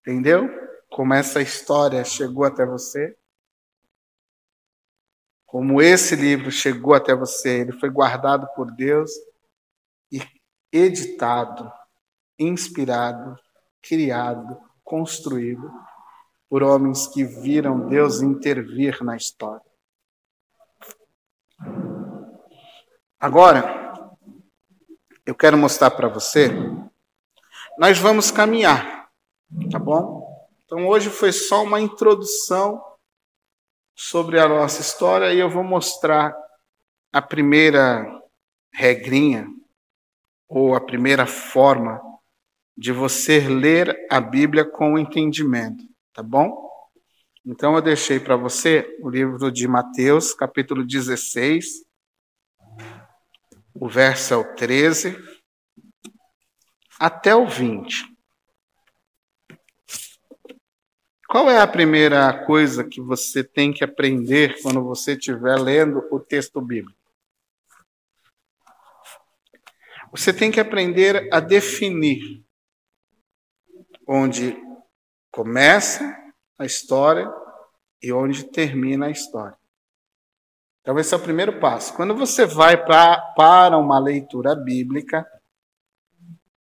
Entendeu? 0.00 0.48
Como 0.88 1.12
essa 1.12 1.42
história 1.42 2.04
chegou 2.04 2.44
até 2.44 2.64
você? 2.64 3.18
Como 5.44 5.82
esse 5.82 6.14
livro 6.14 6.52
chegou 6.52 6.94
até 6.94 7.16
você? 7.16 7.62
Ele 7.62 7.72
foi 7.72 7.90
guardado 7.90 8.46
por 8.54 8.70
Deus 8.70 9.10
editado, 10.76 11.72
inspirado, 12.38 13.38
criado, 13.80 14.60
construído 14.84 15.70
por 16.48 16.62
homens 16.62 17.06
que 17.06 17.24
viram 17.24 17.88
Deus 17.88 18.20
intervir 18.20 19.02
na 19.02 19.16
história. 19.16 19.64
Agora, 23.18 24.04
eu 25.24 25.34
quero 25.34 25.56
mostrar 25.56 25.90
para 25.90 26.08
você, 26.08 26.50
nós 27.78 27.98
vamos 27.98 28.30
caminhar, 28.30 29.10
tá 29.70 29.78
bom? 29.78 30.26
Então 30.64 30.86
hoje 30.86 31.10
foi 31.10 31.32
só 31.32 31.62
uma 31.62 31.80
introdução 31.80 32.84
sobre 33.94 34.38
a 34.38 34.46
nossa 34.46 34.82
história 34.82 35.32
e 35.32 35.38
eu 35.38 35.48
vou 35.48 35.64
mostrar 35.64 36.36
a 37.12 37.22
primeira 37.22 38.06
regrinha 38.72 39.55
ou 40.48 40.74
a 40.74 40.80
primeira 40.80 41.26
forma 41.26 42.00
de 42.76 42.92
você 42.92 43.40
ler 43.40 44.06
a 44.10 44.20
Bíblia 44.20 44.64
com 44.64 44.98
entendimento, 44.98 45.82
tá 46.12 46.22
bom? 46.22 46.66
Então 47.44 47.74
eu 47.74 47.82
deixei 47.82 48.18
para 48.20 48.36
você 48.36 48.86
o 49.00 49.08
livro 49.08 49.50
de 49.50 49.66
Mateus, 49.66 50.34
capítulo 50.34 50.84
16, 50.84 51.86
o 53.74 53.88
verso 53.88 54.34
é 54.34 54.36
o 54.36 54.54
13 54.54 55.16
até 56.98 57.34
o 57.34 57.46
20. 57.46 58.16
Qual 61.28 61.50
é 61.50 61.60
a 61.60 61.66
primeira 61.66 62.32
coisa 62.44 62.84
que 62.84 63.00
você 63.00 63.44
tem 63.44 63.72
que 63.72 63.84
aprender 63.84 64.60
quando 64.62 64.82
você 64.82 65.12
estiver 65.12 65.56
lendo 65.56 66.02
o 66.10 66.18
texto 66.18 66.60
bíblico? 66.60 67.05
Você 70.10 70.32
tem 70.32 70.50
que 70.50 70.60
aprender 70.60 71.28
a 71.32 71.40
definir 71.40 72.44
onde 74.06 74.56
começa 75.30 76.16
a 76.58 76.64
história 76.64 77.30
e 78.02 78.12
onde 78.12 78.44
termina 78.44 79.06
a 79.06 79.10
história. 79.10 79.58
Então, 80.80 80.98
esse 80.98 81.12
é 81.12 81.16
o 81.16 81.22
primeiro 81.22 81.58
passo. 81.58 81.94
Quando 81.94 82.14
você 82.14 82.46
vai 82.46 82.82
pra, 82.84 83.20
para 83.36 83.76
uma 83.76 83.98
leitura 83.98 84.54
bíblica, 84.54 85.26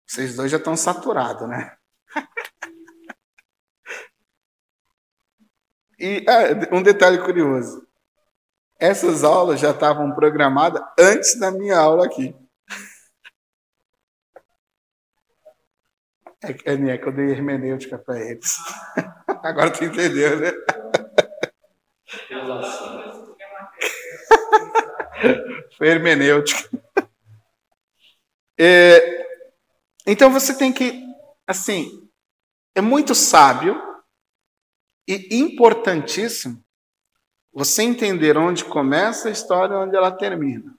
vocês 0.05 0.35
dois 0.35 0.49
já 0.51 0.57
estão 0.57 0.75
saturados, 0.75 1.47
né? 1.47 1.77
e 5.99 6.25
ah, 6.27 6.75
um 6.75 6.81
detalhe 6.81 7.19
curioso: 7.19 7.87
essas 8.79 9.23
aulas 9.23 9.59
já 9.59 9.69
estavam 9.71 10.13
programadas 10.13 10.81
antes 10.99 11.39
da 11.39 11.51
minha 11.51 11.77
aula 11.77 12.05
aqui. 12.05 12.35
É, 16.43 16.73
é, 16.73 16.97
que 16.97 17.07
eu 17.07 17.11
dei 17.11 17.31
hermenêutica 17.31 17.97
para 17.97 18.19
eles. 18.19 18.57
Agora 19.43 19.71
tu 19.71 19.83
entendeu, 19.83 20.39
né? 20.39 20.51
Foi 25.77 25.87
hermenêutica. 25.87 26.69
É, 28.57 29.25
então 30.05 30.31
você 30.31 30.57
tem 30.57 30.71
que, 30.71 31.03
assim, 31.47 32.09
é 32.73 32.81
muito 32.81 33.13
sábio 33.13 33.81
e 35.07 35.35
importantíssimo 35.37 36.63
você 37.53 37.83
entender 37.83 38.37
onde 38.37 38.65
começa 38.65 39.29
a 39.29 39.31
história 39.31 39.73
e 39.73 39.77
onde 39.77 39.95
ela 39.95 40.11
termina. 40.11 40.77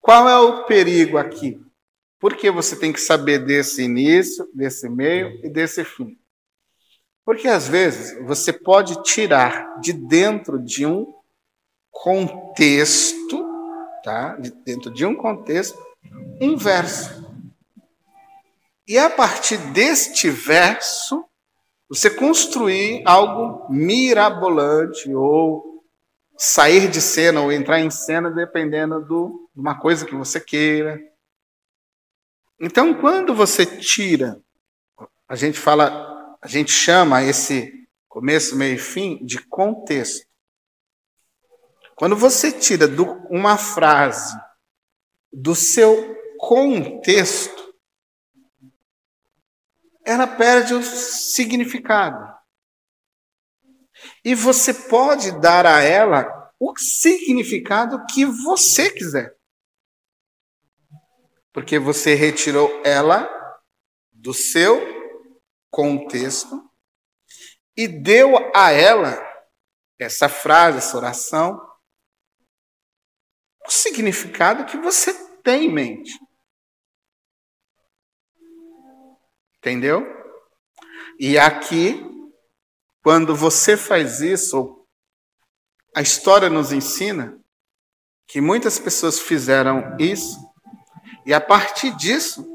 Qual 0.00 0.28
é 0.28 0.36
o 0.36 0.64
perigo 0.64 1.16
aqui? 1.16 1.60
Porque 2.22 2.52
você 2.52 2.76
tem 2.76 2.92
que 2.92 3.00
saber 3.00 3.40
desse 3.40 3.82
início, 3.82 4.48
desse 4.54 4.88
meio 4.88 5.44
e 5.44 5.50
desse 5.50 5.84
fim. 5.84 6.16
Porque 7.24 7.48
às 7.48 7.66
vezes 7.66 8.16
você 8.24 8.52
pode 8.52 9.02
tirar 9.02 9.80
de 9.80 9.92
dentro 9.92 10.56
de 10.60 10.86
um 10.86 11.12
contexto, 11.90 13.44
tá? 14.04 14.36
De 14.36 14.52
dentro 14.52 14.92
de 14.92 15.04
um 15.04 15.16
contexto, 15.16 15.76
um 16.40 16.56
verso. 16.56 17.28
E 18.86 18.96
a 18.96 19.10
partir 19.10 19.56
deste 19.72 20.30
verso, 20.30 21.24
você 21.88 22.08
construir 22.08 23.02
algo 23.04 23.66
mirabolante 23.68 25.12
ou 25.12 25.84
sair 26.38 26.88
de 26.88 27.00
cena 27.00 27.40
ou 27.40 27.50
entrar 27.50 27.80
em 27.80 27.90
cena, 27.90 28.30
dependendo 28.30 29.04
do, 29.04 29.50
de 29.52 29.60
uma 29.60 29.76
coisa 29.80 30.06
que 30.06 30.14
você 30.14 30.38
queira. 30.38 31.00
Então, 32.64 32.94
quando 32.94 33.34
você 33.34 33.66
tira, 33.66 34.40
a 35.26 35.34
gente 35.34 35.58
fala, 35.58 36.38
a 36.40 36.46
gente 36.46 36.70
chama 36.70 37.20
esse 37.20 37.88
começo, 38.08 38.54
meio 38.54 38.76
e 38.76 38.78
fim 38.78 39.18
de 39.26 39.44
contexto. 39.46 40.24
Quando 41.96 42.14
você 42.14 42.52
tira 42.52 42.86
do, 42.86 43.04
uma 43.28 43.58
frase 43.58 44.32
do 45.32 45.56
seu 45.56 46.16
contexto, 46.38 47.74
ela 50.04 50.28
perde 50.28 50.72
o 50.72 50.84
significado. 50.84 52.32
E 54.24 54.36
você 54.36 54.72
pode 54.72 55.32
dar 55.40 55.66
a 55.66 55.80
ela 55.80 56.52
o 56.60 56.76
significado 56.78 58.06
que 58.06 58.24
você 58.24 58.88
quiser 58.88 59.36
porque 61.52 61.78
você 61.78 62.14
retirou 62.14 62.82
ela 62.84 63.28
do 64.10 64.32
seu 64.32 64.80
contexto 65.70 66.70
e 67.76 67.86
deu 67.86 68.36
a 68.54 68.70
ela 68.70 69.18
essa 69.98 70.28
frase, 70.28 70.78
essa 70.78 70.96
oração, 70.96 71.60
o 73.66 73.70
significado 73.70 74.64
que 74.66 74.76
você 74.76 75.12
tem 75.42 75.66
em 75.66 75.72
mente. 75.72 76.12
Entendeu? 79.58 80.04
E 81.18 81.38
aqui, 81.38 82.02
quando 83.02 83.36
você 83.36 83.76
faz 83.76 84.20
isso, 84.20 84.86
a 85.94 86.02
história 86.02 86.50
nos 86.50 86.72
ensina 86.72 87.38
que 88.26 88.40
muitas 88.40 88.78
pessoas 88.78 89.20
fizeram 89.20 89.96
isso 90.00 90.51
e 91.24 91.32
a 91.32 91.40
partir 91.40 91.94
disso, 91.96 92.46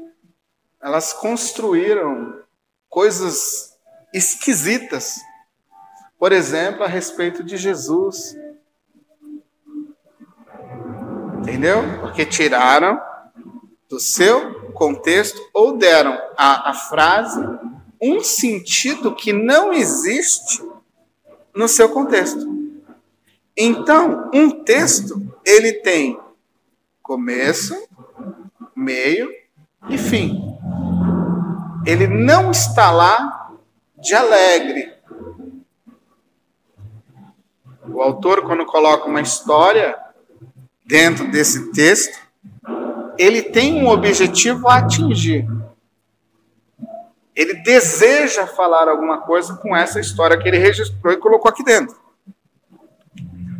elas 0.80 1.12
construíram 1.12 2.42
coisas 2.88 3.76
esquisitas. 4.12 5.16
Por 6.18 6.32
exemplo, 6.32 6.84
a 6.84 6.88
respeito 6.88 7.42
de 7.42 7.56
Jesus. 7.56 8.36
Entendeu? 11.40 11.82
Porque 12.00 12.26
tiraram 12.26 13.00
do 13.88 13.98
seu 13.98 14.72
contexto 14.72 15.40
ou 15.54 15.76
deram 15.76 16.18
à, 16.36 16.74
frase 16.74 17.40
um 18.00 18.20
sentido 18.20 19.14
que 19.14 19.32
não 19.32 19.72
existe 19.72 20.62
no 21.54 21.66
seu 21.66 21.88
contexto. 21.88 22.46
Então, 23.56 24.30
um 24.32 24.62
texto, 24.62 25.20
ele 25.44 25.72
tem 25.72 26.20
começo, 27.02 27.87
meio 28.78 29.28
e 29.88 29.98
fim. 29.98 30.56
Ele 31.84 32.06
não 32.06 32.50
está 32.50 32.90
lá 32.90 33.50
de 33.98 34.14
alegre. 34.14 34.92
O 37.88 38.00
autor, 38.00 38.42
quando 38.42 38.64
coloca 38.66 39.08
uma 39.08 39.20
história 39.20 39.98
dentro 40.86 41.28
desse 41.30 41.72
texto, 41.72 42.18
ele 43.18 43.42
tem 43.42 43.82
um 43.82 43.88
objetivo 43.88 44.68
a 44.68 44.76
atingir. 44.76 45.48
Ele 47.34 47.54
deseja 47.54 48.46
falar 48.46 48.88
alguma 48.88 49.22
coisa 49.22 49.56
com 49.56 49.76
essa 49.76 49.98
história 49.98 50.38
que 50.38 50.46
ele 50.46 50.58
registrou 50.58 51.12
e 51.12 51.16
colocou 51.16 51.50
aqui 51.50 51.64
dentro. 51.64 51.96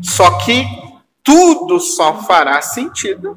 Só 0.02 0.38
que 0.38 0.64
tudo 1.24 1.80
só 1.80 2.22
fará 2.22 2.60
sentido 2.62 3.36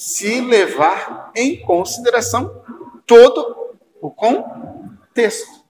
se 0.00 0.40
levar 0.40 1.30
em 1.36 1.60
consideração 1.60 2.64
todo 3.06 3.76
o 4.00 4.10
contexto. 4.10 5.60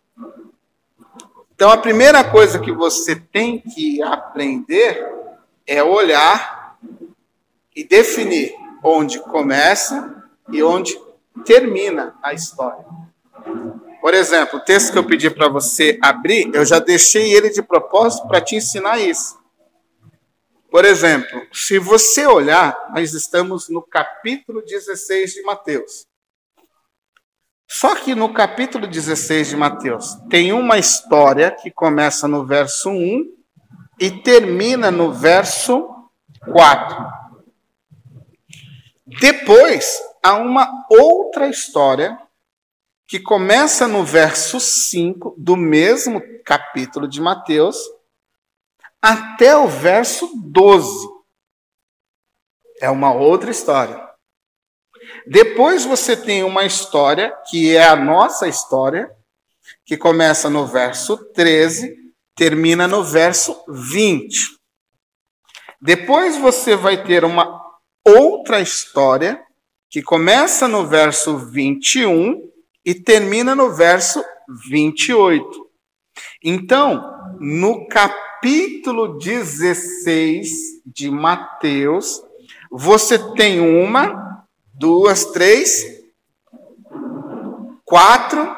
Então, 1.53 1.69
a 1.69 1.77
primeira 1.77 2.23
coisa 2.23 2.61
que 2.61 2.71
você 2.71 3.17
tem 3.17 3.59
que 3.59 4.01
aprender 4.01 5.05
é 5.67 5.83
olhar 5.83 6.79
e 7.75 7.83
definir 7.83 8.55
onde 8.85 9.19
começa 9.19 10.23
e 10.49 10.63
onde 10.63 10.97
termina 11.45 12.15
a 12.23 12.33
história. 12.33 12.85
Por 14.01 14.15
exemplo, 14.15 14.61
o 14.61 14.65
texto 14.65 14.93
que 14.93 14.99
eu 14.99 15.05
pedi 15.05 15.29
para 15.29 15.49
você 15.49 15.99
abrir, 16.01 16.55
eu 16.55 16.65
já 16.65 16.79
deixei 16.79 17.35
ele 17.35 17.51
de 17.51 17.63
propósito 17.63 18.29
para 18.29 18.41
te 18.41 18.55
ensinar 18.55 19.01
isso. 19.01 19.40
Por 20.71 20.85
exemplo, 20.85 21.47
se 21.53 21.79
você 21.81 22.27
olhar, 22.27 22.93
nós 22.95 23.13
estamos 23.13 23.69
no 23.69 23.83
capítulo 23.83 24.63
16 24.63 25.35
de 25.35 25.43
Mateus. 25.43 26.07
Só 27.69 27.97
que 27.97 28.15
no 28.15 28.33
capítulo 28.33 28.87
16 28.87 29.49
de 29.49 29.57
Mateus 29.57 30.15
tem 30.29 30.53
uma 30.53 30.79
história 30.79 31.51
que 31.51 31.71
começa 31.71 32.29
no 32.29 32.47
verso 32.47 32.91
1 32.91 33.25
e 33.99 34.11
termina 34.23 34.91
no 34.91 35.13
verso 35.13 35.89
4. 36.53 37.07
Depois, 39.21 40.01
há 40.23 40.37
uma 40.37 40.87
outra 40.89 41.49
história 41.49 42.17
que 43.09 43.19
começa 43.19 43.89
no 43.89 44.05
verso 44.05 44.61
5 44.61 45.35
do 45.37 45.57
mesmo 45.57 46.23
capítulo 46.45 47.09
de 47.09 47.21
Mateus 47.21 47.77
até 49.01 49.57
o 49.57 49.67
verso 49.67 50.31
12. 50.37 51.09
É 52.81 52.91
uma 52.91 53.13
outra 53.13 53.51
história. 53.51 54.09
Depois 55.27 55.85
você 55.85 56.17
tem 56.17 56.43
uma 56.43 56.65
história 56.65 57.35
que 57.49 57.77
é 57.77 57.87
a 57.87 57.97
nossa 57.97 58.49
história, 58.49 59.11
que 59.85 59.97
começa 59.97 60.49
no 60.51 60.67
verso 60.67 61.17
13, 61.33 61.95
termina 62.35 62.87
no 62.87 63.03
verso 63.03 63.65
20. 63.69 64.59
Depois 65.81 66.37
você 66.37 66.77
vai 66.77 67.03
ter 67.03 67.25
uma 67.25 67.61
outra 68.07 68.61
história 68.61 69.43
que 69.89 70.03
começa 70.03 70.69
no 70.69 70.87
verso 70.87 71.39
21 71.39 72.49
e 72.85 72.95
termina 72.95 73.55
no 73.55 73.75
verso 73.75 74.23
28. 74.71 75.71
Então, 76.43 77.37
no 77.39 77.87
capítulo 77.89 78.30
16 78.43 80.49
de 80.87 81.11
Mateus, 81.11 82.23
você 82.71 83.19
tem 83.35 83.61
uma, 83.61 84.47
duas, 84.73 85.27
três, 85.27 85.85
quatro 87.85 88.57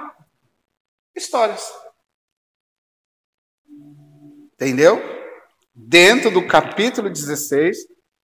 histórias. 1.17 1.67
Entendeu? 4.55 5.01
Dentro 5.75 6.31
do 6.31 6.47
capítulo 6.47 7.09
16, 7.09 7.79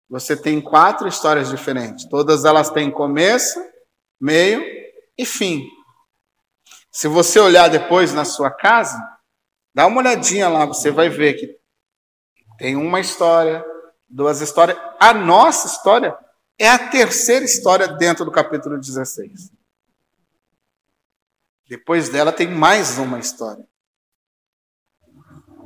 você 0.08 0.36
tem 0.36 0.60
quatro 0.60 1.08
histórias 1.08 1.48
diferentes. 1.48 2.08
Todas 2.08 2.44
elas 2.44 2.70
têm 2.70 2.90
começo, 2.90 3.58
meio 4.20 4.62
e 5.16 5.24
fim. 5.24 5.66
Se 6.90 7.08
você 7.08 7.38
olhar 7.38 7.68
depois 7.68 8.12
na 8.12 8.24
sua 8.24 8.50
casa, 8.50 8.98
dá 9.76 9.86
uma 9.86 9.98
olhadinha 9.98 10.48
lá, 10.48 10.64
você 10.64 10.90
vai 10.90 11.10
ver 11.10 11.34
que 11.34 11.60
tem 12.56 12.76
uma 12.76 12.98
história, 12.98 13.62
duas 14.08 14.40
histórias. 14.40 14.78
A 14.98 15.12
nossa 15.12 15.66
história 15.66 16.16
é 16.58 16.66
a 16.66 16.88
terceira 16.88 17.44
história 17.44 17.86
dentro 17.86 18.24
do 18.24 18.32
capítulo 18.32 18.80
16. 18.80 19.52
Depois 21.68 22.08
dela 22.08 22.32
tem 22.32 22.48
mais 22.48 22.96
uma 22.96 23.18
história. 23.18 23.68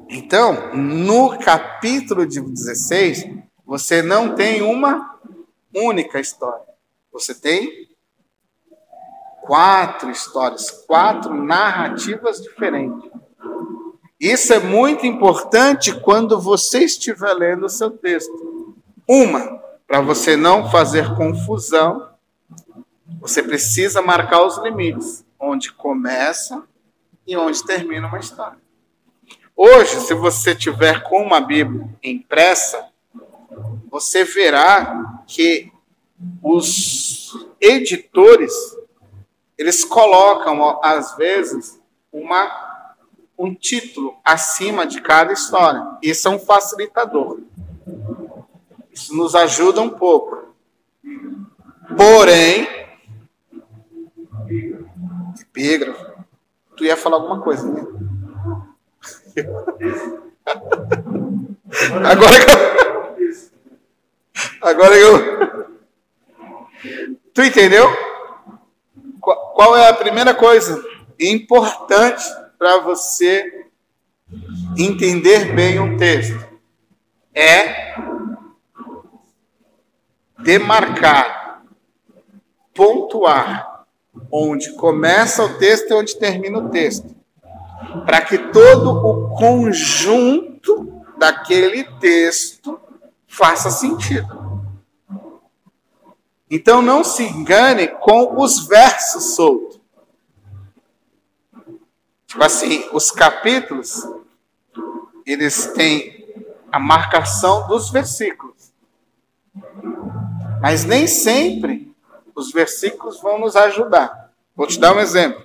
Então, 0.08 0.74
no 0.74 1.38
capítulo 1.38 2.26
16, 2.26 3.26
você 3.64 4.02
não 4.02 4.34
tem 4.34 4.60
uma 4.60 5.20
única 5.72 6.18
história. 6.18 6.66
Você 7.12 7.32
tem 7.32 7.88
quatro 9.42 10.10
histórias, 10.10 10.68
quatro 10.68 11.32
narrativas 11.32 12.42
diferentes. 12.42 13.19
Isso 14.20 14.52
é 14.52 14.58
muito 14.58 15.06
importante 15.06 15.98
quando 15.98 16.38
você 16.38 16.80
estiver 16.80 17.32
lendo 17.32 17.64
o 17.64 17.70
seu 17.70 17.90
texto. 17.90 18.76
Uma, 19.08 19.58
para 19.86 20.02
você 20.02 20.36
não 20.36 20.70
fazer 20.70 21.16
confusão, 21.16 22.10
você 23.18 23.42
precisa 23.42 24.02
marcar 24.02 24.44
os 24.44 24.58
limites, 24.58 25.24
onde 25.38 25.72
começa 25.72 26.62
e 27.26 27.34
onde 27.34 27.64
termina 27.64 28.08
uma 28.08 28.18
história. 28.18 28.58
Hoje, 29.56 29.98
se 30.00 30.12
você 30.12 30.54
tiver 30.54 31.02
com 31.04 31.22
uma 31.22 31.40
Bíblia 31.40 31.88
impressa, 32.02 32.88
você 33.90 34.22
verá 34.22 35.22
que 35.26 35.72
os 36.42 37.34
editores 37.58 38.52
eles 39.56 39.84
colocam 39.84 40.78
às 40.82 41.16
vezes 41.16 41.80
uma 42.12 42.69
um 43.40 43.54
título 43.54 44.14
acima 44.22 44.86
de 44.86 45.00
cada 45.00 45.32
história. 45.32 45.96
Isso 46.02 46.28
é 46.28 46.30
um 46.30 46.38
facilitador. 46.38 47.40
Isso 48.92 49.16
nos 49.16 49.34
ajuda 49.34 49.80
um 49.80 49.88
pouco. 49.88 50.54
Porém, 51.96 52.68
epígrafo. 55.40 56.20
Tu 56.76 56.84
ia 56.84 56.98
falar 56.98 57.16
alguma 57.16 57.40
coisa, 57.40 57.66
né? 57.66 57.82
Agora 62.04 62.44
que 62.44 62.50
eu 62.50 62.70
Agora 64.60 64.96
eu. 64.96 65.70
Tu 67.32 67.42
entendeu? 67.42 67.86
Qual 69.18 69.74
é 69.78 69.88
a 69.88 69.94
primeira 69.94 70.34
coisa 70.34 70.84
importante 71.18 72.24
para 72.60 72.78
você 72.80 73.68
entender 74.76 75.54
bem 75.54 75.80
um 75.80 75.96
texto? 75.96 76.46
É 77.34 77.94
demarcar, 80.38 81.64
pontuar 82.74 83.86
onde 84.30 84.74
começa 84.74 85.42
o 85.42 85.56
texto 85.56 85.90
e 85.90 85.94
onde 85.94 86.18
termina 86.18 86.58
o 86.58 86.68
texto, 86.68 87.16
para 88.04 88.20
que 88.20 88.36
todo 88.36 88.90
o 88.90 89.34
conjunto 89.38 91.02
daquele 91.16 91.84
texto 91.98 92.78
faça 93.26 93.70
sentido. 93.70 94.38
Então 96.50 96.82
não 96.82 97.02
se 97.02 97.22
engane 97.22 97.88
com 97.88 98.38
os 98.38 98.66
versos 98.66 99.34
soltos. 99.34 99.79
Tipo 102.30 102.44
assim, 102.44 102.88
os 102.92 103.10
capítulos, 103.10 104.06
eles 105.26 105.66
têm 105.74 106.32
a 106.70 106.78
marcação 106.78 107.66
dos 107.66 107.90
versículos. 107.90 108.72
Mas 110.62 110.84
nem 110.84 111.08
sempre 111.08 111.92
os 112.32 112.52
versículos 112.52 113.20
vão 113.20 113.40
nos 113.40 113.56
ajudar. 113.56 114.30
Vou 114.54 114.64
te 114.64 114.78
dar 114.78 114.94
um 114.94 115.00
exemplo. 115.00 115.44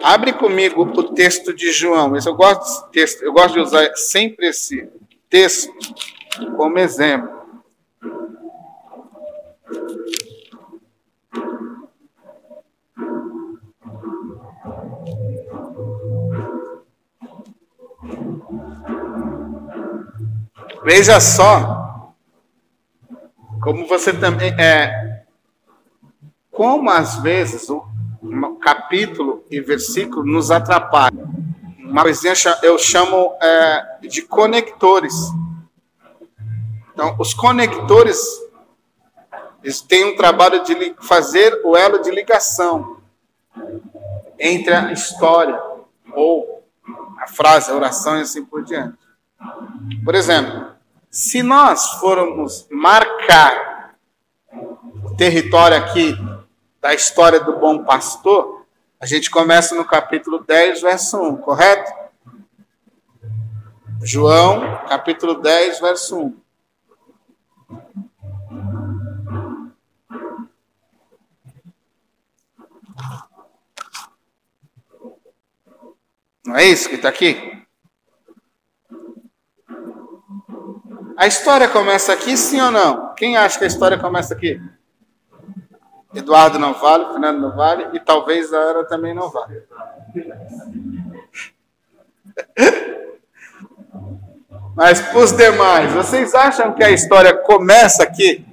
Abre 0.00 0.32
comigo 0.32 0.82
o 0.82 1.02
texto 1.14 1.52
de 1.52 1.72
João. 1.72 2.14
Eu 2.16 2.34
gosto, 2.36 2.88
texto, 2.92 3.22
eu 3.22 3.32
gosto 3.32 3.54
de 3.54 3.60
usar 3.60 3.96
sempre 3.96 4.46
esse 4.46 4.88
texto 5.28 5.72
como 6.56 6.78
exemplo. 6.78 7.38
Veja 20.84 21.20
só 21.20 22.12
Como 23.62 23.86
você 23.86 24.12
também 24.12 24.54
é 24.58 25.08
como 26.50 26.90
às 26.90 27.16
vezes 27.22 27.70
o 27.70 27.86
capítulo 28.60 29.44
e 29.48 29.60
versículo 29.60 30.24
nos 30.24 30.50
atrapalham. 30.50 31.32
Uma 31.78 32.02
coisinha 32.02 32.34
eu 32.64 32.76
chamo 32.76 33.32
é, 33.40 33.98
de 34.08 34.22
conectores. 34.22 35.14
Então, 36.92 37.14
os 37.16 37.32
conectores 37.32 38.18
eles 39.62 39.80
têm 39.80 40.04
um 40.04 40.16
trabalho 40.16 40.64
de 40.64 40.96
fazer 41.00 41.60
o 41.64 41.76
elo 41.76 42.00
de 42.00 42.10
ligação 42.10 42.98
entre 44.38 44.74
a 44.74 44.92
história 44.92 45.60
ou 46.12 46.64
a 47.20 47.28
frase, 47.28 47.70
a 47.70 47.74
oração 47.74 48.18
e 48.18 48.22
assim 48.22 48.44
por 48.44 48.64
diante. 48.64 48.98
Por 50.04 50.14
exemplo, 50.14 50.72
se 51.10 51.42
nós 51.42 51.92
formos 52.00 52.66
marcar 52.70 53.94
o 55.04 55.14
território 55.16 55.76
aqui 55.76 56.14
da 56.80 56.94
história 56.94 57.40
do 57.40 57.58
bom 57.58 57.84
pastor, 57.84 58.66
a 59.00 59.06
gente 59.06 59.30
começa 59.30 59.74
no 59.74 59.84
capítulo 59.84 60.44
10, 60.44 60.82
verso 60.82 61.20
1, 61.20 61.36
correto? 61.38 61.92
João, 64.02 64.60
capítulo 64.88 65.34
10, 65.40 65.80
verso 65.80 66.18
1. 66.18 66.40
Não 76.46 76.56
é 76.56 76.64
isso 76.64 76.88
que 76.88 76.94
está 76.94 77.10
aqui? 77.10 77.57
A 81.18 81.26
história 81.26 81.66
começa 81.66 82.12
aqui, 82.12 82.36
sim 82.36 82.60
ou 82.60 82.70
não? 82.70 83.12
Quem 83.14 83.36
acha 83.36 83.58
que 83.58 83.64
a 83.64 83.66
história 83.66 83.98
começa 83.98 84.32
aqui? 84.32 84.62
Eduardo 86.14 86.60
não 86.60 86.74
vale, 86.74 87.06
Fernando 87.06 87.40
não 87.40 87.56
vale 87.56 87.88
e 87.92 87.98
talvez 87.98 88.54
a 88.54 88.58
Ana 88.58 88.84
também 88.84 89.12
não 89.12 89.28
vale. 89.28 89.64
Mas 94.76 95.00
para 95.00 95.18
os 95.18 95.32
demais, 95.32 95.92
vocês 95.92 96.32
acham 96.36 96.72
que 96.72 96.84
a 96.84 96.90
história 96.90 97.36
começa 97.36 98.04
aqui? 98.04 98.46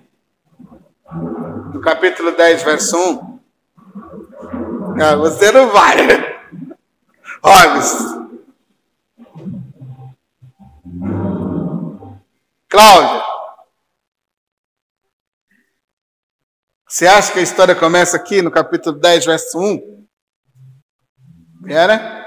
No 1.72 1.80
capítulo 1.82 2.32
10, 2.32 2.64
verso 2.64 2.98
1? 2.98 3.40
Não, 4.96 5.20
você 5.20 5.52
não 5.52 5.70
vai. 5.70 5.98
Robson. 7.46 8.25
Cláudia. 12.70 13.24
Você 16.88 17.08
acha 17.08 17.34
que 17.34 17.40
a 17.40 17.44
história 17.44 17.76
começa 17.76 18.16
aqui 18.16 18.42
no 18.42 18.50
capítulo 18.50 18.98
10, 18.98 19.26
verso 19.26 19.60
1? 19.60 20.08
Era? 21.68 22.26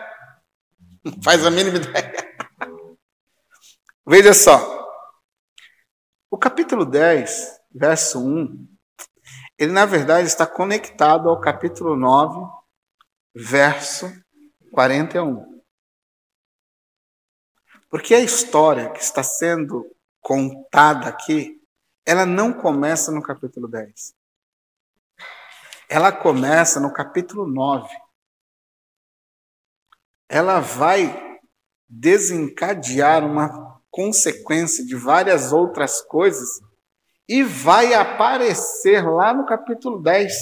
Faz 1.25 1.45
a 1.47 1.51
mínima 1.51 1.79
ideia. 1.79 2.13
Veja 4.07 4.35
só. 4.35 4.79
O 6.31 6.37
capítulo 6.37 6.85
10, 6.85 7.61
verso 7.75 8.23
1, 8.23 8.69
ele 9.59 9.73
na 9.73 9.87
verdade 9.87 10.29
está 10.29 10.47
conectado 10.47 11.29
ao 11.29 11.41
capítulo 11.41 11.97
9, 11.97 12.47
verso 13.35 14.13
41. 14.71 15.63
Porque 17.89 18.15
a 18.15 18.21
história 18.21 18.91
que 18.91 19.01
está 19.01 19.23
sendo 19.23 19.87
contada 20.29 21.09
aqui, 21.09 21.59
ela 22.05 22.27
não 22.27 22.53
começa 22.53 23.11
no 23.11 23.23
capítulo 23.23 23.67
10. 23.67 24.15
Ela 25.89 26.13
começa 26.13 26.79
no 26.79 26.93
capítulo 26.93 27.49
9. 27.49 27.89
Ela 30.29 30.61
vai 30.61 31.41
desencadear 31.89 33.25
uma 33.25 33.81
consequência 33.91 34.85
de 34.85 34.95
várias 34.95 35.51
outras 35.51 36.03
coisas 36.03 36.61
e 37.27 37.43
vai 37.43 37.95
aparecer 37.95 39.01
lá 39.09 39.33
no 39.33 39.47
capítulo 39.47 40.03
10 40.03 40.35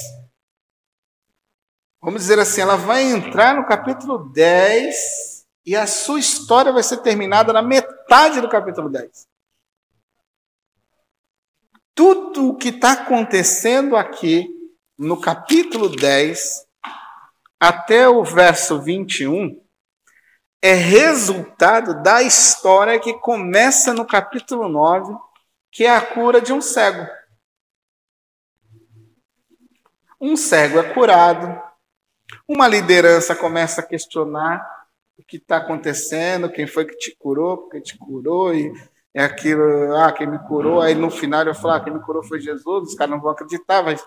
vamos 2.03 2.23
dizer 2.23 2.39
assim, 2.39 2.61
ela 2.61 2.77
vai 2.77 3.03
entrar 3.03 3.57
no 3.57 3.67
capítulo 3.67 4.31
10 4.31 5.45
e 5.65 5.75
a 5.75 5.89
sua 5.89 6.21
história 6.21 6.73
vai 6.73 6.83
ser 6.83 6.99
terminada 6.99 7.53
na 7.53 7.61
metade 7.61 8.41
do 8.41 8.49
capítulo 8.49 8.89
10. 8.89 9.27
Tudo 11.97 12.51
o 12.51 12.55
que 12.55 12.69
está 12.69 12.93
acontecendo 12.93 13.97
aqui 13.97 14.55
no 14.99 15.19
capítulo 15.19 15.89
10 15.89 16.67
até 17.59 18.07
o 18.07 18.23
verso 18.23 18.79
21 18.83 19.59
é 20.61 20.75
resultado 20.75 22.03
da 22.03 22.23
história 22.23 23.01
que 23.01 23.15
começa 23.15 23.95
no 23.95 24.07
capítulo 24.07 24.69
9, 24.69 25.17
que 25.73 25.87
é 25.87 25.97
a 25.97 26.03
cura 26.03 26.39
de 26.39 26.53
um 26.53 26.61
cego. 26.61 27.11
Um 30.21 30.37
cego 30.37 30.79
é 30.79 30.93
curado, 30.93 31.59
uma 32.47 32.69
liderança 32.69 33.35
começa 33.35 33.81
a 33.81 33.87
questionar 33.87 34.87
o 35.17 35.25
que 35.25 35.39
está 35.39 35.57
acontecendo, 35.57 36.53
quem 36.53 36.67
foi 36.67 36.85
que 36.85 36.99
te 36.99 37.17
curou, 37.17 37.57
porque 37.57 37.81
te 37.81 37.97
curou, 37.97 38.55
e 38.55 38.71
é 39.17 39.25
aquilo, 39.25 39.97
ah, 39.97 40.13
quem 40.13 40.27
me 40.27 40.39
curou, 40.41 40.79
aí 40.79 40.95
no 40.95 41.11
final 41.11 41.43
eu 41.47 41.55
falo, 41.55 41.73
ah, 41.73 41.81
quem 41.81 41.91
me 41.91 42.01
curou 42.01 42.23
foi 42.23 42.39
Jesus, 42.39 42.91
os 42.91 42.95
caras 42.95 43.13
não 43.13 43.21
vão 43.21 43.31
acreditar, 43.31 43.83
mas 43.83 44.07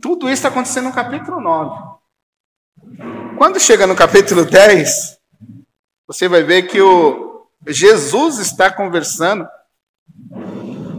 tudo 0.00 0.26
isso 0.26 0.34
está 0.34 0.48
acontecendo 0.48 0.84
no 0.84 0.94
capítulo 0.94 1.40
9. 1.40 1.98
Quando 3.36 3.58
chega 3.58 3.88
no 3.88 3.96
capítulo 3.96 4.44
10, 4.44 5.18
você 6.06 6.28
vai 6.28 6.44
ver 6.44 6.68
que 6.68 6.80
o 6.80 7.48
Jesus 7.66 8.38
está 8.38 8.70
conversando 8.72 9.48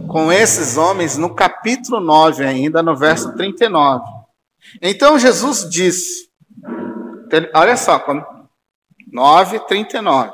com 0.08 0.30
esses 0.30 0.76
homens 0.76 1.16
no 1.16 1.34
capítulo 1.34 2.00
9 2.00 2.44
ainda, 2.44 2.82
no 2.82 2.94
verso 2.94 3.34
39. 3.34 4.04
Então 4.82 5.18
Jesus 5.18 5.66
disse: 5.70 6.28
Olha 7.54 7.78
só, 7.78 7.98
9, 9.10 9.60
39. 9.60 10.32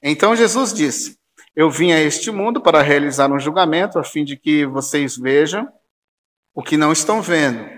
Então 0.00 0.36
Jesus 0.36 0.72
disse: 0.72 1.17
Eu 1.58 1.68
vim 1.68 1.90
a 1.90 1.98
este 1.98 2.30
mundo 2.30 2.60
para 2.60 2.82
realizar 2.82 3.32
um 3.32 3.40
julgamento, 3.40 3.98
a 3.98 4.04
fim 4.04 4.24
de 4.24 4.36
que 4.36 4.64
vocês 4.64 5.16
vejam 5.16 5.68
o 6.54 6.62
que 6.62 6.76
não 6.76 6.92
estão 6.92 7.20
vendo. 7.20 7.68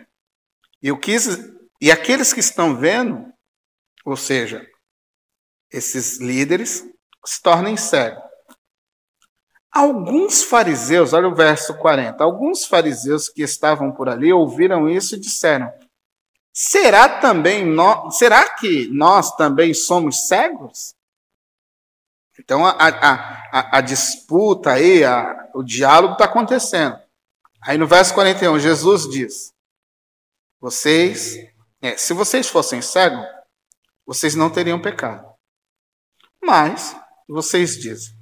E, 0.83 0.93
o 0.93 0.99
que, 0.99 1.16
e 1.81 1.91
aqueles 1.91 2.31
que 2.31 2.41
estão 2.41 2.76
vendo, 2.76 3.33
ou 4.05 4.18
seja, 4.18 4.68
esses 5.72 6.20
líderes, 6.20 6.85
se 7.24 7.41
tornem 7.41 7.74
cegos. 7.74 8.22
Alguns 9.72 10.43
fariseus, 10.43 11.14
olha 11.14 11.28
o 11.28 11.35
verso 11.35 11.72
40, 11.78 12.22
alguns 12.22 12.66
fariseus 12.66 13.31
que 13.31 13.41
estavam 13.41 13.93
por 13.93 14.11
ali 14.11 14.31
ouviram 14.31 14.91
isso 14.91 15.16
e 15.16 15.18
disseram: 15.18 15.72
Será 16.53 17.18
também 17.18 17.64
nós, 17.64 18.18
será 18.18 18.47
que 18.57 18.89
nós 18.89 19.35
também 19.37 19.72
somos 19.72 20.28
cegos? 20.28 20.95
Então 22.51 22.66
a, 22.66 22.72
a, 22.72 23.78
a, 23.78 23.80
disputa 23.80 24.72
aí, 24.72 25.05
a, 25.05 25.48
o 25.55 25.62
diálogo 25.62 26.14
está 26.14 26.24
acontecendo. 26.24 26.98
Aí 27.62 27.78
no 27.78 27.86
verso 27.86 28.12
41, 28.12 28.59
Jesus 28.59 29.09
diz: 29.09 29.55
Vocês, 30.61 31.36
é, 31.80 31.96
se 31.96 32.12
vocês 32.12 32.48
fossem 32.48 32.82
cegos, 32.82 33.24
vocês 34.05 34.34
não 34.34 34.51
teriam 34.51 34.82
pecado. 34.82 35.32
Mas 36.42 36.96
vocês 37.28 37.78
dizem: 37.78 38.16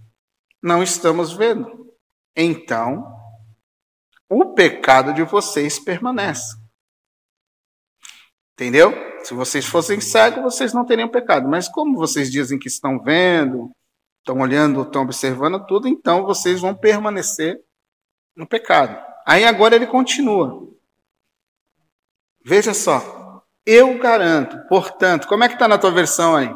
Não 0.63 0.83
estamos 0.83 1.33
vendo. 1.33 1.91
Então, 2.37 3.11
o 4.29 4.53
pecado 4.53 5.15
de 5.15 5.23
vocês 5.23 5.79
permanece. 5.79 6.55
Entendeu? 8.53 8.93
Se 9.25 9.33
vocês 9.33 9.65
fossem 9.65 10.03
cegos, 10.03 10.43
vocês 10.43 10.75
não 10.75 10.85
teriam 10.85 11.09
pecado. 11.09 11.49
Mas 11.49 11.67
como 11.67 11.97
vocês 11.97 12.31
dizem 12.31 12.59
que 12.59 12.69
estão 12.69 13.03
vendo, 13.03 13.73
estão 14.19 14.39
olhando, 14.41 14.83
estão 14.83 15.03
observando 15.03 15.65
tudo, 15.67 15.89
então 15.89 16.25
vocês 16.25 16.61
vão 16.61 16.75
permanecer 16.75 17.61
no 18.37 18.47
pecado. 18.47 19.03
Aí 19.27 19.45
agora 19.45 19.77
ele 19.77 19.87
continua. 19.87 20.69
Veja 22.45 22.73
só. 22.73 23.45
Eu 23.67 23.99
garanto, 23.99 24.57
portanto, 24.69 25.29
como 25.29 25.45
é 25.45 25.49
que 25.49 25.55
está 25.55 25.69
na 25.69 25.77
tua 25.77 25.91
versão 25.91 26.35
aí? 26.35 26.55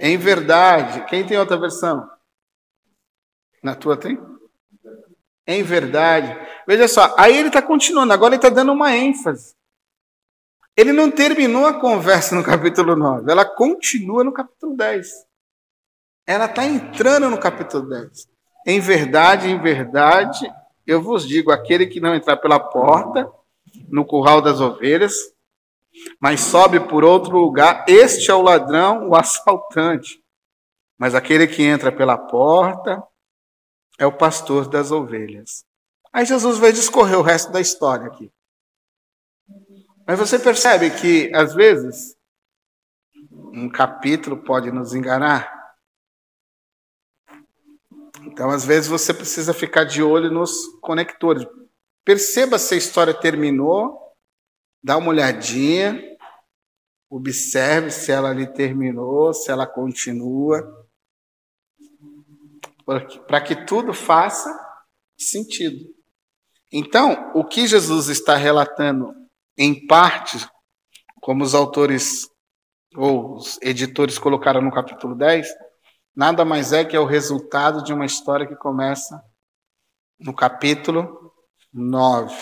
Em 0.00 0.16
verdade. 0.16 1.04
Quem 1.04 1.26
tem 1.26 1.36
outra 1.36 1.58
versão? 1.58 2.10
Na 3.62 3.74
tua 3.74 3.96
tem? 3.96 4.18
Em 5.46 5.62
verdade. 5.62 6.34
Veja 6.66 6.88
só, 6.88 7.14
aí 7.18 7.36
ele 7.36 7.48
está 7.48 7.60
continuando, 7.60 8.12
agora 8.12 8.34
ele 8.34 8.38
está 8.38 8.48
dando 8.48 8.72
uma 8.72 8.96
ênfase. 8.96 9.54
Ele 10.80 10.94
não 10.94 11.10
terminou 11.10 11.66
a 11.66 11.78
conversa 11.78 12.34
no 12.34 12.42
capítulo 12.42 12.96
9, 12.96 13.30
ela 13.30 13.44
continua 13.44 14.24
no 14.24 14.32
capítulo 14.32 14.74
10. 14.74 15.08
Ela 16.26 16.46
está 16.46 16.64
entrando 16.64 17.28
no 17.28 17.38
capítulo 17.38 17.86
10. 17.86 18.26
Em 18.66 18.80
verdade, 18.80 19.50
em 19.50 19.60
verdade, 19.60 20.50
eu 20.86 21.02
vos 21.02 21.28
digo: 21.28 21.52
aquele 21.52 21.86
que 21.86 22.00
não 22.00 22.14
entrar 22.14 22.38
pela 22.38 22.58
porta, 22.58 23.30
no 23.90 24.06
curral 24.06 24.40
das 24.40 24.58
ovelhas, 24.58 25.12
mas 26.18 26.40
sobe 26.40 26.80
por 26.80 27.04
outro 27.04 27.36
lugar, 27.36 27.84
este 27.86 28.30
é 28.30 28.34
o 28.34 28.40
ladrão, 28.40 29.10
o 29.10 29.14
assaltante. 29.14 30.24
Mas 30.96 31.14
aquele 31.14 31.46
que 31.46 31.62
entra 31.62 31.92
pela 31.92 32.16
porta 32.16 33.02
é 33.98 34.06
o 34.06 34.12
pastor 34.12 34.66
das 34.66 34.90
ovelhas. 34.90 35.62
Aí 36.10 36.24
Jesus 36.24 36.56
vai 36.56 36.72
discorrer 36.72 37.18
o 37.18 37.22
resto 37.22 37.52
da 37.52 37.60
história 37.60 38.06
aqui. 38.06 38.32
Mas 40.10 40.18
você 40.18 40.40
percebe 40.40 40.90
que, 40.90 41.32
às 41.32 41.54
vezes, 41.54 42.16
um 43.30 43.68
capítulo 43.68 44.42
pode 44.42 44.72
nos 44.72 44.92
enganar. 44.92 45.72
Então, 48.22 48.50
às 48.50 48.64
vezes, 48.64 48.88
você 48.88 49.14
precisa 49.14 49.54
ficar 49.54 49.84
de 49.84 50.02
olho 50.02 50.28
nos 50.28 50.66
conectores. 50.80 51.46
Perceba 52.04 52.58
se 52.58 52.74
a 52.74 52.76
história 52.76 53.14
terminou, 53.14 54.12
dá 54.82 54.96
uma 54.96 55.10
olhadinha, 55.10 56.02
observe 57.08 57.92
se 57.92 58.10
ela 58.10 58.30
ali 58.30 58.52
terminou, 58.52 59.32
se 59.32 59.48
ela 59.48 59.64
continua, 59.64 60.88
para 63.28 63.40
que 63.40 63.64
tudo 63.64 63.94
faça 63.94 64.52
sentido. 65.16 65.94
Então, 66.72 67.30
o 67.32 67.44
que 67.44 67.64
Jesus 67.64 68.08
está 68.08 68.34
relatando 68.34 69.19
em 69.60 69.86
parte, 69.86 70.38
como 71.20 71.44
os 71.44 71.54
autores 71.54 72.26
ou 72.96 73.34
os 73.34 73.58
editores 73.60 74.18
colocaram 74.18 74.62
no 74.62 74.72
capítulo 74.72 75.14
10, 75.14 75.46
nada 76.16 76.46
mais 76.46 76.72
é 76.72 76.82
que 76.82 76.96
é 76.96 76.98
o 76.98 77.04
resultado 77.04 77.84
de 77.84 77.92
uma 77.92 78.06
história 78.06 78.46
que 78.46 78.56
começa 78.56 79.22
no 80.18 80.34
capítulo 80.34 81.30
9. 81.70 82.34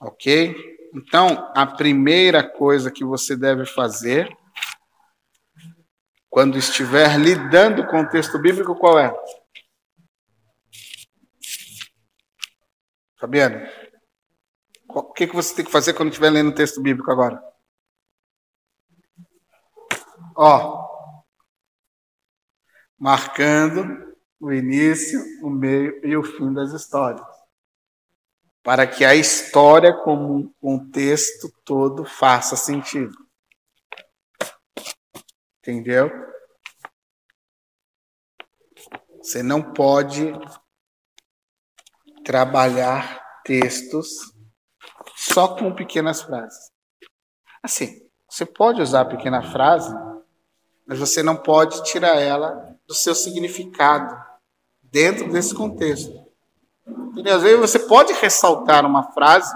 Ok? 0.00 0.56
Então, 0.94 1.52
a 1.54 1.66
primeira 1.66 2.42
coisa 2.42 2.90
que 2.90 3.04
você 3.04 3.36
deve 3.36 3.66
fazer 3.66 4.34
quando 6.30 6.56
estiver 6.56 7.18
lidando 7.18 7.86
com 7.86 8.00
o 8.00 8.08
texto 8.08 8.38
bíblico, 8.38 8.74
qual 8.76 8.98
é? 8.98 9.14
Fabiano, 13.18 13.66
o 15.00 15.12
que, 15.12 15.26
que 15.26 15.34
você 15.34 15.54
tem 15.54 15.64
que 15.64 15.70
fazer 15.70 15.92
quando 15.94 16.08
estiver 16.08 16.30
lendo 16.30 16.50
o 16.50 16.54
texto 16.54 16.80
bíblico 16.80 17.10
agora? 17.10 17.42
Ó, 20.34 20.86
marcando 22.98 24.16
o 24.40 24.52
início, 24.52 25.20
o 25.42 25.50
meio 25.50 26.00
e 26.04 26.16
o 26.16 26.22
fim 26.22 26.52
das 26.52 26.72
histórias. 26.72 27.26
Para 28.62 28.86
que 28.86 29.04
a 29.04 29.14
história, 29.14 29.92
como 29.92 30.34
um 30.34 30.52
contexto 30.60 31.52
todo, 31.64 32.04
faça 32.04 32.56
sentido. 32.56 33.16
Entendeu? 35.58 36.10
Você 39.18 39.42
não 39.42 39.72
pode 39.72 40.32
trabalhar 42.24 43.42
textos 43.44 44.35
só 45.32 45.48
com 45.48 45.74
pequenas 45.74 46.22
frases. 46.22 46.70
Assim, 47.62 48.00
você 48.28 48.44
pode 48.44 48.80
usar 48.80 49.02
a 49.02 49.04
pequena 49.04 49.42
frase 49.42 49.94
mas 50.86 51.00
você 51.00 51.22
não 51.22 51.36
pode 51.36 51.82
tirar 51.82 52.20
ela 52.20 52.78
do 52.86 52.94
seu 52.94 53.14
significado 53.14 54.16
dentro 54.80 55.28
desse 55.30 55.52
contexto. 55.52 56.24
Às 57.26 57.42
vezes 57.42 57.58
você 57.58 57.78
pode 57.80 58.12
ressaltar 58.12 58.86
uma 58.86 59.12
frase 59.12 59.52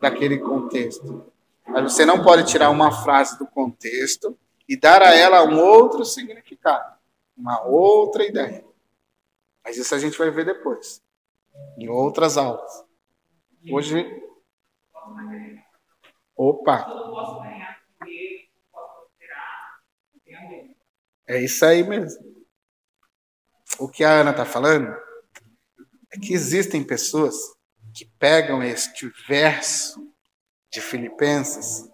daquele 0.00 0.38
contexto, 0.38 1.26
mas 1.66 1.92
você 1.92 2.06
não 2.06 2.22
pode 2.22 2.44
tirar 2.44 2.70
uma 2.70 2.92
frase 3.02 3.36
do 3.36 3.46
contexto 3.46 4.38
e 4.68 4.76
dar 4.76 5.02
a 5.02 5.12
ela 5.12 5.42
um 5.42 5.58
outro 5.58 6.04
significado, 6.04 6.94
uma 7.36 7.64
outra 7.64 8.24
ideia. 8.24 8.64
Mas 9.64 9.76
isso 9.76 9.92
a 9.94 9.98
gente 9.98 10.16
vai 10.16 10.30
ver 10.30 10.44
depois, 10.44 11.02
em 11.76 11.88
outras 11.88 12.38
aulas. 12.38 12.84
Hoje. 13.70 14.29
Opa! 16.36 16.86
É 21.28 21.38
isso 21.40 21.64
aí 21.64 21.82
mesmo. 21.82 22.20
O 23.78 23.88
que 23.88 24.02
a 24.02 24.10
Ana 24.10 24.30
está 24.30 24.44
falando 24.44 24.92
é 26.12 26.18
que 26.18 26.32
existem 26.32 26.82
pessoas 26.82 27.36
que 27.94 28.04
pegam 28.18 28.62
este 28.62 29.12
verso 29.28 30.12
de 30.72 30.80
Filipenses 30.80 31.88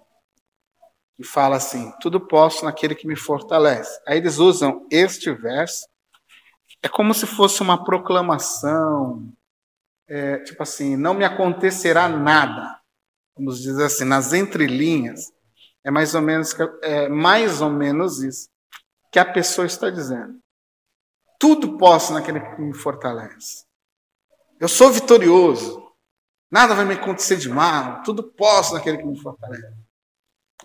e 1.18 1.24
fala 1.24 1.56
assim: 1.56 1.92
tudo 2.00 2.20
posso 2.20 2.64
naquele 2.64 2.94
que 2.94 3.06
me 3.06 3.16
fortalece. 3.16 4.00
Aí 4.06 4.18
eles 4.18 4.38
usam 4.38 4.86
este 4.90 5.32
verso, 5.32 5.86
é 6.82 6.88
como 6.88 7.14
se 7.14 7.26
fosse 7.26 7.62
uma 7.62 7.84
proclamação, 7.84 9.32
é, 10.06 10.38
tipo 10.38 10.62
assim, 10.62 10.96
não 10.96 11.14
me 11.14 11.24
acontecerá 11.24 12.08
nada. 12.08 12.75
Vamos 13.36 13.60
dizer 13.60 13.84
assim, 13.84 14.04
nas 14.04 14.32
entrelinhas, 14.32 15.32
é 15.84 15.90
mais 15.90 16.14
ou 16.14 16.22
menos, 16.22 16.54
é 16.82 17.08
mais 17.08 17.60
ou 17.60 17.70
menos 17.70 18.22
isso 18.22 18.48
que 19.12 19.18
a 19.18 19.24
pessoa 19.24 19.66
está 19.66 19.90
dizendo. 19.90 20.38
Tudo 21.38 21.76
posso 21.76 22.12
naquele 22.12 22.40
que 22.40 22.60
me 22.60 22.74
fortalece. 22.74 23.66
Eu 24.58 24.68
sou 24.68 24.90
vitorioso. 24.90 25.82
Nada 26.50 26.74
vai 26.74 26.84
me 26.84 26.94
acontecer 26.94 27.36
de 27.36 27.48
mal. 27.48 28.02
Tudo 28.02 28.22
posso 28.22 28.74
naquele 28.74 28.98
que 28.98 29.04
me 29.04 29.20
fortalece. 29.20 29.74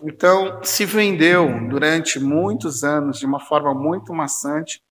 Então, 0.02 0.62
se 0.64 0.86
vendeu 0.86 1.68
durante 1.68 2.18
muitos 2.18 2.82
anos, 2.82 3.18
de 3.18 3.26
uma 3.26 3.40
forma 3.40 3.74
muito 3.74 4.14
maçante, 4.14 4.82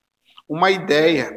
uma 0.48 0.70
ideia 0.70 1.32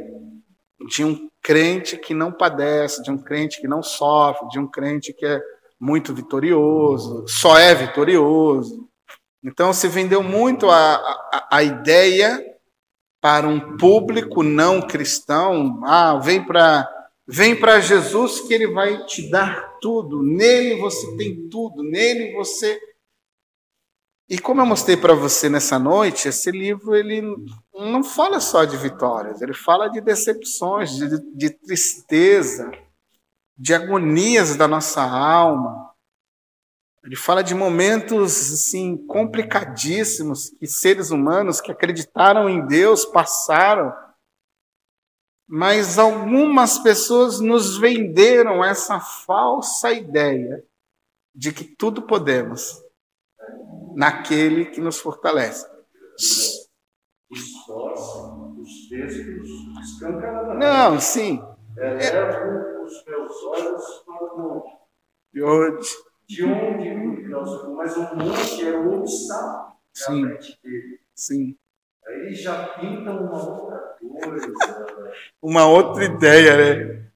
de 0.89 1.03
um 1.05 1.31
crente 1.41 1.97
que 1.97 2.13
não 2.13 2.31
padece, 2.31 3.03
de 3.03 3.11
um 3.11 3.17
crente 3.17 3.61
que 3.61 3.69
não 3.69 3.83
sofre, 3.83 4.49
de 4.49 4.59
um 4.59 4.71
crente 4.71 5.15
que 5.15 5.25
é 5.25 5.43
muito 5.81 6.15
vitorioso, 6.15 7.25
só 7.29 7.59
é 7.59 7.75
vitorioso. 7.75 8.89
Então 9.43 9.73
se 9.73 9.89
vendeu 9.89 10.23
muito 10.23 10.71
a, 10.71 10.95
a, 10.95 11.49
a 11.53 11.63
ideia 11.63 12.43
para 13.21 13.47
um 13.49 13.77
público 13.77 14.43
não 14.43 14.83
cristão. 14.83 15.81
Ah, 15.85 16.19
vem 16.19 16.43
para 16.43 16.91
vem 17.27 17.59
para 17.59 17.81
Jesus 17.81 18.41
que 18.41 18.53
ele 18.53 18.69
vai 18.69 19.05
te 19.07 19.31
dar 19.31 19.79
tudo. 19.81 20.23
Nele 20.23 20.77
você 20.77 21.17
tem 21.17 21.49
tudo. 21.49 21.83
Nele 21.83 22.33
você 22.35 22.79
e 24.29 24.39
como 24.39 24.63
eu 24.63 24.67
mostrei 24.67 24.97
para 24.97 25.15
você 25.15 25.51
nessa 25.51 25.79
noite, 25.79 26.29
esse 26.29 26.51
livro 26.51 26.95
ele 26.95 27.23
não 27.75 28.03
fala 28.03 28.41
só 28.41 28.65
de 28.65 28.77
vitórias, 28.77 29.43
ele 29.43 29.53
fala 29.53 29.89
de 29.89 30.01
decepções, 30.01 30.97
de, 30.97 31.21
de 31.35 31.51
tristeza, 31.51 32.73
de 33.57 33.75
agonias 33.75 34.57
da 34.57 34.67
nossa 34.67 35.03
alma, 35.03 35.95
ele 37.05 37.17
fala 37.17 37.45
de 37.45 37.55
momentos 37.55 38.53
assim 38.53 38.97
complicadíssimos 39.07 40.49
que 40.51 40.67
seres 40.67 41.11
humanos 41.11 41.61
que 41.61 41.71
acreditaram 41.71 42.49
em 42.49 42.67
Deus 42.67 43.05
passaram. 43.05 43.93
Mas 45.47 45.99
algumas 45.99 46.79
pessoas 46.79 47.41
nos 47.41 47.77
venderam 47.77 48.65
essa 48.65 48.99
falsa 48.99 49.93
ideia 49.93 50.65
de 51.35 51.53
que 51.53 51.65
tudo 51.65 52.03
podemos 52.03 52.83
naquele 53.95 54.67
que 54.67 54.81
nos 54.81 54.99
fortalece. 54.99 55.69
Não, 60.59 60.99
sim. 60.99 61.43
Elevo 61.77 62.74
os 62.95 63.05
meus 63.05 63.45
olhos 63.45 63.85
para 64.07 64.25
o 64.25 64.39
monte 64.39 64.85
de 65.33 65.43
onde 65.43 65.89
mas 67.77 67.97
o 67.97 68.17
monte 68.17 68.65
é 68.65 68.71
o 68.71 69.01
obstáculo 69.01 69.77
Sim. 69.93 70.23
dele. 70.63 71.01
Sim. 71.15 71.57
Aí 72.07 72.15
ele 72.15 72.35
já 72.35 72.69
pinta 72.69 73.11
uma 73.11 73.51
outra 73.51 73.97
coisa. 73.99 74.53
uma 75.43 75.67
outra 75.67 76.05
ideia, 76.05 76.57
né? 76.57 77.11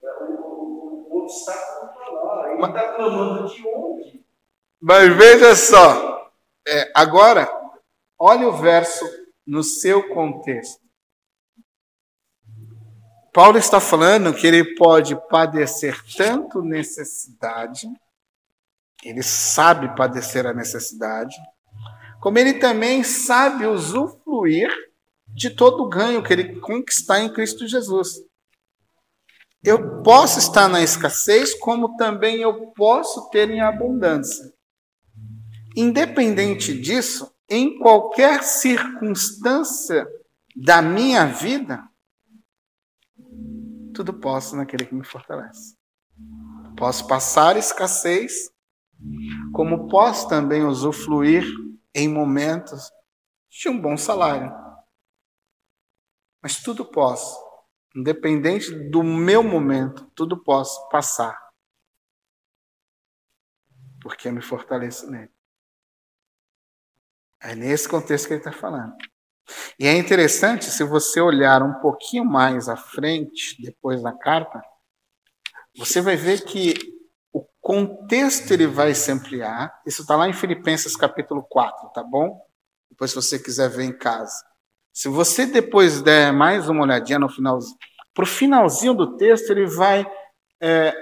O, 0.00 0.06
o, 0.06 1.08
o 1.10 1.22
obstáculo 1.22 1.90
está 1.90 2.10
lá. 2.10 2.52
Ele 2.52 2.64
está 2.64 2.94
clamando 2.94 3.48
de 3.48 3.66
onde? 3.66 4.24
Mas 4.80 5.16
veja 5.16 5.54
só. 5.54 6.32
É, 6.66 6.90
agora, 6.94 7.48
olha 8.18 8.48
o 8.48 8.52
verso 8.52 9.04
no 9.46 9.62
seu 9.62 10.08
contexto. 10.08 10.81
Paulo 13.32 13.58
está 13.58 13.80
falando 13.80 14.34
que 14.34 14.46
ele 14.46 14.74
pode 14.74 15.16
padecer 15.28 15.98
tanto 16.16 16.62
necessidade 16.62 17.88
ele 19.02 19.22
sabe 19.22 19.94
padecer 19.96 20.46
a 20.46 20.54
necessidade, 20.54 21.34
como 22.20 22.38
ele 22.38 22.54
também 22.54 23.02
sabe 23.02 23.66
usufruir 23.66 24.70
de 25.26 25.50
todo 25.50 25.82
o 25.82 25.88
ganho 25.88 26.22
que 26.22 26.32
ele 26.32 26.60
conquistar 26.60 27.20
em 27.20 27.32
Cristo 27.32 27.66
Jesus. 27.66 28.22
Eu 29.64 30.02
posso 30.02 30.38
estar 30.38 30.68
na 30.68 30.82
escassez, 30.82 31.54
como 31.54 31.96
também 31.96 32.42
eu 32.42 32.66
posso 32.72 33.28
ter 33.30 33.50
em 33.50 33.60
abundância. 33.60 34.52
Independente 35.76 36.78
disso, 36.78 37.32
em 37.48 37.78
qualquer 37.78 38.42
circunstância 38.44 40.06
da 40.54 40.80
minha 40.80 41.26
vida, 41.26 41.82
tudo 43.92 44.12
posso 44.12 44.56
naquele 44.56 44.86
que 44.86 44.94
me 44.94 45.04
fortalece. 45.04 45.76
Posso 46.76 47.06
passar 47.06 47.56
escassez, 47.56 48.50
como 49.52 49.88
posso 49.88 50.28
também 50.28 50.64
usufruir 50.64 51.44
em 51.94 52.08
momentos 52.08 52.90
de 53.50 53.68
um 53.68 53.80
bom 53.80 53.96
salário. 53.96 54.50
Mas 56.42 56.62
tudo 56.62 56.84
posso, 56.84 57.38
independente 57.94 58.70
do 58.90 59.02
meu 59.02 59.42
momento, 59.42 60.10
tudo 60.14 60.42
posso 60.42 60.88
passar. 60.88 61.38
Porque 64.00 64.28
eu 64.28 64.32
me 64.32 64.42
fortaleço 64.42 65.08
nele. 65.10 65.30
É 67.40 67.54
nesse 67.54 67.88
contexto 67.88 68.26
que 68.26 68.34
ele 68.34 68.40
está 68.40 68.52
falando. 68.52 68.96
E 69.78 69.86
é 69.86 69.96
interessante, 69.96 70.66
se 70.66 70.84
você 70.84 71.20
olhar 71.20 71.62
um 71.62 71.74
pouquinho 71.80 72.24
mais 72.24 72.68
à 72.68 72.76
frente, 72.76 73.60
depois 73.60 74.02
da 74.02 74.12
carta, 74.12 74.62
você 75.76 76.00
vai 76.00 76.16
ver 76.16 76.44
que 76.44 76.74
o 77.32 77.44
contexto 77.60 78.52
ele 78.52 78.66
vai 78.66 78.94
se 78.94 79.10
ampliar. 79.10 79.80
Isso 79.86 80.02
está 80.02 80.16
lá 80.16 80.28
em 80.28 80.32
Filipenses 80.32 80.96
capítulo 80.96 81.42
4, 81.42 81.88
tá 81.90 82.02
bom? 82.02 82.40
Depois, 82.90 83.10
se 83.10 83.16
você 83.16 83.38
quiser 83.38 83.70
ver 83.70 83.84
em 83.84 83.96
casa. 83.96 84.44
Se 84.92 85.08
você 85.08 85.46
depois 85.46 86.02
der 86.02 86.32
mais 86.32 86.68
uma 86.68 86.82
olhadinha 86.82 87.18
no 87.18 87.28
finalzinho, 87.28 87.78
para 88.12 88.24
o 88.24 88.26
finalzinho 88.26 88.92
do 88.92 89.16
texto, 89.16 89.50
ele 89.50 89.66
vai. 89.66 90.06
É, 90.60 90.94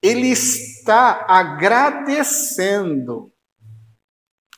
ele 0.00 0.28
está 0.28 1.26
agradecendo 1.28 3.32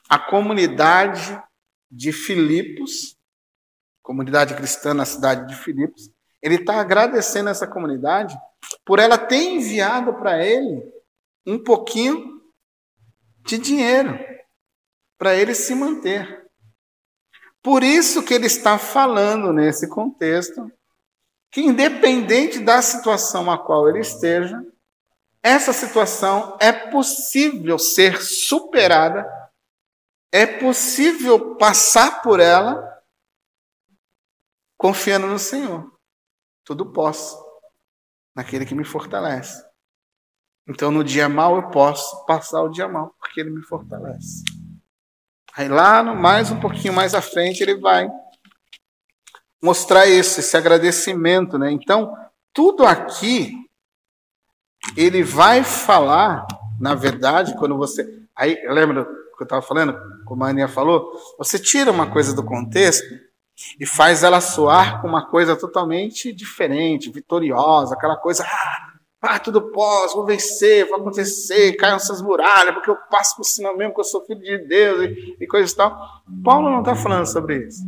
a 0.09 0.19
comunidade 0.19 1.43
de 1.91 2.13
Filipos, 2.13 3.17
comunidade 4.03 4.55
cristã 4.55 4.95
na 4.95 5.05
cidade 5.05 5.47
de 5.49 5.57
Filipos. 5.57 6.11
Ele 6.43 6.57
está 6.57 6.81
agradecendo 6.81 7.51
essa 7.51 7.67
comunidade 7.67 8.39
por 8.85 8.99
ela 8.99 9.19
ter 9.19 9.43
enviado 9.43 10.15
para 10.15 10.45
ele 10.45 10.83
um 11.47 11.63
pouquinho 11.63 12.43
de 13.45 13.59
dinheiro 13.59 14.19
para 15.17 15.35
ele 15.35 15.55
se 15.55 15.75
manter. 15.75 16.47
Por 17.63 17.83
isso 17.83 18.23
que 18.23 18.33
ele 18.33 18.47
está 18.47 18.79
falando 18.79 19.53
nesse 19.53 19.89
contexto 19.89 20.71
que 21.51 21.61
independente 21.61 22.61
da 22.61 22.81
situação 22.81 23.51
a 23.51 23.59
qual 23.59 23.89
ele 23.89 24.01
esteja, 24.01 24.63
essa 25.43 25.73
situação 25.73 26.57
é 26.61 26.73
possível 26.73 27.79
ser 27.79 28.21
superada, 28.23 29.27
é 30.33 30.47
possível 30.47 31.57
passar 31.57 32.23
por 32.23 32.41
ela 32.41 33.03
confiando 34.77 35.27
no 35.27 35.39
Senhor. 35.39 35.93
Tudo 36.65 36.93
posso 36.93 37.37
naquele 38.35 38.65
que 38.65 38.75
me 38.75 38.85
fortalece. 38.85 39.67
Então, 40.69 40.91
no 40.91 41.03
dia 41.03 41.29
mal, 41.29 41.57
eu 41.57 41.71
posso 41.71 42.25
passar 42.27 42.63
o 42.63 42.69
dia 42.69 42.87
mal, 42.87 43.15
porque 43.19 43.41
ele 43.41 43.51
me 43.51 43.63
fortalece. 43.63 44.45
Aí, 45.57 45.67
lá 45.67 46.03
no, 46.03 46.15
mais 46.15 46.51
um 46.51 46.61
pouquinho 46.61 46.93
mais 46.93 47.15
à 47.15 47.23
frente, 47.23 47.63
ele 47.63 47.81
vai 47.81 48.09
mostrar 49.63 50.07
isso, 50.07 50.39
esse 50.39 50.57
agradecimento. 50.57 51.59
Né? 51.59 51.73
Então, 51.73 52.15
tudo 52.53 52.85
aqui, 52.85 53.53
ele 54.97 55.23
vai 55.23 55.65
falar, 55.65 56.47
na 56.79 56.95
verdade, 56.95 57.57
quando 57.57 57.77
você. 57.77 58.28
Aí, 58.39 58.57
lembra 58.69 59.05
que 59.39 59.43
eu 59.43 59.45
estava 59.45 59.63
falando, 59.63 59.97
como 60.25 60.45
a 60.45 60.49
Aninha 60.49 60.69
falou? 60.69 61.13
Você 61.39 61.59
tira 61.59 61.91
uma 61.91 62.11
coisa 62.11 62.35
do 62.35 62.45
contexto 62.45 63.05
e 63.81 63.87
faz 63.87 64.23
ela 64.23 64.41
soar 64.41 65.01
com 65.01 65.09
uma 65.09 65.27
coisa 65.27 65.57
totalmente 65.57 66.33
diferente, 66.33 67.11
vitoriosa, 67.11 67.95
aquela 67.95 68.17
coisa, 68.17 68.45
ah, 68.45 68.93
ah 69.23 69.39
tudo 69.39 69.71
posso, 69.73 70.17
vou 70.17 70.27
vencer, 70.27 70.87
vou 70.87 70.99
acontecer, 70.99 71.77
caiam 71.77 71.97
essas 71.97 72.21
muralhas, 72.21 72.75
porque 72.75 72.91
eu 72.91 72.97
passo 73.11 73.37
por 73.37 73.45
cima 73.45 73.75
mesmo, 73.77 73.95
que 73.95 74.01
eu 74.01 74.05
sou 74.05 74.25
filho 74.25 74.41
de 74.41 74.59
Deus 74.59 75.03
e, 75.03 75.37
e 75.41 75.47
coisa 75.47 75.73
e 75.73 75.77
tal. 75.77 75.97
Paulo 76.45 76.71
não 76.71 76.81
está 76.81 76.95
falando 76.95 77.27
sobre 77.27 77.67
isso. 77.67 77.83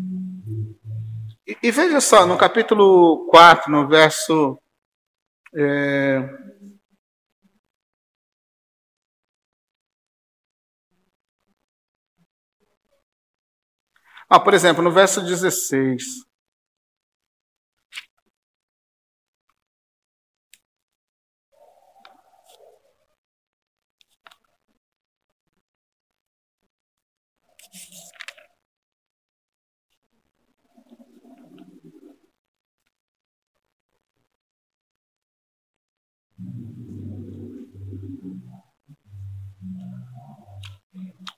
E, 1.46 1.56
e, 1.62 1.70
veja 1.70 2.00
só, 2.00 2.26
no 2.26 2.36
capítulo 2.36 3.26
4, 3.28 3.70
no 3.70 3.88
verso. 3.88 4.58
É, 5.52 6.49
Ah, 14.30 14.38
por 14.38 14.54
exemplo, 14.54 14.80
no 14.82 14.92
verso 14.92 15.20
16. 15.20 16.04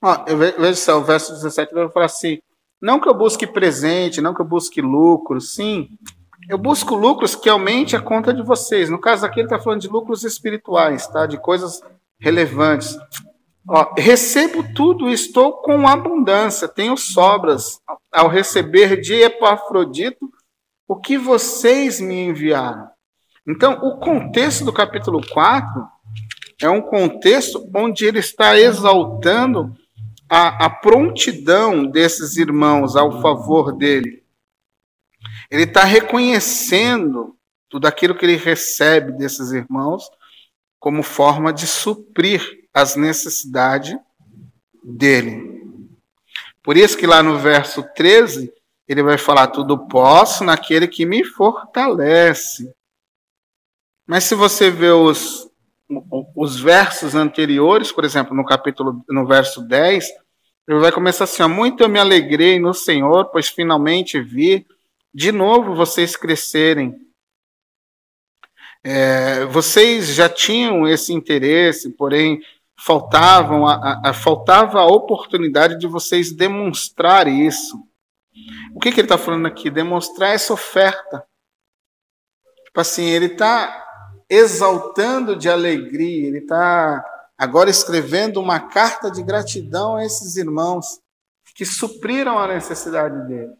Ah, 0.01 0.25
veja 0.59 0.75
só, 0.75 0.99
o 0.99 1.03
verso 1.03 1.33
17 1.33 1.73
vai 1.73 1.89
falar 1.89 2.05
assim: 2.05 2.39
não 2.83 2.99
que 2.99 3.07
eu 3.07 3.13
busque 3.13 3.47
presente, 3.47 4.19
não 4.19 4.33
que 4.33 4.41
eu 4.41 4.45
busque 4.45 4.81
lucro, 4.81 5.39
sim. 5.39 5.97
Eu 6.49 6.57
busco 6.57 6.95
lucros 6.95 7.33
que 7.33 7.47
aumente 7.47 7.95
a 7.95 8.01
conta 8.01 8.33
de 8.33 8.43
vocês. 8.43 8.89
No 8.89 8.99
caso 8.99 9.25
aqui, 9.25 9.39
ele 9.39 9.45
está 9.45 9.57
falando 9.57 9.79
de 9.79 9.87
lucros 9.87 10.25
espirituais, 10.25 11.07
tá? 11.07 11.25
de 11.25 11.37
coisas 11.37 11.81
relevantes. 12.19 12.97
Ó, 13.65 13.93
recebo 13.97 14.65
tudo, 14.75 15.09
estou 15.09 15.53
com 15.53 15.87
abundância, 15.87 16.67
tenho 16.67 16.97
sobras 16.97 17.79
ao 18.11 18.27
receber 18.27 18.99
de 18.99 19.13
Epafrodito 19.13 20.29
o 20.85 20.97
que 20.97 21.17
vocês 21.17 22.01
me 22.01 22.25
enviaram. 22.25 22.89
Então, 23.47 23.79
o 23.81 23.97
contexto 23.97 24.65
do 24.65 24.73
capítulo 24.73 25.21
4 25.31 25.87
é 26.61 26.69
um 26.69 26.81
contexto 26.81 27.65
onde 27.73 28.05
ele 28.05 28.19
está 28.19 28.59
exaltando 28.59 29.73
a, 30.35 30.65
a 30.65 30.69
prontidão 30.71 31.85
desses 31.85 32.37
irmãos 32.37 32.95
ao 32.95 33.21
favor 33.21 33.71
dele. 33.71 34.23
Ele 35.51 35.61
está 35.61 35.83
reconhecendo 35.83 37.37
tudo 37.69 37.85
aquilo 37.85 38.15
que 38.15 38.25
ele 38.25 38.35
recebe 38.35 39.11
desses 39.11 39.51
irmãos 39.51 40.09
como 40.79 41.03
forma 41.03 41.53
de 41.53 41.67
suprir 41.67 42.67
as 42.73 42.95
necessidades 42.95 43.95
dele. 44.83 45.61
Por 46.63 46.77
isso 46.77 46.97
que 46.97 47.05
lá 47.05 47.21
no 47.21 47.37
verso 47.37 47.83
13, 47.93 48.51
ele 48.87 49.03
vai 49.03 49.19
falar: 49.19 49.47
Tudo 49.49 49.87
posso 49.87 50.43
naquele 50.43 50.87
que 50.87 51.05
me 51.05 51.23
fortalece. 51.23 52.73
Mas 54.07 54.23
se 54.23 54.33
você 54.33 54.71
vê 54.71 54.89
os, 54.89 55.47
os 56.35 56.59
versos 56.59 57.13
anteriores, 57.13 57.91
por 57.91 58.03
exemplo, 58.03 58.35
no 58.35 58.43
capítulo, 58.43 59.05
no 59.07 59.27
verso 59.27 59.61
10, 59.61 60.22
ele 60.67 60.79
vai 60.79 60.91
começar 60.91 61.25
assim: 61.25 61.43
ó, 61.43 61.47
Muito 61.47 61.83
eu 61.83 61.89
me 61.89 61.99
alegrei 61.99 62.59
no 62.59 62.73
Senhor, 62.73 63.25
pois 63.25 63.47
finalmente 63.47 64.19
vi 64.21 64.65
de 65.13 65.31
novo 65.31 65.75
vocês 65.75 66.15
crescerem. 66.15 66.99
É, 68.83 69.45
vocês 69.45 70.13
já 70.13 70.27
tinham 70.27 70.87
esse 70.87 71.13
interesse, 71.13 71.89
porém 71.91 72.41
faltavam 72.77 73.65
a, 73.65 74.01
a, 74.03 74.13
faltava 74.13 74.79
a 74.79 74.85
oportunidade 74.85 75.77
de 75.79 75.87
vocês 75.87 76.33
demonstrar 76.33 77.27
isso. 77.27 77.77
O 78.73 78.79
que, 78.79 78.91
que 78.91 78.99
ele 78.99 79.05
está 79.05 79.17
falando 79.17 79.45
aqui? 79.45 79.69
Demonstrar 79.69 80.33
essa 80.33 80.53
oferta. 80.53 81.25
Tipo 82.65 82.81
assim, 82.81 83.05
ele 83.05 83.27
está 83.27 83.85
exaltando 84.29 85.35
de 85.35 85.47
alegria, 85.47 86.27
ele 86.27 86.39
está 86.39 87.05
agora 87.43 87.69
escrevendo 87.69 88.39
uma 88.39 88.59
carta 88.59 89.11
de 89.11 89.21
gratidão 89.21 89.95
a 89.95 90.05
esses 90.05 90.37
irmãos 90.37 91.01
que 91.55 91.65
supriram 91.65 92.39
a 92.39 92.47
necessidade 92.47 93.27
dele. 93.27 93.53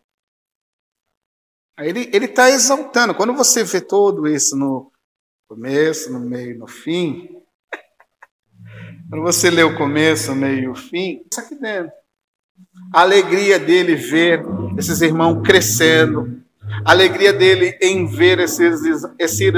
Ele 1.78 2.26
está 2.26 2.50
exaltando. 2.50 3.14
Quando 3.14 3.34
você 3.34 3.64
vê 3.64 3.82
todo 3.82 4.28
isso 4.28 4.56
no 4.56 4.92
começo, 5.48 6.12
no 6.12 6.20
meio, 6.20 6.58
no 6.58 6.68
fim, 6.68 7.30
quando 9.10 9.22
você 9.22 9.50
lê 9.50 9.64
o 9.64 9.76
começo, 9.78 10.32
o 10.32 10.36
meio 10.36 10.64
e 10.64 10.68
o 10.70 10.76
fim, 10.76 11.26
isso 11.30 11.42
aqui 11.42 11.56
dentro. 11.56 11.92
A 12.94 13.02
alegria 13.02 13.60
dele 13.60 13.96
ver 13.96 14.44
esses 14.78 15.02
irmãos 15.02 15.42
crescendo, 15.44 16.42
a 16.86 16.92
alegria 16.92 17.34
dele 17.34 17.78
em 17.82 18.06
ver 18.08 18.40
esses, 18.40 18.82
esse, 19.20 19.52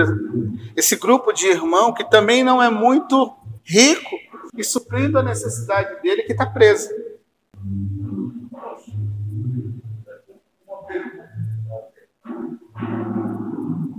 esse 0.76 0.95
grupo 0.95 1.31
de 1.31 1.45
irmão 1.47 1.93
que 1.93 2.10
também 2.10 2.43
não 2.43 2.61
é 2.61 2.69
muito 2.69 3.44
rico 3.66 4.16
e 4.56 4.64
suprindo 4.64 5.18
a 5.18 5.24
necessidade 5.24 6.02
dele 6.02 6.24
que 6.24 6.32
está 6.32 6.46
preso. 6.46 6.90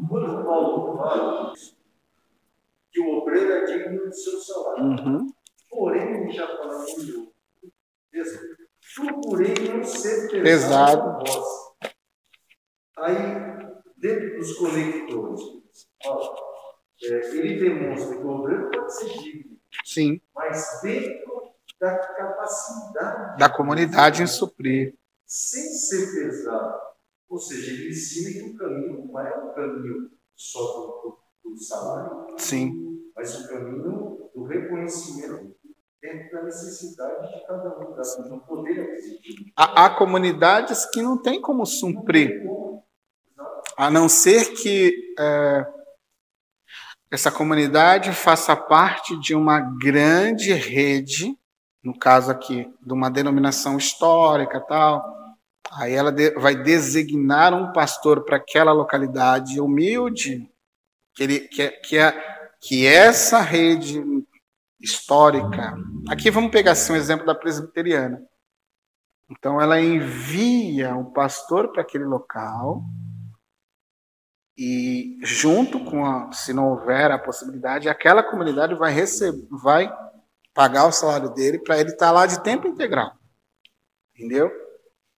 Quando 0.08 0.44
Paulo 0.44 0.96
fala 0.96 1.52
que 2.90 3.00
o 3.00 3.18
obreiro 3.18 3.52
é 3.52 3.64
digno 3.64 4.08
de 4.08 4.16
seu 4.16 4.38
salário, 4.40 4.84
uhum. 4.84 5.32
porém, 5.68 6.22
ele 6.22 6.32
já 6.32 6.46
falou 6.46 6.78
no 6.78 7.26
procurei 8.94 9.54
não 9.68 9.84
ser 9.84 10.30
pesado. 10.42 11.22
pesado. 11.22 11.56
Aí, 12.96 13.16
dentro 13.96 14.38
dos 14.38 14.56
conectores, 14.56 15.40
ó, 16.06 16.34
é, 17.02 17.36
ele 17.36 17.58
demonstra 17.58 18.16
que 18.16 18.22
o 18.22 18.28
obreiro 18.28 18.70
pode 18.70 18.94
ser 18.94 19.18
digno. 19.18 19.55
Sim. 19.84 20.20
Mas 20.34 20.80
dentro 20.82 21.52
da 21.80 21.98
capacidade 21.98 23.38
da 23.38 23.48
comunidade 23.48 24.22
em 24.22 24.26
suprir. 24.26 24.94
Sem 25.26 25.64
ser 25.64 26.06
pesado. 26.14 26.80
Ou 27.28 27.38
seja, 27.38 27.72
ele 27.72 27.90
ensina 27.90 28.30
que 28.32 28.54
o 28.54 28.56
caminho 28.56 29.06
não 29.06 29.20
é 29.20 29.36
um 29.38 29.52
caminho 29.52 30.10
só 30.34 30.60
do, 30.60 31.18
do, 31.44 31.50
do 31.50 31.58
salário, 31.58 32.26
Sim. 32.38 33.02
mas 33.14 33.44
o 33.44 33.48
caminho 33.48 34.30
do 34.34 34.44
reconhecimento 34.44 35.56
dentro 36.00 36.30
da 36.30 36.44
necessidade 36.44 37.34
de 37.34 37.46
cada 37.46 37.78
um, 37.78 38.28
do 38.28 38.40
poder 38.46 38.80
aquisitivo. 38.80 39.50
Há, 39.56 39.86
há 39.86 39.90
comunidades 39.90 40.86
que 40.86 41.02
não 41.02 41.20
têm 41.20 41.40
como 41.40 41.66
suprir, 41.66 42.42
a 43.76 43.90
não 43.90 44.08
ser 44.08 44.52
que 44.54 45.14
é, 45.18 45.66
essa 47.10 47.30
comunidade 47.30 48.12
faça 48.12 48.56
parte 48.56 49.18
de 49.20 49.34
uma 49.34 49.60
grande 49.60 50.52
rede, 50.52 51.36
no 51.82 51.96
caso 51.96 52.30
aqui, 52.30 52.68
de 52.80 52.92
uma 52.92 53.10
denominação 53.10 53.78
histórica 53.78 54.60
tal. 54.60 55.04
Aí 55.72 55.92
ela 55.92 56.14
vai 56.36 56.56
designar 56.56 57.54
um 57.54 57.72
pastor 57.72 58.24
para 58.24 58.36
aquela 58.36 58.72
localidade 58.72 59.60
humilde, 59.60 60.50
que, 61.14 61.22
ele, 61.22 61.40
que, 61.40 61.68
que, 61.70 61.98
é, 61.98 62.12
que 62.60 62.86
essa 62.86 63.40
rede 63.40 64.02
histórica. 64.80 65.76
Aqui 66.08 66.30
vamos 66.30 66.50
pegar 66.50 66.72
assim, 66.72 66.92
um 66.92 66.96
exemplo 66.96 67.24
da 67.24 67.34
presbiteriana. 67.34 68.20
Então 69.30 69.60
ela 69.60 69.80
envia 69.80 70.94
o 70.94 71.12
pastor 71.12 71.72
para 71.72 71.82
aquele 71.82 72.04
local 72.04 72.82
e 74.56 75.18
junto 75.22 75.84
com 75.84 76.04
a, 76.04 76.32
se 76.32 76.52
não 76.52 76.70
houver 76.70 77.10
a 77.10 77.18
possibilidade, 77.18 77.88
aquela 77.88 78.22
comunidade 78.22 78.74
vai 78.74 78.90
receber, 78.90 79.46
vai 79.50 79.92
pagar 80.54 80.86
o 80.86 80.92
salário 80.92 81.28
dele 81.30 81.58
para 81.58 81.78
ele 81.78 81.90
estar 81.90 82.06
tá 82.06 82.12
lá 82.12 82.26
de 82.26 82.42
tempo 82.42 82.66
integral. 82.66 83.14
Entendeu? 84.14 84.50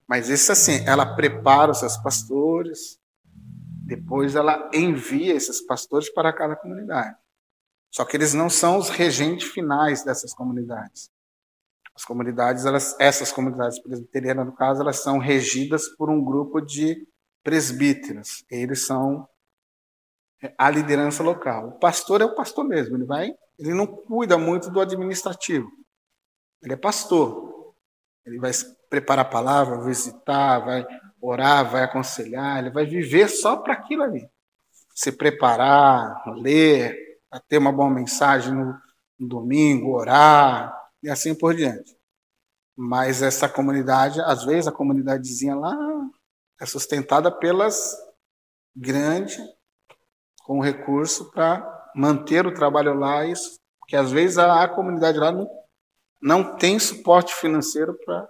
Mas 0.08 0.28
isso 0.30 0.50
assim, 0.52 0.82
ela 0.86 1.14
prepara 1.14 1.72
os 1.72 1.80
seus 1.80 1.96
pastores, 1.98 2.98
depois 3.84 4.34
ela 4.34 4.70
envia 4.72 5.34
esses 5.34 5.60
pastores 5.60 6.08
para 6.08 6.32
cada 6.32 6.56
comunidade. 6.56 7.14
Só 7.90 8.04
que 8.04 8.16
eles 8.16 8.32
não 8.32 8.48
são 8.48 8.78
os 8.78 8.88
regentes 8.88 9.50
finais 9.50 10.02
dessas 10.02 10.32
comunidades. 10.32 11.10
As 11.94 12.04
comunidades, 12.04 12.64
elas, 12.64 12.96
essas 12.98 13.32
comunidades 13.32 13.80
presbiterianas, 13.80 14.46
no 14.46 14.54
caso, 14.54 14.80
elas 14.80 15.00
são 15.00 15.18
regidas 15.18 15.88
por 15.96 16.10
um 16.10 16.22
grupo 16.22 16.60
de 16.60 17.06
presbíteros. 17.47 18.44
Eles 18.51 18.85
são 18.85 19.28
a 20.59 20.68
liderança 20.68 21.23
local. 21.23 21.68
O 21.68 21.78
pastor 21.78 22.20
é 22.20 22.24
o 22.24 22.35
pastor 22.35 22.64
mesmo, 22.64 22.97
ele 22.97 23.05
vai, 23.05 23.32
ele 23.56 23.73
não 23.73 23.86
cuida 23.86 24.36
muito 24.36 24.68
do 24.68 24.81
administrativo. 24.81 25.70
Ele 26.60 26.73
é 26.73 26.77
pastor. 26.77 27.73
Ele 28.24 28.40
vai 28.40 28.51
preparar 28.90 29.24
a 29.24 29.28
palavra, 29.28 29.81
visitar, 29.85 30.59
vai 30.59 30.85
orar, 31.20 31.70
vai 31.70 31.85
aconselhar, 31.85 32.59
ele 32.59 32.70
vai 32.70 32.85
viver 32.85 33.28
só 33.28 33.56
para 33.56 33.74
aquilo 33.74 34.02
ali. 34.02 34.28
Se 34.93 35.12
preparar, 35.12 36.24
ler, 36.39 36.97
ter 37.48 37.59
uma 37.59 37.70
boa 37.70 37.90
mensagem 37.90 38.52
no, 38.52 38.77
no 39.20 39.28
domingo, 39.28 39.97
orar 39.97 40.77
e 41.01 41.09
assim 41.09 41.32
por 41.32 41.55
diante. 41.55 41.97
Mas 42.77 43.23
essa 43.23 43.48
comunidade, 43.48 44.20
às 44.20 44.44
vezes 44.44 44.66
a 44.66 44.73
comunidadezinha 44.73 45.55
lá 45.55 45.77
é 46.60 46.66
sustentada 46.66 47.30
pelas 47.30 47.94
grandes 48.74 49.38
com 50.44 50.60
recurso 50.60 51.30
para 51.30 51.90
manter 51.94 52.46
o 52.46 52.54
trabalho 52.54 52.94
lá, 52.94 53.24
isso, 53.24 53.58
porque 53.80 53.96
às 53.96 54.12
vezes 54.12 54.38
a, 54.38 54.62
a 54.62 54.68
comunidade 54.68 55.18
lá 55.18 55.32
não, 55.32 55.48
não 56.20 56.56
tem 56.56 56.78
suporte 56.78 57.34
financeiro 57.34 57.96
para 58.04 58.28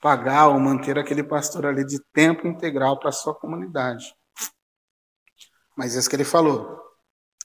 pagar 0.00 0.48
ou 0.48 0.58
manter 0.58 0.98
aquele 0.98 1.22
pastor 1.22 1.66
ali 1.66 1.84
de 1.84 1.98
tempo 2.12 2.46
integral 2.46 2.98
para 2.98 3.08
a 3.08 3.12
sua 3.12 3.34
comunidade. 3.34 4.14
Mas 5.76 5.94
isso 5.94 6.08
que 6.08 6.16
ele 6.16 6.24
falou. 6.24 6.80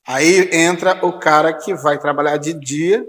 Aí 0.05 0.49
entra 0.51 1.05
o 1.05 1.19
cara 1.19 1.53
que 1.53 1.73
vai 1.73 1.99
trabalhar 1.99 2.37
de 2.37 2.53
dia, 2.53 3.05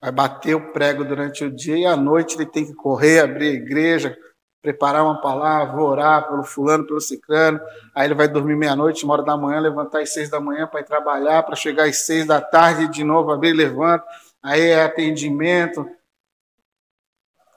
vai 0.00 0.12
bater 0.12 0.54
o 0.54 0.72
prego 0.72 1.04
durante 1.04 1.44
o 1.44 1.54
dia 1.54 1.76
e 1.76 1.86
à 1.86 1.96
noite 1.96 2.36
ele 2.36 2.46
tem 2.46 2.66
que 2.66 2.74
correr, 2.74 3.20
abrir 3.20 3.48
a 3.48 3.54
igreja, 3.54 4.16
preparar 4.60 5.04
uma 5.04 5.20
palavra, 5.20 5.80
orar 5.80 6.28
pelo 6.28 6.42
fulano, 6.42 6.86
pelo 6.86 7.00
ciclano. 7.00 7.60
Aí 7.94 8.06
ele 8.06 8.14
vai 8.14 8.28
dormir 8.28 8.56
meia-noite, 8.56 9.04
uma 9.04 9.14
hora 9.14 9.22
da 9.22 9.36
manhã, 9.36 9.60
levantar 9.60 10.00
às 10.00 10.12
seis 10.12 10.28
da 10.28 10.40
manhã 10.40 10.66
para 10.66 10.80
ir 10.80 10.84
trabalhar, 10.84 11.42
para 11.42 11.56
chegar 11.56 11.84
às 11.84 12.04
seis 12.04 12.26
da 12.26 12.40
tarde 12.40 12.88
de 12.88 13.04
novo, 13.04 13.30
abrir, 13.30 13.52
levanta. 13.52 14.04
Aí 14.42 14.60
é 14.60 14.82
atendimento. 14.82 15.88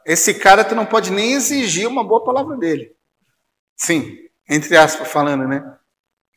Esse 0.05 0.33
cara 0.33 0.63
tu 0.63 0.75
não 0.75 0.85
pode 0.85 1.11
nem 1.11 1.33
exigir 1.33 1.87
uma 1.87 2.03
boa 2.03 2.23
palavra 2.23 2.57
dele. 2.57 2.95
Sim, 3.75 4.17
entre 4.49 4.77
aspas 4.77 5.07
falando, 5.07 5.47
né? 5.47 5.77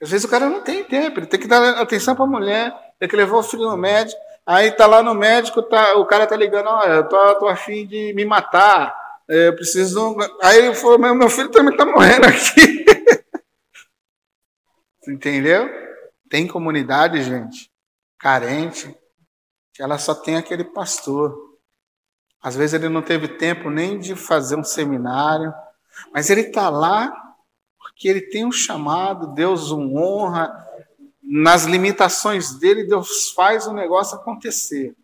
Às 0.03 0.11
vezes 0.11 0.25
o 0.25 0.31
cara 0.31 0.49
não 0.49 0.61
tem 0.61 0.85
tempo, 0.85 1.21
ele 1.21 1.27
tem 1.27 1.41
que 1.41 1.49
dar 1.49 1.81
atenção 1.81 2.15
para 2.15 2.25
a 2.25 2.29
mulher, 2.29 2.75
tem 2.99 3.09
que 3.09 3.17
levar 3.17 3.37
o 3.39 3.43
filho 3.43 3.71
no 3.71 3.77
médico. 3.77 4.21
Aí 4.47 4.71
tá 4.71 4.87
lá 4.87 5.03
no 5.03 5.15
médico, 5.15 5.63
tá, 5.63 5.95
o 5.97 6.05
cara 6.05 6.27
tá 6.27 6.37
ligando, 6.37 6.69
olha, 6.69 6.93
eu 6.93 7.09
tô, 7.09 7.35
tô 7.37 7.49
afim 7.49 7.87
de 7.87 8.13
me 8.13 8.27
matar, 8.27 8.95
eu 9.29 9.55
preciso. 9.55 10.17
Aí 10.43 10.59
ele 10.59 10.75
falou, 10.75 10.99
meu, 10.99 11.15
meu 11.15 11.31
filho 11.31 11.51
também 11.51 11.77
tá 11.77 11.85
morrendo 11.85 12.27
aqui. 12.27 12.85
Entendeu? 15.09 15.69
Tem 16.29 16.47
comunidade, 16.47 17.23
gente, 17.23 17.71
carente, 18.19 18.95
que 19.73 19.83
ela 19.83 19.99
só 19.99 20.15
tem 20.15 20.37
aquele 20.37 20.65
pastor. 20.65 21.59
Às 22.43 22.57
vezes 22.57 22.75
ele 22.75 22.89
não 22.89 23.03
teve 23.03 23.29
tempo 23.29 23.71
nem 23.71 23.99
de 23.99 24.15
fazer 24.15 24.57
um 24.57 24.65
seminário, 24.65 25.53
mas 26.13 26.29
ele 26.31 26.43
está 26.43 26.69
lá 26.69 27.13
porque 27.79 28.09
ele 28.09 28.23
tem 28.23 28.45
um 28.45 28.53
chamado, 28.53 29.35
Deus 29.35 29.71
o 29.71 29.79
honra, 29.95 30.53
nas 31.23 31.65
limitações 31.65 32.59
dele, 32.59 32.85
Deus 32.85 33.31
faz 33.31 33.67
o 33.67 33.73
negócio 33.73 34.17
acontecer. 34.17 34.95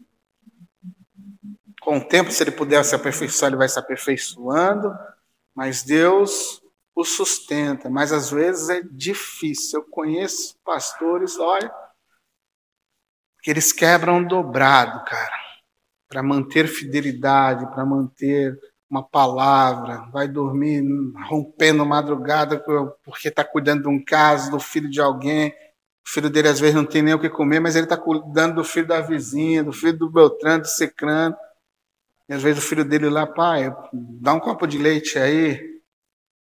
Com 1.81 1.97
o 1.97 2.05
tempo, 2.05 2.31
se 2.31 2.43
ele 2.43 2.51
puder 2.51 2.85
se 2.85 2.95
aperfeiçoar, 2.95 3.51
ele 3.51 3.59
vai 3.59 3.69
se 3.69 3.79
aperfeiçoando, 3.79 4.93
mas 5.55 5.83
Deus 5.83 6.63
o 6.95 7.05
sustenta. 7.05 7.89
Mas 7.89 8.13
às 8.13 8.31
vezes 8.31 8.69
é 8.69 8.83
difícil. 8.83 9.81
Eu 9.81 9.87
conheço 9.89 10.57
pastores, 10.65 11.39
olha, 11.39 11.73
que 13.43 13.51
eles 13.51 13.73
quebram 13.73 14.23
dobrado, 14.23 15.03
cara, 15.05 15.37
para 16.09 16.23
manter 16.23 16.69
fidelidade, 16.69 17.71
para 17.71 17.85
manter 17.85 18.59
uma 18.91 19.03
palavra, 19.03 20.09
vai 20.13 20.27
dormir 20.27 20.83
rompendo 21.29 21.87
madrugada 21.87 22.59
porque 23.05 23.29
está 23.29 23.45
cuidando 23.45 23.83
de 23.83 23.89
um 23.89 24.05
caso, 24.05 24.51
do 24.51 24.59
filho 24.59 24.91
de 24.91 25.01
alguém. 25.01 25.55
O 26.05 26.11
filho 26.11 26.29
dele 26.29 26.49
às 26.49 26.59
vezes 26.59 26.75
não 26.75 26.85
tem 26.85 27.01
nem 27.01 27.15
o 27.15 27.21
que 27.21 27.31
comer, 27.31 27.61
mas 27.61 27.77
ele 27.77 27.85
está 27.85 27.97
cuidando 27.97 28.57
do 28.57 28.65
filho 28.65 28.89
da 28.89 29.01
vizinha, 29.01 29.63
do 29.63 29.73
filho 29.73 29.97
do 29.97 30.11
Beltrano, 30.11 30.63
do 30.63 30.69
Secrano. 30.69 31.37
E 32.31 32.33
às 32.33 32.45
vezes 32.45 32.63
o 32.63 32.67
filho 32.67 32.85
dele 32.85 33.11
lá, 33.11 33.27
pai, 33.27 33.75
dá 33.93 34.33
um 34.33 34.39
copo 34.39 34.65
de 34.65 34.79
leite 34.79 35.19
aí. 35.19 35.61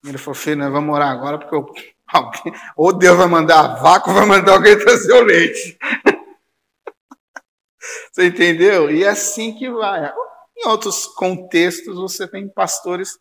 Ele 0.05 0.19
falou, 0.19 0.35
filho, 0.35 0.59
nós 0.59 0.71
vamos 0.71 0.87
morar 0.87 1.11
agora 1.11 1.39
porque 1.39 1.55
eu, 1.55 1.65
alguém, 2.13 2.53
ou 2.77 2.93
Deus 2.93 3.17
vai 3.17 3.27
mandar 3.27 3.61
a 3.61 3.75
vaca 3.77 4.11
ou 4.11 4.15
vai 4.15 4.27
mandar 4.27 4.53
alguém 4.53 4.79
trazer 4.79 5.15
o 5.15 5.25
leite. 5.25 5.79
Você 8.13 8.27
entendeu? 8.27 8.91
E 8.91 9.03
é 9.03 9.09
assim 9.09 9.57
que 9.57 9.71
vai. 9.71 10.13
Em 10.59 10.69
outros 10.69 11.07
contextos, 11.07 11.97
você 11.97 12.29
tem 12.29 12.47
pastores 12.47 13.19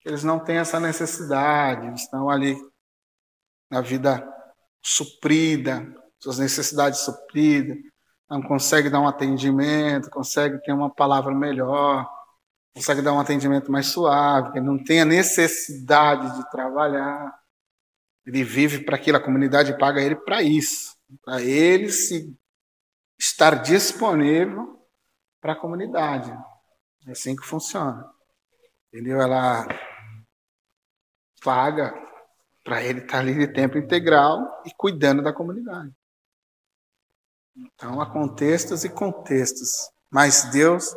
que 0.00 0.08
eles 0.08 0.24
não 0.24 0.40
têm 0.40 0.56
essa 0.56 0.80
necessidade, 0.80 1.86
eles 1.86 2.02
estão 2.02 2.28
ali 2.28 2.56
na 3.70 3.80
vida 3.80 4.28
suprida, 4.84 5.86
suas 6.20 6.38
necessidades 6.38 7.00
supridas, 7.00 7.78
não 8.28 8.42
consegue 8.42 8.90
dar 8.90 9.00
um 9.00 9.08
atendimento, 9.08 10.10
consegue 10.10 10.58
ter 10.62 10.72
uma 10.72 10.90
palavra 10.90 11.34
melhor. 11.34 12.08
consegue 12.74 13.00
dar 13.00 13.12
um 13.14 13.20
atendimento 13.20 13.72
mais 13.72 13.86
suave, 13.86 14.52
que 14.52 14.60
não 14.60 14.82
tem 14.82 15.00
a 15.00 15.04
necessidade 15.04 16.36
de 16.36 16.50
trabalhar. 16.50 17.34
Ele 18.26 18.44
vive 18.44 18.84
para 18.84 18.96
aquilo, 18.96 19.16
a 19.16 19.22
comunidade 19.22 19.78
paga 19.78 20.02
ele 20.02 20.16
para 20.16 20.42
isso, 20.42 20.96
para 21.24 21.40
ele 21.40 21.90
se 21.90 22.36
estar 23.18 23.62
disponível 23.62 24.78
para 25.40 25.52
a 25.52 25.56
comunidade. 25.56 26.30
É 27.06 27.12
assim 27.12 27.36
que 27.36 27.46
funciona. 27.46 28.10
Entendeu? 28.92 29.20
Ela 29.20 29.66
paga 31.42 31.94
para 32.64 32.82
ele 32.82 33.00
estar 33.00 33.20
ali 33.20 33.34
de 33.34 33.46
tempo 33.46 33.78
integral 33.78 34.62
e 34.66 34.70
cuidando 34.76 35.22
da 35.22 35.32
comunidade. 35.32 35.94
Então 37.56 38.00
há 38.00 38.10
contextos 38.10 38.84
e 38.84 38.88
contextos, 38.88 39.90
mas 40.10 40.44
Deus 40.50 40.94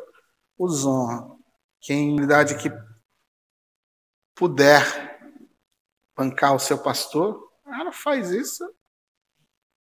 os 0.57 0.85
honra. 0.85 1.37
Quem, 1.79 2.09
comunidade 2.09 2.57
que 2.57 2.69
puder 4.35 4.83
bancar 6.15 6.53
o 6.53 6.59
seu 6.59 6.77
pastor, 6.77 7.49
ela 7.65 7.93
faz 7.93 8.31
isso 8.31 8.69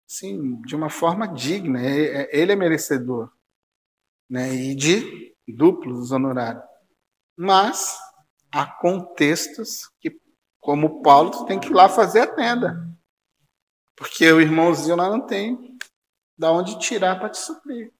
sim, 0.07 0.61
de 0.61 0.75
uma 0.75 0.89
forma 0.89 1.27
digna. 1.27 1.81
É, 1.81 2.29
ele 2.31 2.53
é 2.53 2.55
merecedor. 2.55 3.31
Né? 4.29 4.53
E 4.53 4.75
de 4.75 5.35
duplos 5.47 6.11
honorários. 6.11 6.63
Mas 7.35 7.97
há 8.51 8.65
contextos 8.65 9.89
que, 9.99 10.19
como 10.59 11.01
Paulo, 11.01 11.45
tem 11.45 11.59
que 11.59 11.67
ir 11.69 11.73
lá 11.73 11.89
fazer 11.89 12.21
a 12.21 12.27
tenda. 12.27 12.87
Porque 13.95 14.31
o 14.31 14.41
irmãozinho 14.41 14.95
lá 14.95 15.09
não 15.09 15.25
tem 15.25 15.76
da 16.37 16.51
onde 16.51 16.79
tirar 16.79 17.19
para 17.19 17.29
te 17.29 17.37
suprir. 17.37 17.91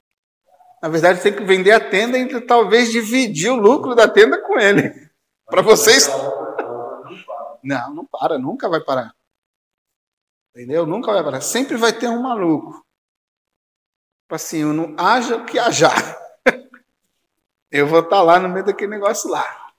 Na 0.81 0.89
verdade, 0.89 1.21
tem 1.21 1.33
que 1.33 1.43
vender 1.43 1.71
a 1.71 1.89
tenda 1.89 2.17
e 2.17 2.41
talvez 2.41 2.91
dividir 2.91 3.49
o 3.49 3.55
lucro 3.55 3.95
da 3.95 4.07
tenda 4.07 4.41
com 4.41 4.59
ele. 4.59 5.09
Para 5.45 5.61
vocês. 5.61 6.07
Não, 7.63 7.93
não 7.93 8.05
para, 8.05 8.37
nunca 8.37 8.69
vai 8.69 8.79
parar. 8.79 9.13
Entendeu? 10.55 10.85
Nunca 10.85 11.11
vai 11.11 11.23
parar. 11.23 11.41
Sempre 11.41 11.77
vai 11.77 11.93
ter 11.93 12.07
um 12.07 12.21
maluco. 12.21 12.85
Tipo 14.23 14.35
assim, 14.35 14.63
não 14.65 14.95
haja 14.97 15.37
o 15.37 15.45
que 15.45 15.57
haja. 15.57 15.89
Eu 17.71 17.87
vou 17.87 17.99
estar 17.99 18.17
tá 18.17 18.21
lá 18.21 18.39
no 18.39 18.49
meio 18.49 18.65
daquele 18.65 18.91
negócio 18.91 19.29
lá. 19.29 19.73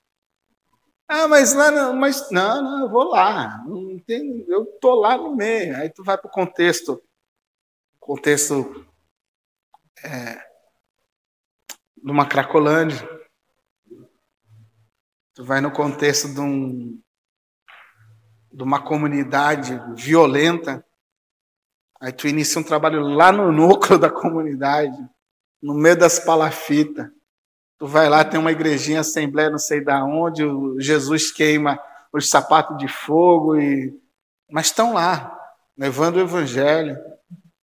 Ah, 1.09 1.27
mas 1.27 1.55
lá 1.55 1.71
não, 1.71 1.95
mas 1.95 2.31
não, 2.31 2.63
não, 2.63 2.83
eu 2.83 2.91
vou 2.91 3.05
lá. 3.05 3.65
Não 3.67 3.99
tem, 4.01 4.45
eu 4.47 4.67
tô 4.79 4.95
lá 4.95 5.17
no 5.17 5.35
meio. 5.35 5.75
Aí 5.75 5.89
tu 5.89 6.05
vai 6.05 6.19
para 6.19 6.29
o 6.29 6.31
contexto, 6.31 7.03
contexto 8.09 8.87
é, 10.03 10.43
de 12.03 12.11
uma 12.11 12.27
Cracolândia. 12.27 13.07
Tu 15.35 15.45
vai 15.45 15.61
no 15.61 15.71
contexto 15.71 16.33
de, 16.33 16.41
um, 16.41 16.99
de 18.51 18.63
uma 18.63 18.83
comunidade 18.83 19.79
violenta. 19.95 20.83
Aí 22.01 22.11
tu 22.11 22.27
inicia 22.27 22.63
um 22.63 22.65
trabalho 22.65 23.03
lá 23.03 23.31
no 23.31 23.53
núcleo 23.53 23.99
da 23.99 24.09
comunidade, 24.09 24.97
no 25.61 25.75
meio 25.75 25.99
das 25.99 26.19
palafitas. 26.19 27.11
Tu 27.77 27.87
vai 27.87 28.09
lá, 28.09 28.25
tem 28.25 28.41
uma 28.41 28.53
igrejinha, 28.53 29.01
assembleia, 29.01 29.51
não 29.51 29.59
sei 29.59 29.85
da 29.85 30.03
onde, 30.03 30.43
o 30.43 30.81
Jesus 30.81 31.31
queima 31.31 31.79
os 32.11 32.31
sapatos 32.31 32.79
de 32.79 32.89
fogo 32.89 33.55
e 33.55 33.95
mas 34.51 34.69
estão 34.69 34.95
lá, 34.95 35.39
levando 35.77 36.17
o 36.17 36.21
evangelho. 36.21 36.97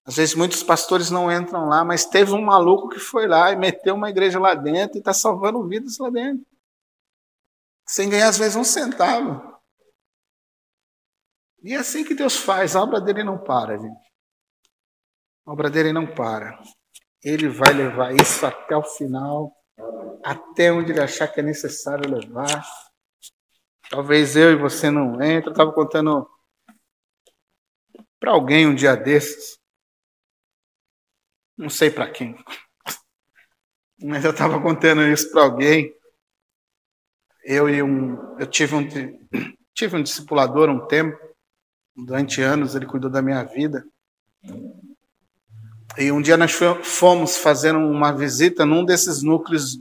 Às 0.05 0.17
vezes 0.17 0.35
muitos 0.35 0.61
pastores 0.61 1.09
não 1.09 1.31
entram 1.31 1.67
lá, 1.69 1.83
mas 1.85 2.05
teve 2.05 2.33
um 2.33 2.41
maluco 2.41 2.89
que 2.89 2.99
foi 2.99 3.25
lá 3.25 3.51
e 3.51 3.55
meteu 3.55 3.95
uma 3.95 4.09
igreja 4.09 4.37
lá 4.37 4.53
dentro 4.53 4.97
e 4.97 4.99
está 4.99 5.13
salvando 5.13 5.65
vidas 5.65 5.97
lá 5.97 6.09
dentro. 6.09 6.45
Sem 7.87 8.09
ganhar, 8.09 8.27
às 8.27 8.37
vezes, 8.37 8.55
um 8.55 8.63
centavo. 8.63 9.53
E 11.61 11.73
é 11.73 11.77
assim 11.77 12.03
que 12.03 12.13
Deus 12.13 12.35
faz, 12.35 12.75
a 12.75 12.83
obra 12.83 12.99
dele 12.99 13.23
não 13.23 13.37
para, 13.37 13.77
gente. 13.77 14.11
A 15.45 15.51
obra 15.51 15.69
dele 15.69 15.93
não 15.93 16.05
para. 16.05 16.61
Ele 17.23 17.47
vai 17.47 17.73
levar 17.73 18.13
isso 18.13 18.45
até 18.45 18.75
o 18.75 18.83
final, 18.83 19.55
até 20.23 20.71
onde 20.73 20.91
ele 20.91 21.01
achar 21.01 21.29
que 21.29 21.39
é 21.39 21.43
necessário 21.43 22.13
levar. 22.13 22.65
Talvez 23.89 24.35
eu 24.35 24.51
e 24.51 24.55
você 24.57 24.89
não 24.89 25.21
entre. 25.21 25.49
Eu 25.49 25.53
estava 25.53 25.71
contando 25.71 26.29
para 28.19 28.31
alguém 28.31 28.67
um 28.67 28.75
dia 28.75 28.95
desses 28.95 29.62
não 31.57 31.69
sei 31.69 31.89
para 31.89 32.09
quem. 32.09 32.35
Mas 34.01 34.25
eu 34.25 34.31
estava 34.31 34.61
contando 34.61 35.03
isso 35.03 35.31
para 35.31 35.43
alguém. 35.43 35.93
Eu 37.43 37.69
e 37.69 37.81
um, 37.81 38.37
eu 38.39 38.47
tive 38.47 38.75
um, 38.75 38.87
tive 39.73 39.95
um 39.95 40.03
discipulador 40.03 40.69
um 40.69 40.85
tempo, 40.87 41.17
durante 41.95 42.41
anos 42.41 42.75
ele 42.75 42.85
cuidou 42.85 43.09
da 43.09 43.21
minha 43.21 43.43
vida. 43.43 43.85
E 45.97 46.11
um 46.11 46.21
dia 46.21 46.37
nós 46.37 46.51
fomos 46.51 47.37
fazer 47.37 47.75
uma 47.75 48.11
visita 48.11 48.65
num 48.65 48.83
desses 48.83 49.21
núcleos 49.21 49.79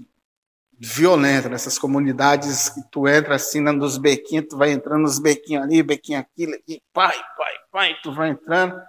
violentos, 0.79 1.51
nessas 1.51 1.79
comunidades 1.79 2.69
que 2.69 2.83
tu 2.91 3.07
entra 3.07 3.37
assim 3.37 3.61
nos 3.61 3.97
bequinhos, 3.97 4.47
tu 4.51 4.57
vai 4.57 4.73
entrando 4.73 5.03
nos 5.03 5.19
bequinhos 5.19 5.63
ali, 5.63 5.83
bequinho 5.83 6.19
aqui, 6.19 6.45
aqui, 6.53 6.83
pai, 6.93 7.17
pai, 7.37 7.53
pai, 7.71 7.97
tu 8.03 8.13
vai 8.13 8.31
entrando. 8.31 8.81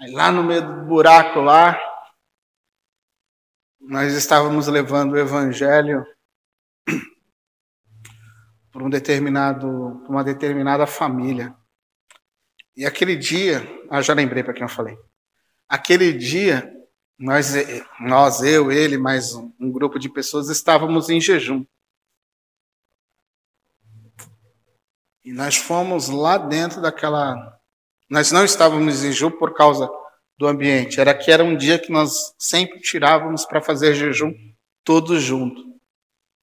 Aí 0.00 0.10
lá 0.10 0.32
no 0.32 0.42
meio 0.42 0.62
do 0.62 0.86
buraco 0.86 1.40
lá, 1.40 1.78
nós 3.86 4.14
estávamos 4.14 4.66
levando 4.66 5.12
o 5.12 5.18
evangelho 5.18 6.06
para 8.72 8.82
um 8.82 8.90
determinado, 8.90 9.68
uma 10.08 10.24
determinada 10.24 10.86
família. 10.86 11.54
E 12.76 12.84
aquele 12.86 13.14
dia, 13.14 13.62
ah, 13.90 14.00
já 14.00 14.14
lembrei 14.14 14.42
para 14.42 14.54
quem 14.54 14.62
eu 14.62 14.68
falei. 14.68 14.96
Aquele 15.68 16.12
dia, 16.12 16.72
nós, 17.18 17.52
nós, 18.00 18.42
eu, 18.42 18.72
ele, 18.72 18.96
mais 18.96 19.34
um, 19.34 19.52
um 19.60 19.70
grupo 19.70 19.98
de 19.98 20.08
pessoas 20.08 20.48
estávamos 20.48 21.08
em 21.08 21.20
jejum. 21.20 21.64
E 25.24 25.32
nós 25.32 25.56
fomos 25.56 26.08
lá 26.08 26.36
dentro 26.36 26.80
daquela. 26.80 27.58
Nós 28.10 28.32
não 28.32 28.44
estávamos 28.44 29.04
em 29.04 29.12
jejum 29.12 29.30
por 29.30 29.54
causa 29.54 29.88
do 30.36 30.46
ambiente. 30.46 31.00
Era 31.00 31.14
que 31.14 31.30
era 31.30 31.44
um 31.44 31.56
dia 31.56 31.78
que 31.78 31.92
nós 31.92 32.34
sempre 32.38 32.80
tirávamos 32.80 33.44
para 33.44 33.60
fazer 33.60 33.94
jejum 33.94 34.34
todos 34.82 35.22
juntos. 35.22 35.64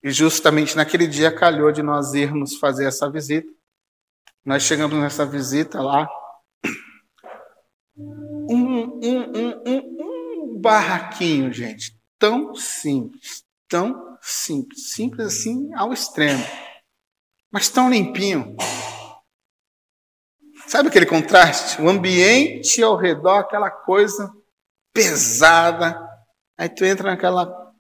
E 0.04 0.12
justamente 0.12 0.76
naquele 0.76 1.06
dia 1.08 1.32
calhou 1.32 1.72
de 1.72 1.84
nós 1.84 2.14
irmos 2.14 2.56
fazer 2.56 2.86
essa 2.86 3.10
visita. 3.10 3.52
Nós 4.44 4.64
chegamos 4.64 4.98
nessa 4.98 5.26
visita 5.26 5.82
lá. 5.82 6.10
Um, 7.96 9.00
um, 9.04 9.32
um, 9.36 9.62
um, 9.68 10.60
barraquinho, 10.60 11.54
gente. 11.54 11.96
Tão 12.18 12.56
simples. 12.56 13.44
Tão 13.68 14.18
simples. 14.20 14.92
Simples 14.92 15.28
assim 15.28 15.70
ao 15.76 15.94
extremo. 15.94 16.44
Mas 17.52 17.70
tão 17.70 17.90
limpinho. 17.90 18.56
Sabe 20.72 20.88
aquele 20.88 21.06
contraste? 21.06 21.82
O 21.82 21.90
ambiente 21.90 22.82
ao 22.82 22.96
redor, 22.96 23.40
aquela 23.40 23.70
coisa 23.70 24.34
pesada. 24.94 26.00
Aí 26.58 26.70
tu 26.70 26.86
entra 26.86 27.12
naquela 27.12 27.74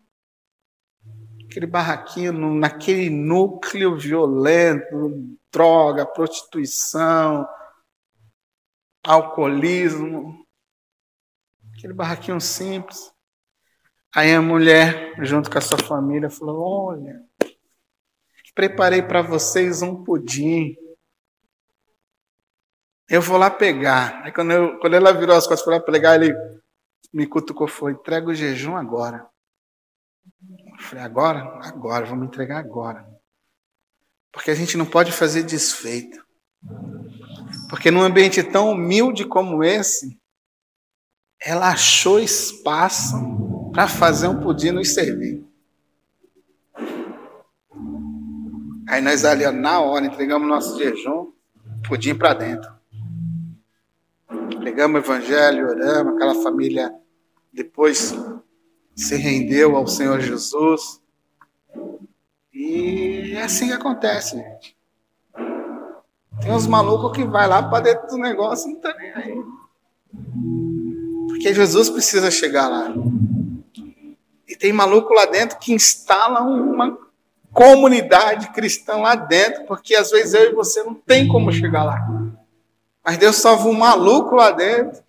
aquele 1.45 1.67
barraquinho, 1.67 2.33
naquele 2.33 3.09
núcleo 3.09 3.97
violento, 3.97 5.37
droga, 5.49 6.05
prostituição, 6.05 7.47
alcoolismo. 9.01 10.45
Aquele 11.77 11.93
barraquinho 11.93 12.41
simples. 12.41 13.09
Aí 14.13 14.33
a 14.33 14.41
mulher, 14.41 15.15
junto 15.23 15.49
com 15.49 15.57
a 15.57 15.61
sua 15.61 15.77
família, 15.77 16.29
falou: 16.29 16.89
Olha, 16.89 17.23
preparei 18.53 19.01
para 19.01 19.21
vocês 19.21 19.81
um 19.81 20.03
pudim. 20.03 20.75
Eu 23.11 23.21
vou 23.21 23.37
lá 23.37 23.49
pegar. 23.51 24.21
Aí 24.23 24.31
quando, 24.31 24.51
eu, 24.51 24.79
quando 24.79 24.93
ela 24.93 25.11
virou 25.11 25.35
as 25.35 25.45
costas 25.45 25.65
para 25.65 25.81
pegar, 25.81 26.15
ele 26.15 26.33
me 27.13 27.27
cutucou, 27.27 27.67
foi, 27.67 27.91
entrega 27.91 28.29
o 28.29 28.33
jejum 28.33 28.77
agora. 28.77 29.27
Eu 30.49 30.79
falei, 30.79 31.03
agora? 31.03 31.41
Agora, 31.61 32.05
vamos 32.05 32.27
entregar 32.27 32.59
agora. 32.59 33.05
Porque 34.31 34.49
a 34.49 34.55
gente 34.55 34.77
não 34.77 34.85
pode 34.85 35.11
fazer 35.11 35.43
desfeito. 35.43 36.25
Porque 37.69 37.91
num 37.91 38.01
ambiente 38.01 38.41
tão 38.43 38.71
humilde 38.71 39.25
como 39.25 39.61
esse, 39.61 40.17
ela 41.37 41.67
achou 41.67 42.17
espaço 42.17 43.17
para 43.73 43.89
fazer 43.89 44.29
um 44.29 44.39
pudim 44.39 44.71
nos 44.71 44.93
servir. 44.93 45.45
Aí 48.87 49.01
nós 49.01 49.25
ali, 49.25 49.45
na 49.51 49.81
hora, 49.81 50.05
entregamos 50.05 50.47
nosso 50.47 50.77
jejum, 50.77 51.33
pudim 51.85 52.15
para 52.15 52.33
dentro 52.35 52.80
pregamos 54.57 55.01
o 55.01 55.03
evangelho, 55.03 55.67
oramos, 55.67 56.15
aquela 56.15 56.35
família 56.35 56.93
depois 57.51 58.15
se 58.95 59.15
rendeu 59.15 59.75
ao 59.75 59.87
Senhor 59.87 60.19
Jesus. 60.19 61.01
E 62.53 63.33
é 63.35 63.43
assim 63.43 63.67
que 63.67 63.73
acontece, 63.73 64.37
gente. 64.37 64.77
Tem 66.41 66.51
uns 66.51 66.67
malucos 66.67 67.15
que 67.15 67.23
vai 67.23 67.47
lá 67.47 67.61
para 67.61 67.83
dentro 67.83 68.07
do 68.07 68.17
negócio 68.17 68.69
e 68.69 68.73
não 68.73 68.81
tá 68.81 68.95
nem 68.97 69.11
aí. 69.13 69.43
Porque 71.27 71.53
Jesus 71.53 71.89
precisa 71.89 72.31
chegar 72.31 72.67
lá. 72.67 72.93
E 74.47 74.55
tem 74.55 74.73
maluco 74.73 75.13
lá 75.13 75.25
dentro 75.25 75.59
que 75.59 75.73
instala 75.73 76.41
uma 76.41 76.97
comunidade 77.53 78.51
cristã 78.51 78.97
lá 78.97 79.15
dentro, 79.15 79.65
porque 79.65 79.95
às 79.95 80.09
vezes 80.09 80.33
eu 80.33 80.51
e 80.51 80.55
você 80.55 80.83
não 80.83 80.93
tem 80.93 81.27
como 81.27 81.51
chegar 81.51 81.83
lá. 81.83 82.20
Mas 83.03 83.17
Deus 83.17 83.37
salva 83.37 83.67
um 83.67 83.73
maluco 83.73 84.35
lá 84.35 84.51
dentro 84.51 85.03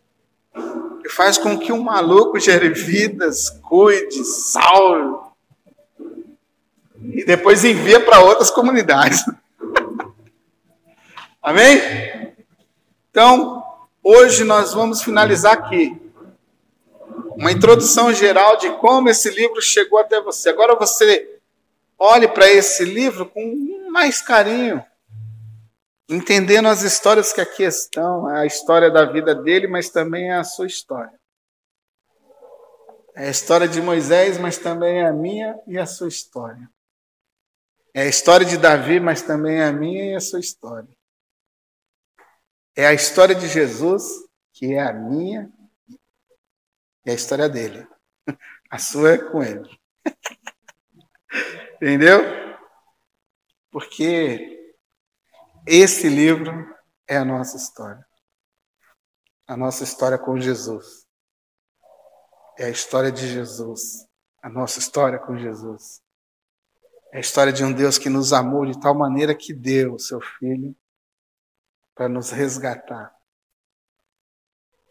e 1.05 1.09
faz 1.09 1.37
com 1.37 1.59
que 1.59 1.73
um 1.73 1.83
maluco 1.83 2.39
gere 2.39 2.71
vidas, 2.71 3.51
cuide, 3.51 4.25
salve. 4.25 5.31
E 7.01 7.25
depois 7.25 7.65
envia 7.65 8.01
para 8.01 8.21
outras 8.21 8.51
comunidades. 8.51 9.25
Amém? 11.43 12.33
Então, 13.11 13.63
hoje 14.03 14.45
nós 14.45 14.73
vamos 14.73 15.03
finalizar 15.03 15.53
aqui. 15.53 16.01
Uma 17.37 17.51
introdução 17.51 18.13
geral 18.13 18.57
de 18.57 18.71
como 18.77 19.09
esse 19.09 19.29
livro 19.31 19.61
chegou 19.61 19.99
até 19.99 20.21
você. 20.21 20.51
Agora 20.51 20.77
você 20.77 21.41
olhe 21.99 22.29
para 22.29 22.49
esse 22.49 22.85
livro 22.85 23.27
com 23.27 23.89
mais 23.91 24.23
carinho, 24.23 24.83
entendendo 26.13 26.69
as 26.69 26.83
histórias 26.83 27.33
que 27.33 27.41
aqui 27.41 27.63
estão, 27.63 28.27
a 28.27 28.45
história 28.47 28.91
da 28.91 29.05
vida 29.05 29.35
dele, 29.35 29.67
mas 29.67 29.89
também 29.89 30.31
a 30.31 30.45
sua 30.45 30.67
história. 30.67 31.19
É 33.15 33.27
a 33.27 33.31
história 33.31 33.69
de 33.69 33.81
Moisés, 33.81 34.39
mas 34.39 34.59
também 34.59 35.01
é 35.01 35.07
a 35.07 35.13
minha 35.13 35.61
e 35.67 35.79
a 35.79 35.87
sua 35.87 36.09
história. 36.09 36.71
É 37.95 38.03
a 38.03 38.09
história 38.09 38.47
de 38.47 38.57
Davi, 38.57 39.01
mas 39.01 39.23
também 39.23 39.61
é 39.61 39.65
a 39.65 39.73
minha 39.73 40.13
e 40.13 40.15
a 40.15 40.21
sua 40.21 40.41
história. 40.41 40.89
É 42.75 42.87
a 42.87 42.95
história 42.95 43.35
de 43.35 43.49
Jesus, 43.49 44.05
que 44.53 44.75
é 44.75 44.81
a 44.81 44.93
minha 44.93 45.53
e 47.05 47.11
a 47.11 47.15
história 47.15 47.49
dele. 47.49 47.87
A 48.71 48.79
sua 48.79 49.13
é 49.13 49.19
com 49.19 49.43
ele. 49.43 49.69
Entendeu? 51.77 52.21
Porque 53.71 54.62
esse 55.67 56.09
livro 56.09 56.75
é 57.07 57.17
a 57.17 57.25
nossa 57.25 57.57
história. 57.57 58.05
A 59.47 59.57
nossa 59.57 59.85
história 59.85 60.19
com 60.19 60.39
Jesus. 60.41 61.07
É 62.59 62.67
a 62.67 62.71
história 62.71 63.13
de 63.13 63.29
Jesus. 63.29 64.07
A 64.43 64.49
nossa 64.49 64.79
história 64.79 65.19
com 65.19 65.37
Jesus. 65.37 66.03
É 67.13 67.19
a 67.19 67.21
história 67.21 67.53
de 67.53 67.65
um 67.65 67.73
Deus 67.73 67.99
que 67.99 68.09
nos 68.09 68.33
amou 68.33 68.67
de 68.67 68.81
tal 68.81 68.95
maneira 68.95 69.35
que 69.35 69.53
deu 69.53 69.95
o 69.95 69.99
seu 69.99 70.21
Filho 70.21 70.75
para 71.95 72.09
nos 72.09 72.31
resgatar 72.31 73.15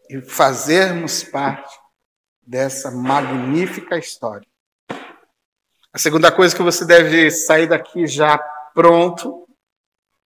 e 0.08 0.20
fazermos 0.20 1.22
parte 1.22 1.80
dessa 2.40 2.90
magnífica 2.90 3.98
história. 3.98 4.46
A 5.92 5.98
segunda 5.98 6.30
coisa 6.30 6.54
que 6.56 6.62
você 6.62 6.84
deve 6.84 7.30
sair 7.30 7.66
daqui 7.66 8.06
já 8.06 8.38
pronto 8.72 9.41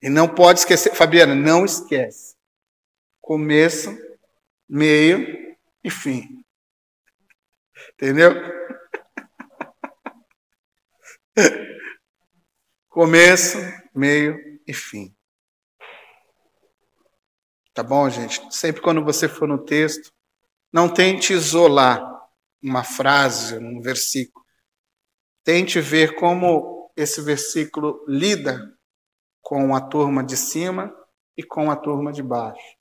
e 0.03 0.11
não 0.11 0.29
pode 0.29 0.59
esquecer, 0.59 0.95
Fabiana, 0.95 1.35
não 1.35 1.65
esquece. 1.65 2.35
Começo, 3.21 3.97
meio 4.69 5.57
e 5.85 5.91
fim. 5.91 6.45
Entendeu? 7.95 8.35
Começo, 12.89 13.59
meio 13.95 14.61
e 14.67 14.75
fim. 14.75 15.15
Tá 17.73 17.83
bom, 17.85 18.11
gente? 18.11 18.55
Sempre 18.55 18.83
quando 18.83 19.05
você 19.05 19.29
for 19.29 19.47
no 19.47 19.65
texto, 19.65 20.13
não 20.73 20.93
tente 20.93 21.33
isolar 21.33 22.03
uma 22.61 22.83
frase, 22.83 23.57
um 23.57 23.81
versículo. 23.81 24.45
Tente 25.45 25.81
ver 25.81 26.17
como 26.17 26.93
esse 26.97 27.23
versículo 27.23 28.05
lida 28.07 28.61
com 29.53 29.77
a 29.77 29.83
turma 29.83 30.25
de 30.25 30.35
cima 30.35 30.97
e 31.37 31.43
com 31.43 31.71
a 31.71 31.77
turma 31.77 32.11
de 32.11 32.23
baixo. 32.23 32.79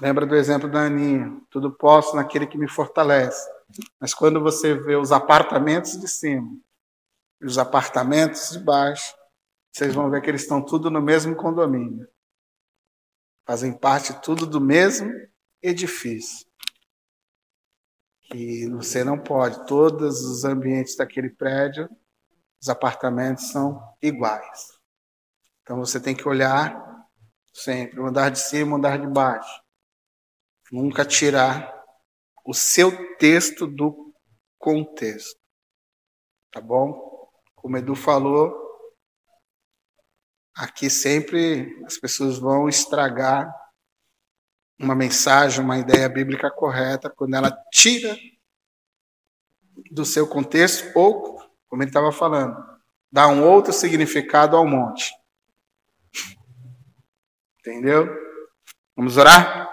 Lembra 0.00 0.24
do 0.24 0.34
exemplo 0.34 0.70
da 0.70 0.86
Aninha? 0.86 1.38
Tudo 1.50 1.70
posso 1.70 2.16
naquele 2.16 2.46
que 2.46 2.56
me 2.56 2.66
fortalece. 2.66 3.46
Mas 4.00 4.14
quando 4.14 4.40
você 4.40 4.72
vê 4.72 4.96
os 4.96 5.12
apartamentos 5.12 6.00
de 6.00 6.08
cima 6.08 6.50
e 7.42 7.44
os 7.44 7.58
apartamentos 7.58 8.52
de 8.52 8.58
baixo, 8.58 9.14
vocês 9.70 9.94
vão 9.94 10.08
ver 10.08 10.22
que 10.22 10.30
eles 10.30 10.40
estão 10.40 10.64
tudo 10.64 10.90
no 10.90 11.02
mesmo 11.02 11.36
condomínio. 11.36 12.08
Fazem 13.46 13.78
parte 13.78 14.18
tudo 14.22 14.46
do 14.46 14.62
mesmo 14.62 15.12
edifício. 15.60 16.46
E 18.32 18.66
você 18.70 19.04
não 19.04 19.18
pode, 19.18 19.66
todos 19.66 20.24
os 20.24 20.42
ambientes 20.42 20.96
daquele 20.96 21.28
prédio, 21.28 21.86
os 22.62 22.70
apartamentos 22.70 23.50
são 23.50 23.78
iguais. 24.00 24.75
Então 25.66 25.78
você 25.78 25.98
tem 26.00 26.14
que 26.14 26.28
olhar 26.28 27.04
sempre, 27.52 28.00
andar 28.00 28.30
de 28.30 28.38
cima, 28.38 28.76
andar 28.76 29.00
de 29.00 29.08
baixo. 29.08 29.60
Nunca 30.70 31.04
tirar 31.04 31.84
o 32.44 32.54
seu 32.54 33.16
texto 33.16 33.66
do 33.66 34.14
contexto. 34.58 35.40
Tá 36.52 36.60
bom? 36.60 37.28
Como 37.56 37.76
Edu 37.76 37.96
falou, 37.96 38.66
Aqui 40.56 40.88
sempre 40.88 41.84
as 41.84 41.98
pessoas 41.98 42.38
vão 42.38 42.66
estragar 42.66 43.54
uma 44.80 44.94
mensagem, 44.94 45.62
uma 45.62 45.76
ideia 45.76 46.08
bíblica 46.08 46.50
correta 46.50 47.10
quando 47.10 47.34
ela 47.34 47.50
tira 47.70 48.16
do 49.90 50.06
seu 50.06 50.26
contexto 50.26 50.90
ou, 50.98 51.38
como 51.68 51.82
ele 51.82 51.90
estava 51.90 52.10
falando, 52.10 52.56
dá 53.12 53.28
um 53.28 53.46
outro 53.46 53.70
significado 53.70 54.56
ao 54.56 54.66
monte. 54.66 55.12
Entendeu? 57.66 58.08
Vamos 58.96 59.16
orar? 59.16 59.68